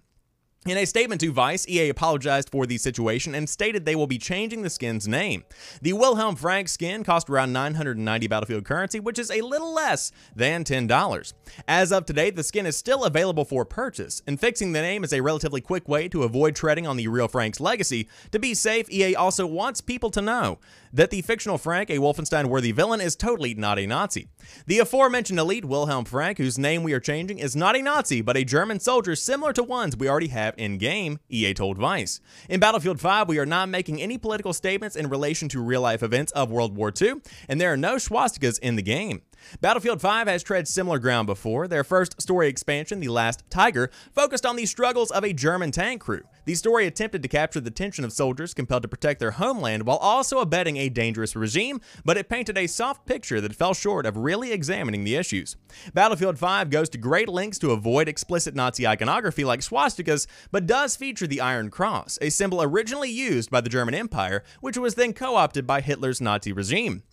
In 0.68 0.80
a 0.80 0.86
statement 0.86 1.22
to 1.22 1.32
Vice, 1.32 1.68
EA 1.68 1.90
apologized 1.90 2.50
for 2.50 2.66
the 2.66 2.80
situation 2.80 3.36
and 3.36 3.48
stated 3.48 3.86
they 3.86 3.96
will 3.96 4.08
be 4.08 4.18
changing 4.18 4.64
the 4.64 4.70
skin's 4.72 5.08
name. 5.08 5.44
The 5.80 5.94
Wilhelm 5.94 6.36
Frank 6.36 6.70
skin 6.70 7.04
cost 7.04 7.30
around 7.30 7.54
990 7.54 8.26
Battlefield 8.26 8.66
currency, 8.66 9.00
which 9.00 9.20
is 9.20 9.30
a 9.30 9.42
little 9.42 9.76
less 9.76 10.12
than 10.36 10.64
$10. 10.64 11.34
As 11.68 11.92
of 11.92 12.08
today, 12.08 12.32
the 12.32 12.42
skin 12.42 12.66
is 12.66 12.76
still 12.76 13.04
available 13.04 13.46
for 13.46 13.64
purchase, 13.64 14.24
and 14.26 14.40
fixing 14.40 14.72
the 14.72 14.82
name 14.82 15.04
is 15.04 15.14
a 15.14 15.22
relatively 15.22 15.62
quick 15.62 15.88
way 15.88 16.08
to 16.08 16.24
avoid 16.24 16.56
treading 16.56 16.88
on 16.88 16.98
the 16.98 17.10
real 17.10 17.28
Frank's 17.28 17.60
legacy. 17.60 18.10
To 18.32 18.40
be 18.40 18.56
safe, 18.56 18.90
EA 18.90 19.14
also 19.14 19.46
wants 19.46 19.82
people 19.82 20.10
to 20.10 20.22
know 20.22 20.58
that 20.92 21.12
the 21.12 21.22
fictional 21.22 21.60
Frank, 21.60 21.92
a 21.92 22.00
Wolfenstein 22.00 22.46
worthy 22.46 22.72
villain, 22.72 23.02
is 23.02 23.16
totally 23.16 23.54
not 23.54 23.78
a 23.78 23.86
Nazi. 23.86 24.30
The 24.66 24.80
aforementioned 24.80 25.38
elite 25.38 25.66
Wilhelm 25.66 26.06
Frank, 26.06 26.40
whose 26.40 26.58
name 26.58 26.82
we 26.82 26.94
are 26.94 27.00
changing, 27.00 27.38
is 27.38 27.56
not 27.56 27.76
a 27.76 27.84
Nazi, 27.84 28.22
but 28.22 28.38
a 28.38 28.44
German 28.44 28.80
soldier 28.80 29.16
similar 29.16 29.54
to 29.54 29.62
ones 29.62 29.96
we 29.96 30.10
already 30.10 30.30
have 30.30 30.55
in 30.58 30.78
game, 30.78 31.20
EA 31.30 31.54
told 31.54 31.78
Vice. 31.78 32.20
In 32.50 32.60
Battlefield 32.60 33.00
5, 33.00 33.28
we 33.28 33.40
are 33.40 33.46
not 33.46 33.70
making 33.70 34.02
any 34.02 34.18
political 34.18 34.54
statements 34.54 34.96
in 34.96 35.10
relation 35.10 35.50
to 35.50 35.62
real 35.62 35.82
life 35.82 36.04
events 36.04 36.32
of 36.34 36.52
World 36.52 36.76
War 36.76 36.92
II, 37.00 37.16
and 37.48 37.60
there 37.60 37.72
are 37.72 37.78
no 37.78 37.96
swastikas 37.96 38.60
in 38.60 38.76
the 38.76 38.82
game. 38.82 39.22
Battlefield 39.62 40.02
5 40.02 40.28
has 40.28 40.44
tread 40.44 40.68
similar 40.68 41.00
ground 41.00 41.28
before. 41.28 41.68
Their 41.68 41.84
first 41.84 42.22
story 42.22 42.48
expansion, 42.48 43.00
The 43.00 43.10
Last 43.10 43.44
Tiger, 43.50 43.90
focused 44.14 44.46
on 44.46 44.56
the 44.56 44.66
struggles 44.66 45.12
of 45.12 45.24
a 45.24 45.34
German 45.34 45.72
tank 45.72 46.02
crew. 46.02 46.24
The 46.46 46.56
story 46.56 46.86
attempted 46.86 47.24
to 47.24 47.28
capture 47.28 47.60
the 47.60 47.72
tension 47.72 48.06
of 48.06 48.14
soldiers 48.14 48.54
compelled 48.54 48.84
to 48.84 48.88
protect 48.88 49.20
their 49.20 49.32
homeland 49.32 49.86
while 49.86 49.98
also 49.98 50.40
abetting 50.40 50.78
a 50.78 50.90
dangerous 50.90 51.36
regime, 51.36 51.82
but 52.04 52.18
it 52.18 52.30
painted 52.30 52.58
a 52.58 52.68
soft 52.68 53.06
picture 53.06 53.42
that 53.42 53.56
fell 53.56 53.74
short 53.74 54.06
of 54.06 54.18
really 54.18 54.52
examining 54.52 55.04
the 55.04 55.16
issues. 55.16 55.56
Battlefield 55.94 56.38
5 56.38 56.70
goes 56.70 56.90
to 56.90 56.98
great 56.98 57.30
lengths 57.30 57.60
to 57.60 57.72
avoid 57.72 58.08
explicit 58.08 58.56
Nazi 58.56 58.86
iconography 58.86 59.44
like 59.44 59.62
swastikas, 59.62 60.28
but 60.52 60.68
does 60.68 60.96
feature 60.96 61.28
the 61.28 61.42
Iron 61.42 61.70
Cross, 61.70 62.20
a 62.22 62.30
symbol 62.30 62.62
originally 62.62 63.10
used 63.10 63.50
by 63.50 63.62
the 63.62 63.70
German 63.70 63.96
Empire, 63.96 64.44
which 64.62 64.78
was 64.78 64.96
then 64.96 65.14
co 65.14 65.36
opted 65.36 65.66
by 65.66 65.82
Hitler's 65.82 66.22
Nazi 66.22 66.52
regime. 66.52 67.04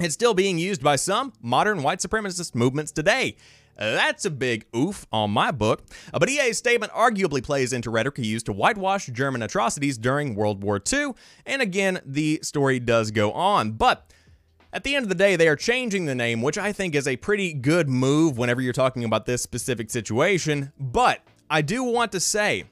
It's 0.00 0.14
still 0.14 0.34
being 0.34 0.58
used 0.58 0.82
by 0.82 0.96
some 0.96 1.32
modern 1.40 1.82
white 1.82 2.00
supremacist 2.00 2.54
movements 2.54 2.90
today. 2.90 3.36
That's 3.76 4.24
a 4.24 4.30
big 4.30 4.66
oof 4.74 5.06
on 5.12 5.30
my 5.30 5.50
book. 5.50 5.82
But 6.12 6.28
EA's 6.28 6.58
statement 6.58 6.92
arguably 6.92 7.42
plays 7.42 7.72
into 7.72 7.90
rhetoric 7.90 8.18
he 8.18 8.26
used 8.26 8.46
to 8.46 8.52
whitewash 8.52 9.06
German 9.06 9.42
atrocities 9.42 9.98
during 9.98 10.34
World 10.34 10.62
War 10.62 10.80
II. 10.92 11.12
And 11.46 11.62
again, 11.62 12.00
the 12.04 12.40
story 12.42 12.78
does 12.78 13.10
go 13.10 13.32
on. 13.32 13.72
But 13.72 14.10
at 14.72 14.84
the 14.84 14.94
end 14.94 15.04
of 15.04 15.08
the 15.08 15.14
day, 15.14 15.36
they 15.36 15.48
are 15.48 15.56
changing 15.56 16.06
the 16.06 16.14
name, 16.14 16.42
which 16.42 16.58
I 16.58 16.72
think 16.72 16.94
is 16.94 17.08
a 17.08 17.16
pretty 17.16 17.52
good 17.52 17.88
move 17.88 18.38
whenever 18.38 18.60
you're 18.60 18.72
talking 18.72 19.04
about 19.04 19.26
this 19.26 19.42
specific 19.42 19.90
situation. 19.90 20.72
But 20.78 21.20
I 21.48 21.62
do 21.62 21.84
want 21.84 22.12
to 22.12 22.20
say 22.20 22.64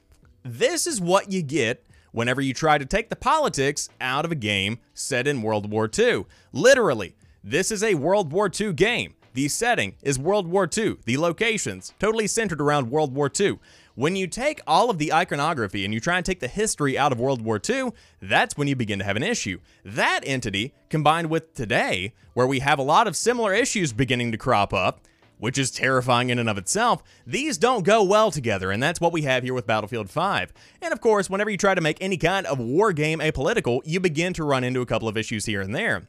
this 0.43 0.87
is 0.87 0.99
what 0.99 1.31
you 1.31 1.41
get 1.41 1.85
whenever 2.13 2.39
you 2.39 2.53
try 2.53 2.77
to 2.77 2.85
take 2.85 3.09
the 3.09 3.15
politics 3.17 3.89
out 3.99 4.23
of 4.23 4.31
a 4.31 4.35
game 4.35 4.79
set 4.93 5.27
in 5.27 5.41
World 5.41 5.69
War 5.69 5.89
II. 5.93 6.25
Literally, 6.53 7.15
this 7.43 7.69
is 7.69 7.83
a 7.83 7.95
World 7.95 8.31
War 8.31 8.49
II 8.57 8.71
game. 8.71 9.15
The 9.33 9.49
setting 9.49 9.95
is 10.03 10.17
World 10.17 10.47
War 10.47 10.69
II. 10.77 10.97
The 11.05 11.17
locations, 11.17 11.93
totally 11.99 12.27
centered 12.27 12.61
around 12.61 12.91
World 12.91 13.13
War 13.13 13.31
II. 13.37 13.59
When 13.95 14.15
you 14.15 14.27
take 14.27 14.61
all 14.65 14.89
of 14.89 14.99
the 14.99 15.11
iconography 15.11 15.83
and 15.83 15.93
you 15.93 15.99
try 15.99 16.17
and 16.17 16.25
take 16.25 16.39
the 16.39 16.47
history 16.47 16.97
out 16.97 17.11
of 17.11 17.19
World 17.19 17.41
War 17.41 17.59
II, 17.67 17.91
that's 18.21 18.55
when 18.55 18.67
you 18.67 18.75
begin 18.75 18.99
to 18.99 19.05
have 19.05 19.17
an 19.17 19.23
issue. 19.23 19.59
That 19.83 20.21
entity, 20.23 20.73
combined 20.89 21.29
with 21.29 21.53
today, 21.53 22.13
where 22.33 22.47
we 22.47 22.59
have 22.59 22.79
a 22.79 22.83
lot 22.83 23.07
of 23.07 23.15
similar 23.15 23.53
issues 23.53 23.91
beginning 23.91 24.31
to 24.31 24.37
crop 24.37 24.73
up, 24.73 25.01
which 25.43 25.57
is 25.57 25.71
terrifying 25.71 26.29
in 26.29 26.39
and 26.39 26.49
of 26.49 26.57
itself, 26.57 27.03
these 27.27 27.57
don't 27.57 27.83
go 27.83 28.01
well 28.01 28.31
together, 28.31 28.71
and 28.71 28.81
that's 28.81 29.01
what 29.01 29.11
we 29.11 29.23
have 29.23 29.43
here 29.43 29.53
with 29.53 29.67
Battlefield 29.67 30.09
5. 30.09 30.53
And 30.81 30.93
of 30.93 31.01
course, 31.01 31.29
whenever 31.29 31.49
you 31.49 31.57
try 31.57 31.75
to 31.75 31.81
make 31.81 31.97
any 31.99 32.15
kind 32.15 32.45
of 32.47 32.59
war 32.59 32.93
game 32.93 33.19
apolitical, 33.19 33.81
you 33.83 33.99
begin 33.99 34.31
to 34.35 34.45
run 34.45 34.63
into 34.63 34.79
a 34.79 34.85
couple 34.85 35.09
of 35.09 35.17
issues 35.17 35.45
here 35.45 35.59
and 35.59 35.75
there. 35.75 36.07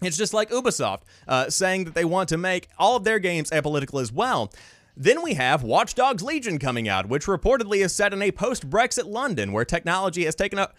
It's 0.00 0.16
just 0.16 0.32
like 0.32 0.50
Ubisoft 0.50 1.00
uh, 1.26 1.50
saying 1.50 1.86
that 1.86 1.94
they 1.94 2.04
want 2.04 2.28
to 2.28 2.36
make 2.36 2.68
all 2.78 2.94
of 2.94 3.02
their 3.02 3.18
games 3.18 3.50
apolitical 3.50 4.00
as 4.00 4.12
well. 4.12 4.52
Then 4.96 5.22
we 5.22 5.34
have 5.34 5.64
Watch 5.64 5.96
Dogs 5.96 6.22
Legion 6.22 6.60
coming 6.60 6.88
out, 6.88 7.08
which 7.08 7.26
reportedly 7.26 7.84
is 7.84 7.92
set 7.92 8.12
in 8.12 8.22
a 8.22 8.30
post 8.30 8.70
Brexit 8.70 9.06
London 9.06 9.50
where 9.50 9.64
technology 9.64 10.24
has 10.24 10.36
taken 10.36 10.60
up 10.60 10.76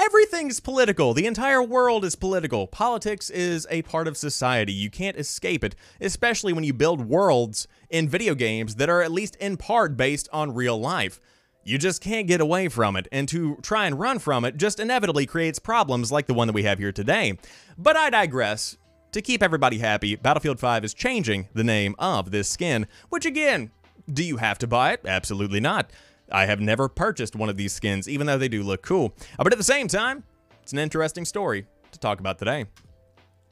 Everything's 0.00 0.60
political. 0.60 1.12
The 1.12 1.26
entire 1.26 1.62
world 1.62 2.04
is 2.04 2.14
political. 2.14 2.68
Politics 2.68 3.30
is 3.30 3.66
a 3.68 3.82
part 3.82 4.06
of 4.06 4.16
society. 4.16 4.72
You 4.72 4.90
can't 4.90 5.16
escape 5.16 5.64
it, 5.64 5.74
especially 6.00 6.52
when 6.52 6.62
you 6.62 6.72
build 6.72 7.08
worlds 7.08 7.66
in 7.90 8.08
video 8.08 8.36
games 8.36 8.76
that 8.76 8.88
are 8.88 9.02
at 9.02 9.10
least 9.10 9.34
in 9.36 9.56
part 9.56 9.96
based 9.96 10.28
on 10.32 10.54
real 10.54 10.78
life. 10.78 11.20
You 11.64 11.78
just 11.78 12.00
can't 12.00 12.28
get 12.28 12.40
away 12.40 12.68
from 12.68 12.94
it, 12.94 13.08
and 13.10 13.28
to 13.28 13.56
try 13.60 13.86
and 13.86 13.98
run 13.98 14.20
from 14.20 14.44
it 14.44 14.56
just 14.56 14.78
inevitably 14.78 15.26
creates 15.26 15.58
problems 15.58 16.12
like 16.12 16.26
the 16.26 16.34
one 16.34 16.46
that 16.46 16.54
we 16.54 16.62
have 16.62 16.78
here 16.78 16.92
today. 16.92 17.36
But 17.76 17.96
I 17.96 18.08
digress. 18.10 18.76
To 19.12 19.22
keep 19.22 19.42
everybody 19.42 19.78
happy, 19.78 20.16
Battlefield 20.16 20.60
5 20.60 20.84
is 20.84 20.94
changing 20.94 21.48
the 21.54 21.64
name 21.64 21.94
of 21.98 22.30
this 22.30 22.48
skin, 22.48 22.86
which 23.08 23.26
again, 23.26 23.70
do 24.12 24.22
you 24.22 24.36
have 24.36 24.58
to 24.58 24.66
buy 24.66 24.92
it? 24.92 25.00
Absolutely 25.06 25.60
not. 25.60 25.90
I 26.30 26.46
have 26.46 26.60
never 26.60 26.88
purchased 26.88 27.36
one 27.36 27.48
of 27.48 27.56
these 27.56 27.72
skins, 27.72 28.08
even 28.08 28.26
though 28.26 28.38
they 28.38 28.48
do 28.48 28.62
look 28.62 28.82
cool. 28.82 29.14
Uh, 29.38 29.44
but 29.44 29.52
at 29.52 29.58
the 29.58 29.64
same 29.64 29.88
time, 29.88 30.24
it's 30.62 30.72
an 30.72 30.78
interesting 30.78 31.24
story 31.24 31.66
to 31.92 31.98
talk 31.98 32.20
about 32.20 32.38
today. 32.38 32.66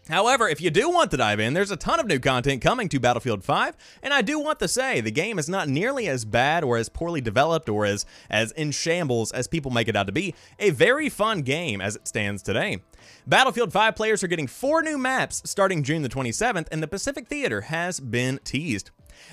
However, 0.09 0.49
if 0.49 0.61
you 0.61 0.71
do 0.71 0.89
want 0.89 1.11
to 1.11 1.17
dive 1.17 1.41
in, 1.41 1.53
there's 1.53 1.73
a 1.73 1.77
ton 1.77 1.99
of 1.99 2.07
new 2.07 2.21
content 2.21 2.63
coming 2.63 2.89
to 2.91 3.01
Battlefield 3.01 3.43
5, 3.43 3.77
and 4.05 4.15
I 4.15 4.23
do 4.23 4.39
want 4.39 4.61
to 4.61 4.69
say 4.69 5.01
the 5.01 5.11
game 5.11 5.37
is 5.37 5.49
not 5.49 5.69
nearly 5.69 6.07
as 6.07 6.25
bad 6.25 6.63
or 6.63 6.77
as 6.77 6.89
poorly 6.89 7.21
developed 7.21 7.69
or 7.69 7.85
as, 7.87 8.07
as 8.31 8.53
in 8.53 8.71
shambles 8.71 9.33
as 9.33 9.49
people 9.49 9.73
make 9.73 9.89
it 9.89 9.97
out 9.97 10.07
to 10.07 10.13
be. 10.13 10.33
A 10.61 10.71
very 10.71 11.09
fun 11.09 11.43
game 11.43 11.81
as 11.81 11.97
it 11.97 12.07
stands 12.07 12.41
today. 12.41 12.83
Battlefield 13.27 13.73
5 13.73 13.97
players 13.97 14.23
are 14.23 14.29
getting 14.29 14.47
four 14.47 14.81
new 14.81 14.97
maps 14.97 15.43
starting 15.45 15.83
June 15.83 16.03
the 16.03 16.09
27th, 16.09 16.69
and 16.71 16.81
the 16.81 16.89
Pacific 16.89 17.27
Theater 17.27 17.63
has 17.63 17.99
been 17.99 18.39
teased. 18.45 18.93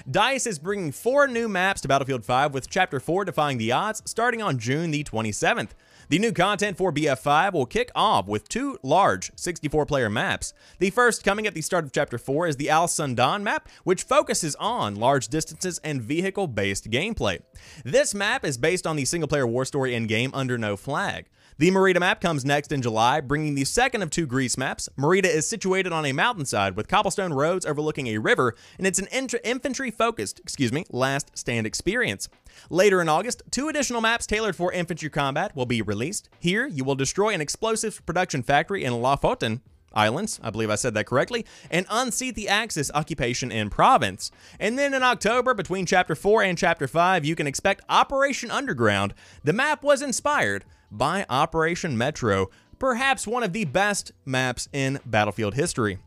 DICE 0.10 0.48
is 0.48 0.60
bringing 0.60 0.92
four 0.92 1.28
new 1.28 1.48
maps 1.48 1.82
to 1.82 1.88
Battlefield 1.88 2.26
5 2.26 2.54
with 2.54 2.70
Chapter 2.70 3.00
4 3.00 3.26
defying 3.26 3.58
the 3.58 3.72
odds 3.72 4.02
starting 4.06 4.42
on 4.42 4.58
June 4.58 4.92
the 4.92 5.04
27th. 5.04 5.70
The 6.10 6.20
new 6.20 6.34
content 6.34 6.78
for 6.78 6.92
BF5 6.92 7.54
will 7.54 7.66
kick 7.66 7.90
off 7.96 8.28
with 8.28 8.50
two 8.50 8.78
large 8.84 9.32
64 9.36 9.86
player 9.86 10.10
maps. 10.10 10.54
The 10.80 10.90
first 10.90 11.24
coming 11.24 11.48
at 11.48 11.54
the 11.54 11.62
start 11.62 11.86
of 11.86 11.92
Chapter 11.92 12.18
4 12.18 12.48
is 12.48 12.58
the 12.58 12.70
Al 12.70 12.88
Sundan 12.88 13.42
map, 13.42 13.70
which 13.84 14.04
focuses 14.04 14.56
on 14.56 14.96
large 14.96 15.30
distances 15.30 15.80
and 15.84 16.02
vehicle 16.02 16.48
based 16.48 16.90
gameplay. 16.92 17.40
This 17.86 18.14
map 18.14 18.44
is 18.44 18.58
based 18.58 18.86
on 18.86 18.96
the 18.96 19.06
single 19.06 19.28
player 19.28 19.48
war 19.48 19.66
story 19.66 19.96
in 19.96 20.08
game 20.08 20.32
Under 20.34 20.58
No 20.58 20.76
Flag. 20.76 21.30
The 21.64 21.72
Merida 21.72 22.02
map 22.02 22.20
comes 22.20 22.44
next 22.44 22.74
in 22.74 22.82
July, 22.82 23.22
bringing 23.22 23.56
the 23.56 23.64
second 23.64 24.02
of 24.02 24.10
two 24.10 24.26
Greece 24.26 24.58
maps. 24.58 24.90
Merida 24.98 25.30
is 25.30 25.48
situated 25.48 25.94
on 25.94 26.06
a 26.06 26.12
mountainside 26.12 26.76
with 26.76 26.90
cobblestone 26.90 27.32
roads 27.32 27.66
overlooking 27.66 28.08
a 28.08 28.18
river, 28.18 28.54
and 28.78 28.86
it's 28.86 29.00
an 29.00 29.08
infantry-focused, 29.08 30.42
excuse 30.42 30.74
me, 30.74 30.84
last 30.92 31.32
stand 31.38 31.66
experience. 31.66 32.28
Later 32.70 33.02
in 33.02 33.08
August, 33.08 33.44
two 33.50 33.70
additional 33.70 34.02
maps 34.02 34.28
tailored 34.28 34.58
for 34.58 34.74
infantry 34.74 35.10
combat 35.10 35.56
will 35.56 35.66
be 35.66 35.82
released. 35.82 36.28
Here, 36.38 36.68
you 36.68 36.84
will 36.84 36.96
destroy 36.96 37.34
an 37.34 37.40
explosives 37.40 38.02
production 38.02 38.44
factory 38.44 38.84
in 38.84 38.92
Lofoten, 38.92 39.62
Islands, 39.94 40.42
I 40.44 40.50
believe 40.50 40.70
I 40.70 40.76
said 40.76 40.96
that 40.96 41.06
correctly, 41.06 41.46
and 41.72 41.86
unseat 41.90 42.36
the 42.36 42.50
Axis 42.50 42.92
occupation 42.94 43.54
in 43.54 43.70
province. 43.70 44.32
And 44.60 44.78
then 44.78 44.94
in 44.94 45.02
October, 45.02 45.54
between 45.54 45.86
Chapter 45.86 46.14
4 46.14 46.44
and 46.44 46.58
Chapter 46.58 46.90
5, 46.90 47.24
you 47.24 47.38
can 47.38 47.48
expect 47.48 47.86
Operation 47.88 48.52
Underground. 48.52 49.14
The 49.46 49.54
map 49.54 49.82
was 49.82 50.02
inspired 50.02 50.66
by 50.94 51.26
Operation 51.30 51.98
Metro, 51.98 52.50
perhaps 52.80 53.28
one 53.28 53.44
of 53.44 53.52
the 53.52 53.66
best 53.66 54.12
maps 54.26 54.70
in 54.72 55.00
Battlefield 55.06 55.56
history. 55.56 56.00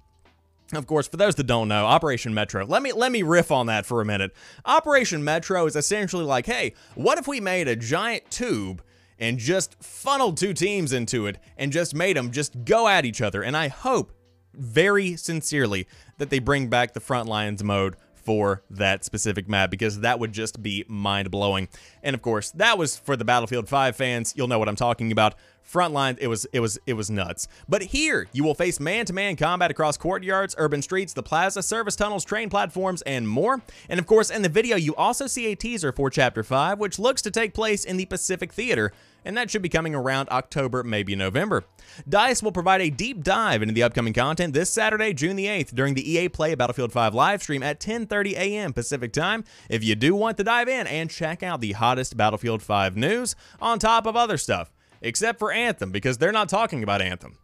Of 0.72 0.86
course, 0.86 1.06
for 1.06 1.16
those 1.16 1.34
that 1.36 1.44
don't 1.44 1.68
know, 1.68 1.84
Operation 1.84 2.34
Metro. 2.34 2.64
Let 2.64 2.82
me 2.82 2.92
let 2.92 3.12
me 3.12 3.22
riff 3.22 3.52
on 3.52 3.66
that 3.66 3.86
for 3.86 4.00
a 4.00 4.04
minute. 4.04 4.32
Operation 4.64 5.22
Metro 5.22 5.66
is 5.66 5.76
essentially 5.76 6.24
like, 6.24 6.46
hey, 6.46 6.74
what 6.94 7.18
if 7.18 7.28
we 7.28 7.38
made 7.38 7.68
a 7.68 7.76
giant 7.76 8.28
tube 8.30 8.82
and 9.18 9.38
just 9.38 9.82
funneled 9.82 10.36
two 10.36 10.52
teams 10.52 10.92
into 10.92 11.26
it 11.26 11.38
and 11.56 11.72
just 11.72 11.94
made 11.94 12.16
them 12.16 12.30
just 12.30 12.64
go 12.64 12.88
at 12.88 13.04
each 13.04 13.20
other. 13.20 13.42
And 13.42 13.56
I 13.56 13.68
hope 13.68 14.12
very 14.54 15.16
sincerely 15.16 15.86
that 16.18 16.30
they 16.30 16.38
bring 16.38 16.68
back 16.68 16.94
the 16.94 17.00
front 17.00 17.28
lines 17.28 17.62
mode 17.62 17.96
for 18.26 18.62
that 18.68 19.04
specific 19.04 19.48
map 19.48 19.70
because 19.70 20.00
that 20.00 20.18
would 20.18 20.32
just 20.32 20.62
be 20.62 20.84
mind 20.88 21.30
blowing. 21.30 21.68
And 22.02 22.14
of 22.14 22.20
course, 22.20 22.50
that 22.52 22.76
was 22.76 22.98
for 22.98 23.16
the 23.16 23.24
Battlefield 23.24 23.68
5 23.68 23.96
fans. 23.96 24.34
You'll 24.36 24.48
know 24.48 24.58
what 24.58 24.68
I'm 24.68 24.76
talking 24.76 25.12
about. 25.12 25.36
Frontline, 25.70 26.16
it 26.20 26.28
was 26.28 26.46
it 26.52 26.60
was 26.60 26.78
it 26.86 26.92
was 26.94 27.10
nuts. 27.10 27.48
But 27.68 27.82
here, 27.82 28.28
you 28.32 28.44
will 28.44 28.54
face 28.54 28.78
man-to-man 28.78 29.34
-man 29.34 29.38
combat 29.38 29.70
across 29.70 29.96
courtyards, 29.96 30.54
urban 30.58 30.80
streets, 30.80 31.12
the 31.12 31.22
plaza, 31.22 31.62
service 31.62 31.96
tunnels, 31.96 32.24
train 32.24 32.48
platforms, 32.48 33.02
and 33.02 33.28
more. 33.28 33.60
And 33.88 33.98
of 33.98 34.06
course, 34.06 34.30
in 34.30 34.42
the 34.42 34.48
video, 34.48 34.76
you 34.76 34.94
also 34.94 35.26
see 35.26 35.46
a 35.46 35.56
teaser 35.56 35.92
for 35.92 36.08
Chapter 36.08 36.44
5, 36.44 36.78
which 36.78 36.98
looks 36.98 37.20
to 37.22 37.30
take 37.30 37.52
place 37.52 37.84
in 37.84 37.96
the 37.96 38.06
Pacific 38.06 38.52
Theater, 38.52 38.92
and 39.24 39.36
that 39.36 39.50
should 39.50 39.62
be 39.62 39.68
coming 39.68 39.94
around 39.94 40.28
October, 40.28 40.84
maybe 40.84 41.16
November. 41.16 41.64
DICE 42.08 42.44
will 42.44 42.52
provide 42.52 42.80
a 42.80 42.90
deep 42.90 43.24
dive 43.24 43.60
into 43.60 43.74
the 43.74 43.82
upcoming 43.82 44.12
content 44.12 44.54
this 44.54 44.70
Saturday, 44.70 45.12
June 45.12 45.34
the 45.34 45.46
8th, 45.46 45.74
during 45.74 45.94
the 45.94 46.12
EA 46.12 46.28
Play 46.28 46.54
Battlefield 46.54 46.92
5 46.92 47.12
live 47.12 47.42
stream 47.42 47.64
at 47.64 47.80
10:30 47.80 48.34
a.m. 48.34 48.72
Pacific 48.72 49.12
Time. 49.12 49.42
If 49.68 49.82
you 49.82 49.96
do 49.96 50.14
want 50.14 50.36
to 50.36 50.44
dive 50.44 50.68
in 50.68 50.86
and 50.86 51.10
check 51.10 51.42
out 51.42 51.60
the 51.60 51.72
hottest 51.72 52.16
Battlefield 52.16 52.62
5 52.62 52.96
news, 52.96 53.34
on 53.60 53.80
top 53.80 54.06
of 54.06 54.14
other 54.14 54.38
stuff 54.38 54.70
except 55.06 55.38
for 55.38 55.52
Anthem, 55.52 55.90
because 55.90 56.18
they're 56.18 56.32
not 56.32 56.48
talking 56.48 56.82
about 56.82 57.00
Anthem. 57.00 57.38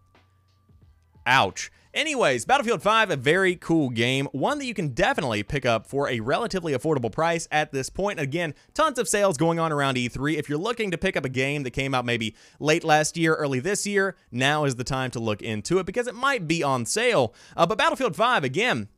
Ouch. 1.27 1.71
Anyways, 1.95 2.47
Battlefield 2.47 2.81
5, 2.81 3.11
a 3.11 3.17
very 3.17 3.55
cool 3.55 3.91
game, 3.91 4.27
one 4.33 4.59
that 4.59 4.65
you 4.65 4.73
can 4.73 4.89
definitely 4.89 5.43
pick 5.43 5.67
up 5.67 5.87
for 5.87 6.09
a 6.09 6.21
relatively 6.21 6.73
affordable 6.73 7.13
price 7.13 7.47
at 7.53 7.71
this 7.71 7.91
point. 7.91 8.19
Again, 8.19 8.55
tons 8.73 8.99
of 8.99 9.07
sales 9.07 9.37
going 9.37 9.59
on 9.59 9.71
around 9.71 9.97
E3. 9.97 10.39
If 10.39 10.49
you're 10.49 10.59
looking 10.59 10.91
to 10.91 10.97
pick 10.97 11.19
up 11.19 11.27
a 11.27 11.29
game 11.29 11.65
that 11.65 11.73
came 11.73 11.95
out 11.95 12.07
maybe 12.07 12.35
late 12.59 12.83
last 12.83 13.19
year, 13.19 13.35
early 13.35 13.61
this 13.61 13.87
year, 13.87 14.17
now 14.31 14.65
is 14.65 14.77
the 14.77 14.85
time 14.85 15.11
to 15.11 15.21
look 15.21 15.43
into 15.43 15.79
it 15.79 15.85
because 15.85 16.07
it 16.07 16.15
might 16.15 16.49
be 16.49 16.63
on 16.63 16.87
sale. 16.87 17.35
Uh, 17.55 17.67
but 17.67 17.77
Battlefield 17.77 18.17
5, 18.17 18.43
again, 18.43 18.89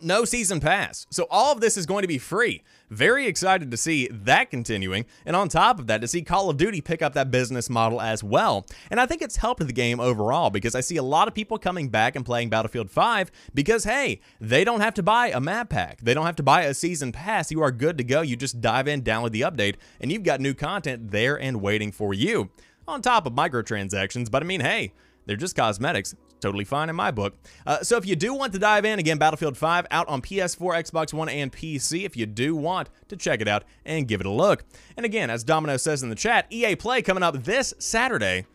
no 0.00 0.24
season 0.24 0.60
pass. 0.60 1.08
So 1.10 1.26
all 1.30 1.52
of 1.52 1.60
this 1.60 1.76
is 1.76 1.84
going 1.84 2.02
to 2.02 2.08
be 2.08 2.18
free. 2.18 2.62
Very 2.90 3.26
excited 3.26 3.70
to 3.70 3.76
see 3.76 4.08
that 4.10 4.50
continuing. 4.50 5.06
And 5.24 5.36
on 5.36 5.48
top 5.48 5.78
of 5.78 5.86
that, 5.86 6.00
to 6.00 6.08
see 6.08 6.22
Call 6.22 6.50
of 6.50 6.56
Duty 6.56 6.80
pick 6.80 7.02
up 7.02 7.12
that 7.14 7.30
business 7.30 7.70
model 7.70 8.00
as 8.00 8.24
well. 8.24 8.66
And 8.90 9.00
I 9.00 9.06
think 9.06 9.22
it's 9.22 9.36
helped 9.36 9.64
the 9.64 9.72
game 9.72 10.00
overall 10.00 10.50
because 10.50 10.74
I 10.74 10.80
see 10.80 10.96
a 10.96 11.02
lot 11.02 11.28
of 11.28 11.34
people 11.34 11.56
coming 11.56 11.88
back 11.88 12.16
and 12.16 12.26
playing 12.26 12.50
Battlefield 12.50 12.90
5 12.90 13.30
because, 13.54 13.84
hey, 13.84 14.20
they 14.40 14.64
don't 14.64 14.80
have 14.80 14.94
to 14.94 15.04
buy 15.04 15.28
a 15.28 15.40
map 15.40 15.70
pack. 15.70 16.00
They 16.00 16.14
don't 16.14 16.26
have 16.26 16.36
to 16.36 16.42
buy 16.42 16.62
a 16.62 16.74
season 16.74 17.12
pass. 17.12 17.52
You 17.52 17.62
are 17.62 17.70
good 17.70 17.96
to 17.98 18.04
go. 18.04 18.22
You 18.22 18.34
just 18.36 18.60
dive 18.60 18.88
in, 18.88 19.02
download 19.02 19.30
the 19.30 19.42
update, 19.42 19.76
and 20.00 20.10
you've 20.10 20.24
got 20.24 20.40
new 20.40 20.54
content 20.54 21.12
there 21.12 21.40
and 21.40 21.62
waiting 21.62 21.92
for 21.92 22.12
you. 22.12 22.50
On 22.88 23.00
top 23.00 23.24
of 23.24 23.34
microtransactions, 23.34 24.32
but 24.32 24.42
I 24.42 24.46
mean, 24.46 24.62
hey, 24.62 24.92
they're 25.26 25.36
just 25.36 25.54
cosmetics. 25.54 26.16
Totally 26.40 26.64
fine 26.64 26.88
in 26.88 26.96
my 26.96 27.10
book. 27.10 27.34
Uh, 27.66 27.82
so 27.82 27.96
if 27.96 28.06
you 28.06 28.16
do 28.16 28.34
want 28.34 28.52
to 28.54 28.58
dive 28.58 28.84
in, 28.84 28.98
again, 28.98 29.18
Battlefield 29.18 29.56
5 29.56 29.86
out 29.90 30.08
on 30.08 30.22
PS4, 30.22 30.90
Xbox 30.90 31.12
One, 31.12 31.28
and 31.28 31.52
PC, 31.52 32.04
if 32.04 32.16
you 32.16 32.26
do 32.26 32.56
want 32.56 32.88
to 33.08 33.16
check 33.16 33.40
it 33.40 33.48
out 33.48 33.64
and 33.84 34.08
give 34.08 34.20
it 34.20 34.26
a 34.26 34.30
look. 34.30 34.64
And 34.96 35.04
again, 35.04 35.30
as 35.30 35.44
Domino 35.44 35.76
says 35.76 36.02
in 36.02 36.08
the 36.08 36.14
chat, 36.14 36.46
EA 36.50 36.76
Play 36.76 37.02
coming 37.02 37.22
up 37.22 37.44
this 37.44 37.74
Saturday, 37.78 38.46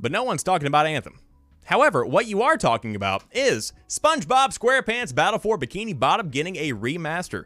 but 0.00 0.12
no 0.12 0.24
one's 0.24 0.42
talking 0.42 0.66
about 0.66 0.86
Anthem. 0.86 1.18
However, 1.64 2.04
what 2.04 2.26
you 2.26 2.42
are 2.42 2.56
talking 2.56 2.96
about 2.96 3.24
is 3.32 3.72
SpongeBob 3.88 4.58
SquarePants 4.58 5.14
Battle 5.14 5.38
for 5.38 5.56
Bikini 5.56 5.98
Bottom 5.98 6.28
getting 6.28 6.56
a 6.56 6.72
remaster. 6.72 7.44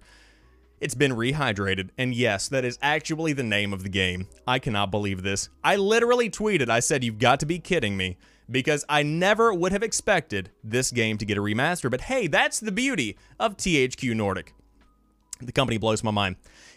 It's 0.81 0.95
been 0.95 1.13
rehydrated, 1.13 1.91
and 1.97 2.15
yes, 2.15 2.49
that 2.49 2.65
is 2.65 2.79
actually 2.83 3.33
the 3.33 3.43
name 3.43 3.73
of 3.73 3.83
the 3.83 3.89
game. 3.89 4.29
I 4.47 4.59
cannot 4.59 4.91
believe 4.91 5.23
this. 5.23 5.49
I 5.65 5.77
literally 5.77 6.29
tweeted, 6.29 6.69
I 6.69 6.81
said, 6.81 7.03
you've 7.03 7.19
got 7.19 7.41
to 7.41 7.47
be 7.47 7.59
kidding 7.59 7.97
me 7.97 8.19
because 8.51 8.85
I 8.89 9.03
never 9.03 9.53
would 9.53 9.73
have 9.73 9.83
expected 9.83 10.51
this 10.63 10.91
game 10.91 11.19
to 11.19 11.25
get 11.25 11.39
a 11.39 11.41
remaster. 11.41 11.91
But 11.91 12.03
hey, 12.03 12.27
that's 12.27 12.61
the 12.61 12.73
beauty 12.73 13.17
of 13.39 13.57
THQ 13.57 14.15
Nordic. 14.15 14.55
The 15.41 15.53
company 15.53 15.79
blows 15.79 16.03
my 16.03 16.11
mind. 16.11 16.37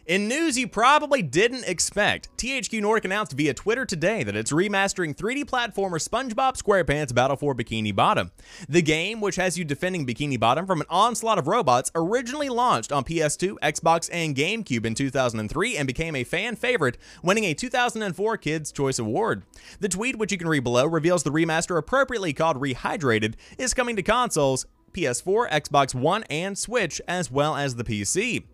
In 0.09 0.27
news 0.27 0.57
you 0.57 0.67
probably 0.67 1.21
didn't 1.21 1.67
expect, 1.67 2.35
THQ 2.35 2.81
Nordic 2.81 3.05
announced 3.05 3.33
via 3.33 3.53
Twitter 3.53 3.85
today 3.85 4.23
that 4.23 4.35
it's 4.35 4.51
remastering 4.51 5.15
3D 5.15 5.45
platformer 5.45 6.01
SpongeBob 6.01 6.59
SquarePants 6.59 7.13
Battle 7.13 7.37
for 7.37 7.53
Bikini 7.53 7.95
Bottom. 7.95 8.31
The 8.67 8.81
game, 8.81 9.21
which 9.21 9.35
has 9.35 9.55
you 9.55 9.65
defending 9.65 10.07
Bikini 10.07 10.39
Bottom 10.39 10.65
from 10.65 10.81
an 10.81 10.87
onslaught 10.89 11.37
of 11.37 11.47
robots, 11.47 11.91
originally 11.93 12.49
launched 12.49 12.91
on 12.91 13.03
PS2, 13.03 13.57
Xbox, 13.61 14.09
and 14.11 14.35
GameCube 14.35 14.83
in 14.83 14.95
2003 14.95 15.77
and 15.77 15.85
became 15.85 16.15
a 16.15 16.23
fan 16.23 16.55
favorite, 16.55 16.97
winning 17.21 17.43
a 17.43 17.53
2004 17.53 18.37
Kids' 18.37 18.71
Choice 18.71 18.97
Award. 18.97 19.43
The 19.79 19.89
tweet, 19.89 20.17
which 20.17 20.31
you 20.31 20.39
can 20.39 20.47
read 20.47 20.63
below, 20.63 20.87
reveals 20.87 21.21
the 21.21 21.29
remaster 21.29 21.77
appropriately 21.77 22.33
called 22.33 22.59
Rehydrated 22.59 23.35
is 23.59 23.75
coming 23.75 23.95
to 23.95 24.01
consoles 24.01 24.65
PS4, 24.91 25.51
Xbox 25.51 25.93
One, 25.93 26.23
and 26.31 26.57
Switch, 26.57 26.99
as 27.07 27.29
well 27.29 27.55
as 27.55 27.75
the 27.75 27.83
PC. 27.83 28.45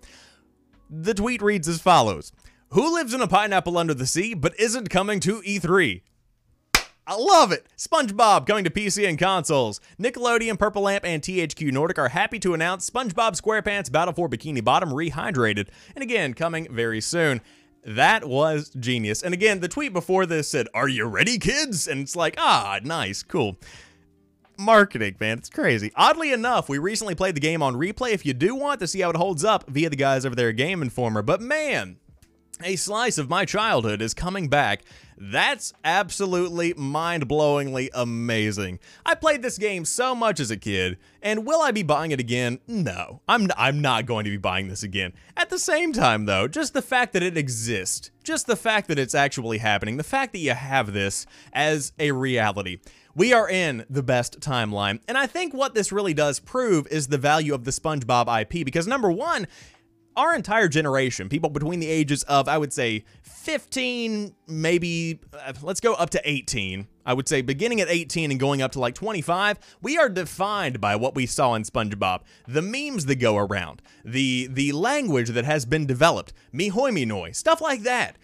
The 0.90 1.14
tweet 1.14 1.42
reads 1.42 1.68
as 1.68 1.82
follows 1.82 2.32
Who 2.70 2.94
lives 2.94 3.14
in 3.14 3.22
a 3.22 3.28
pineapple 3.28 3.78
under 3.78 3.94
the 3.94 4.06
sea 4.06 4.34
but 4.34 4.58
isn't 4.60 4.90
coming 4.90 5.20
to 5.22 5.42
E3? 5.42 6.02
I 7.08 7.16
love 7.16 7.52
it! 7.52 7.68
SpongeBob 7.78 8.48
coming 8.48 8.64
to 8.64 8.70
PC 8.70 9.08
and 9.08 9.18
consoles. 9.18 9.80
Nickelodeon, 10.00 10.58
Purple 10.58 10.84
Lamp, 10.84 11.06
and 11.06 11.22
THQ 11.22 11.72
Nordic 11.72 12.00
are 12.00 12.10
happy 12.10 12.40
to 12.40 12.54
announce 12.54 12.90
SpongeBob 12.90 13.40
SquarePants 13.40 13.92
Battle 13.92 14.14
for 14.14 14.28
Bikini 14.28 14.64
Bottom 14.64 14.90
Rehydrated, 14.90 15.68
and 15.96 16.04
again, 16.04 16.34
coming 16.34 16.68
very 16.72 17.02
soon. 17.02 17.42
That 17.84 18.28
was 18.28 18.72
genius. 18.72 19.22
And 19.22 19.36
again, 19.36 19.60
the 19.60 19.68
tweet 19.68 19.94
before 19.94 20.26
this 20.26 20.50
said, 20.50 20.68
Are 20.74 20.88
you 20.88 21.06
ready, 21.06 21.38
kids? 21.38 21.88
And 21.88 22.02
it's 22.02 22.16
like, 22.16 22.34
ah, 22.40 22.80
nice, 22.84 23.22
cool 23.22 23.58
marketing, 24.58 25.16
man. 25.20 25.38
It's 25.38 25.50
crazy. 25.50 25.92
Oddly 25.96 26.32
enough, 26.32 26.70
we 26.70 26.78
recently 26.78 27.16
played 27.16 27.36
the 27.36 27.42
game 27.42 27.64
on 27.64 27.76
replay 27.76 28.12
if 28.12 28.26
you 28.26 28.34
do 28.34 28.56
want 28.56 28.80
to 28.80 28.88
see 28.88 29.02
how 29.02 29.10
it 29.10 29.16
holds 29.16 29.44
up 29.44 29.70
via 29.70 29.90
the 29.90 29.96
guys 29.96 30.26
over 30.26 30.36
there 30.36 30.50
at 30.50 30.56
Game 30.56 30.82
Informer. 30.82 31.22
But 31.22 31.42
man, 31.42 31.98
a 32.64 32.78
slice 32.78 33.18
of 33.18 33.30
my 33.30 33.44
childhood 33.44 34.02
is 34.02 34.14
coming 34.14 34.48
back. 34.48 34.84
That's 35.18 35.72
absolutely 35.86 36.74
mind-blowingly 36.74 37.90
amazing. 37.94 38.80
I 39.06 39.16
played 39.16 39.42
this 39.42 39.58
game 39.58 39.86
so 39.86 40.14
much 40.14 40.42
as 40.42 40.52
a 40.52 40.58
kid, 40.58 40.98
and 41.22 41.46
will 41.46 41.62
I 41.62 41.72
be 41.72 41.84
buying 41.84 42.12
it 42.12 42.20
again? 42.20 42.60
No, 42.68 43.22
I'm, 43.28 43.50
I'm 43.58 43.82
not 43.82 44.06
going 44.06 44.26
to 44.26 44.30
be 44.30 44.38
buying 44.38 44.68
this 44.68 44.84
again. 44.84 45.14
At 45.38 45.50
the 45.50 45.60
same 45.60 45.94
time, 45.94 46.26
though, 46.26 46.50
just 46.50 46.74
the 46.74 46.82
fact 46.82 47.14
that 47.14 47.24
it 47.24 47.38
exists, 47.38 48.12
just 48.24 48.46
the 48.46 48.58
fact 48.58 48.90
that 48.90 49.00
it's 49.00 49.16
actually 49.16 49.60
happening, 49.60 49.96
the 49.96 50.04
fact 50.04 50.34
that 50.34 50.40
you 50.40 50.54
have 50.54 50.92
this 50.92 51.26
as 51.54 51.94
a 51.98 52.12
reality, 52.12 52.80
we 53.16 53.34
are 53.34 53.50
in 53.50 53.86
the 53.90 54.04
best 54.04 54.40
timeline. 54.42 55.00
And 55.08 55.18
I 55.18 55.26
think 55.26 55.54
what 55.54 55.74
this 55.74 55.92
really 55.92 56.14
does 56.14 56.40
prove 56.40 56.88
is 56.88 57.08
the 57.08 57.18
value 57.18 57.54
of 57.54 57.64
the 57.64 57.72
SpongeBob 57.72 58.42
IP 58.42 58.66
because 58.66 58.88
number 58.88 59.12
one, 59.12 59.48
our 60.18 60.34
entire 60.34 60.68
generation, 60.68 61.30
people 61.30 61.50
between 61.50 61.80
the 61.80 61.88
ages 61.88 62.24
of, 62.24 62.48
I 62.48 62.58
would 62.58 62.74
say, 62.74 63.06
15, 63.24 64.34
maybe, 64.48 65.20
uh, 65.34 65.54
let's 65.62 65.80
go 65.80 65.94
up 65.94 66.10
to 66.12 66.22
18. 66.24 66.88
I 67.06 67.14
would 67.14 67.28
say 67.28 67.42
beginning 67.42 67.82
at 67.82 67.90
18 67.90 68.32
and 68.32 68.40
going 68.40 68.62
up 68.62 68.72
to 68.74 68.80
like 68.80 68.96
25, 68.96 69.60
we 69.82 69.98
are 69.98 70.10
defined 70.10 70.82
by 70.82 70.96
what 70.96 71.16
we 71.16 71.26
saw 71.26 71.54
in 71.54 71.64
SpongeBob. 71.64 72.22
The 72.48 72.62
memes 72.62 73.06
that 73.06 73.18
go 73.18 73.38
around, 73.38 73.82
the 74.04 74.48
the 74.50 74.72
language 74.72 75.30
that 75.30 75.46
has 75.46 75.66
been 75.66 75.86
developed, 75.86 76.34
noy, 76.52 77.32
stuff 77.32 77.62
like 77.62 77.84
that. 77.84 78.18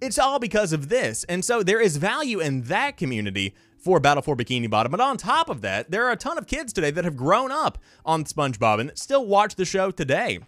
It's 0.00 0.18
all 0.18 0.38
because 0.38 0.72
of 0.72 0.88
this. 0.88 1.24
And 1.24 1.44
so 1.44 1.62
there 1.62 1.80
is 1.80 1.96
value 1.96 2.40
in 2.40 2.62
that 2.62 2.96
community 2.96 3.54
for 3.78 4.00
Battle 4.00 4.22
for 4.22 4.36
Bikini 4.36 4.70
Bottom. 4.70 4.90
But 4.90 5.00
on 5.00 5.16
top 5.16 5.48
of 5.48 5.60
that, 5.62 5.90
there 5.90 6.06
are 6.06 6.12
a 6.12 6.16
ton 6.16 6.38
of 6.38 6.46
kids 6.46 6.72
today 6.72 6.90
that 6.90 7.04
have 7.04 7.16
grown 7.16 7.50
up 7.50 7.78
on 8.04 8.24
SpongeBob 8.24 8.80
and 8.80 8.92
still 8.96 9.26
watch 9.26 9.54
the 9.54 9.64
show 9.64 9.90
today. 9.90 10.40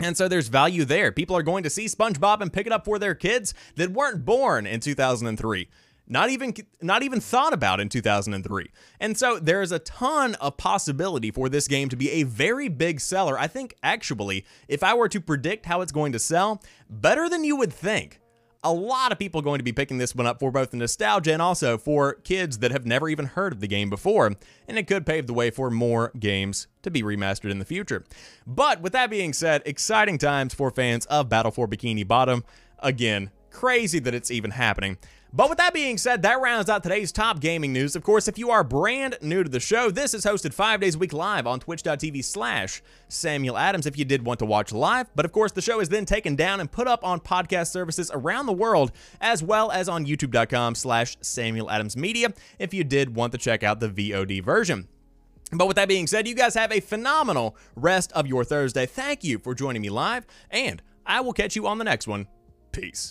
And 0.00 0.16
so 0.16 0.28
there's 0.28 0.48
value 0.48 0.84
there. 0.84 1.12
People 1.12 1.36
are 1.36 1.42
going 1.42 1.62
to 1.62 1.70
see 1.70 1.86
SpongeBob 1.86 2.40
and 2.40 2.52
pick 2.52 2.66
it 2.66 2.72
up 2.72 2.84
for 2.84 2.98
their 2.98 3.14
kids 3.14 3.54
that 3.76 3.92
weren't 3.92 4.24
born 4.24 4.66
in 4.66 4.80
2003 4.80 5.68
not 6.10 6.28
even 6.28 6.52
not 6.82 7.04
even 7.04 7.20
thought 7.20 7.52
about 7.52 7.78
in 7.78 7.88
2003. 7.88 8.70
And 8.98 9.16
so 9.16 9.38
there's 9.38 9.70
a 9.70 9.78
ton 9.78 10.34
of 10.34 10.56
possibility 10.56 11.30
for 11.30 11.48
this 11.48 11.68
game 11.68 11.88
to 11.88 11.96
be 11.96 12.10
a 12.10 12.24
very 12.24 12.68
big 12.68 13.00
seller. 13.00 13.38
I 13.38 13.46
think 13.46 13.76
actually, 13.82 14.44
if 14.66 14.82
I 14.82 14.92
were 14.92 15.08
to 15.08 15.20
predict 15.20 15.66
how 15.66 15.80
it's 15.82 15.92
going 15.92 16.10
to 16.12 16.18
sell, 16.18 16.60
better 16.90 17.28
than 17.28 17.44
you 17.44 17.54
would 17.56 17.72
think 17.72 18.20
a 18.62 18.72
lot 18.72 19.10
of 19.10 19.18
people 19.18 19.40
going 19.40 19.58
to 19.58 19.64
be 19.64 19.72
picking 19.72 19.98
this 19.98 20.14
one 20.14 20.26
up 20.26 20.38
for 20.38 20.50
both 20.50 20.70
the 20.70 20.76
nostalgia 20.76 21.32
and 21.32 21.40
also 21.40 21.78
for 21.78 22.14
kids 22.14 22.58
that 22.58 22.70
have 22.70 22.84
never 22.84 23.08
even 23.08 23.26
heard 23.26 23.52
of 23.52 23.60
the 23.60 23.66
game 23.66 23.88
before, 23.88 24.26
and 24.26 24.78
it 24.78 24.86
could 24.86 25.06
pave 25.06 25.26
the 25.26 25.32
way 25.32 25.50
for 25.50 25.70
more 25.70 26.12
games 26.18 26.66
to 26.82 26.90
be 26.90 27.02
remastered 27.02 27.50
in 27.50 27.58
the 27.58 27.64
future. 27.64 28.04
But 28.46 28.82
with 28.82 28.92
that 28.92 29.10
being 29.10 29.32
said, 29.32 29.62
exciting 29.64 30.18
times 30.18 30.52
for 30.52 30.70
fans 30.70 31.06
of 31.06 31.28
Battle 31.28 31.52
for 31.52 31.66
Bikini 31.66 32.06
Bottom. 32.06 32.44
Again, 32.80 33.30
crazy 33.50 33.98
that 33.98 34.14
it's 34.14 34.30
even 34.30 34.50
happening. 34.52 34.98
But 35.32 35.48
with 35.48 35.58
that 35.58 35.72
being 35.72 35.96
said, 35.96 36.22
that 36.22 36.40
rounds 36.40 36.68
out 36.68 36.82
today's 36.82 37.12
top 37.12 37.38
gaming 37.38 37.72
news. 37.72 37.94
Of 37.94 38.02
course, 38.02 38.26
if 38.26 38.36
you 38.36 38.50
are 38.50 38.64
brand 38.64 39.16
new 39.22 39.44
to 39.44 39.48
the 39.48 39.60
show, 39.60 39.88
this 39.90 40.12
is 40.12 40.24
hosted 40.24 40.52
five 40.52 40.80
days 40.80 40.96
a 40.96 40.98
week 40.98 41.12
live 41.12 41.46
on 41.46 41.60
twitch.tv 41.60 42.24
slash 42.24 42.82
Samuel 43.08 43.56
Adams 43.56 43.86
if 43.86 43.96
you 43.96 44.04
did 44.04 44.24
want 44.24 44.40
to 44.40 44.46
watch 44.46 44.72
live. 44.72 45.06
But 45.14 45.24
of 45.24 45.30
course, 45.30 45.52
the 45.52 45.62
show 45.62 45.78
is 45.78 45.88
then 45.88 46.04
taken 46.04 46.34
down 46.34 46.58
and 46.58 46.70
put 46.70 46.88
up 46.88 47.04
on 47.04 47.20
podcast 47.20 47.68
services 47.68 48.10
around 48.12 48.46
the 48.46 48.52
world, 48.52 48.90
as 49.20 49.40
well 49.40 49.70
as 49.70 49.88
on 49.88 50.04
youtube.com 50.04 50.74
slash 50.74 51.16
Samuel 51.20 51.70
Adams 51.70 51.96
Media 51.96 52.32
if 52.58 52.74
you 52.74 52.82
did 52.82 53.14
want 53.14 53.30
to 53.32 53.38
check 53.38 53.62
out 53.62 53.78
the 53.78 53.88
VOD 53.88 54.42
version. 54.42 54.88
But 55.52 55.68
with 55.68 55.76
that 55.76 55.88
being 55.88 56.08
said, 56.08 56.26
you 56.26 56.34
guys 56.34 56.54
have 56.54 56.72
a 56.72 56.80
phenomenal 56.80 57.56
rest 57.76 58.12
of 58.12 58.26
your 58.26 58.44
Thursday. 58.44 58.86
Thank 58.86 59.22
you 59.22 59.38
for 59.38 59.54
joining 59.54 59.82
me 59.82 59.90
live, 59.90 60.26
and 60.50 60.82
I 61.06 61.20
will 61.20 61.32
catch 61.32 61.54
you 61.54 61.68
on 61.68 61.78
the 61.78 61.84
next 61.84 62.08
one. 62.08 62.26
Peace. 62.72 63.08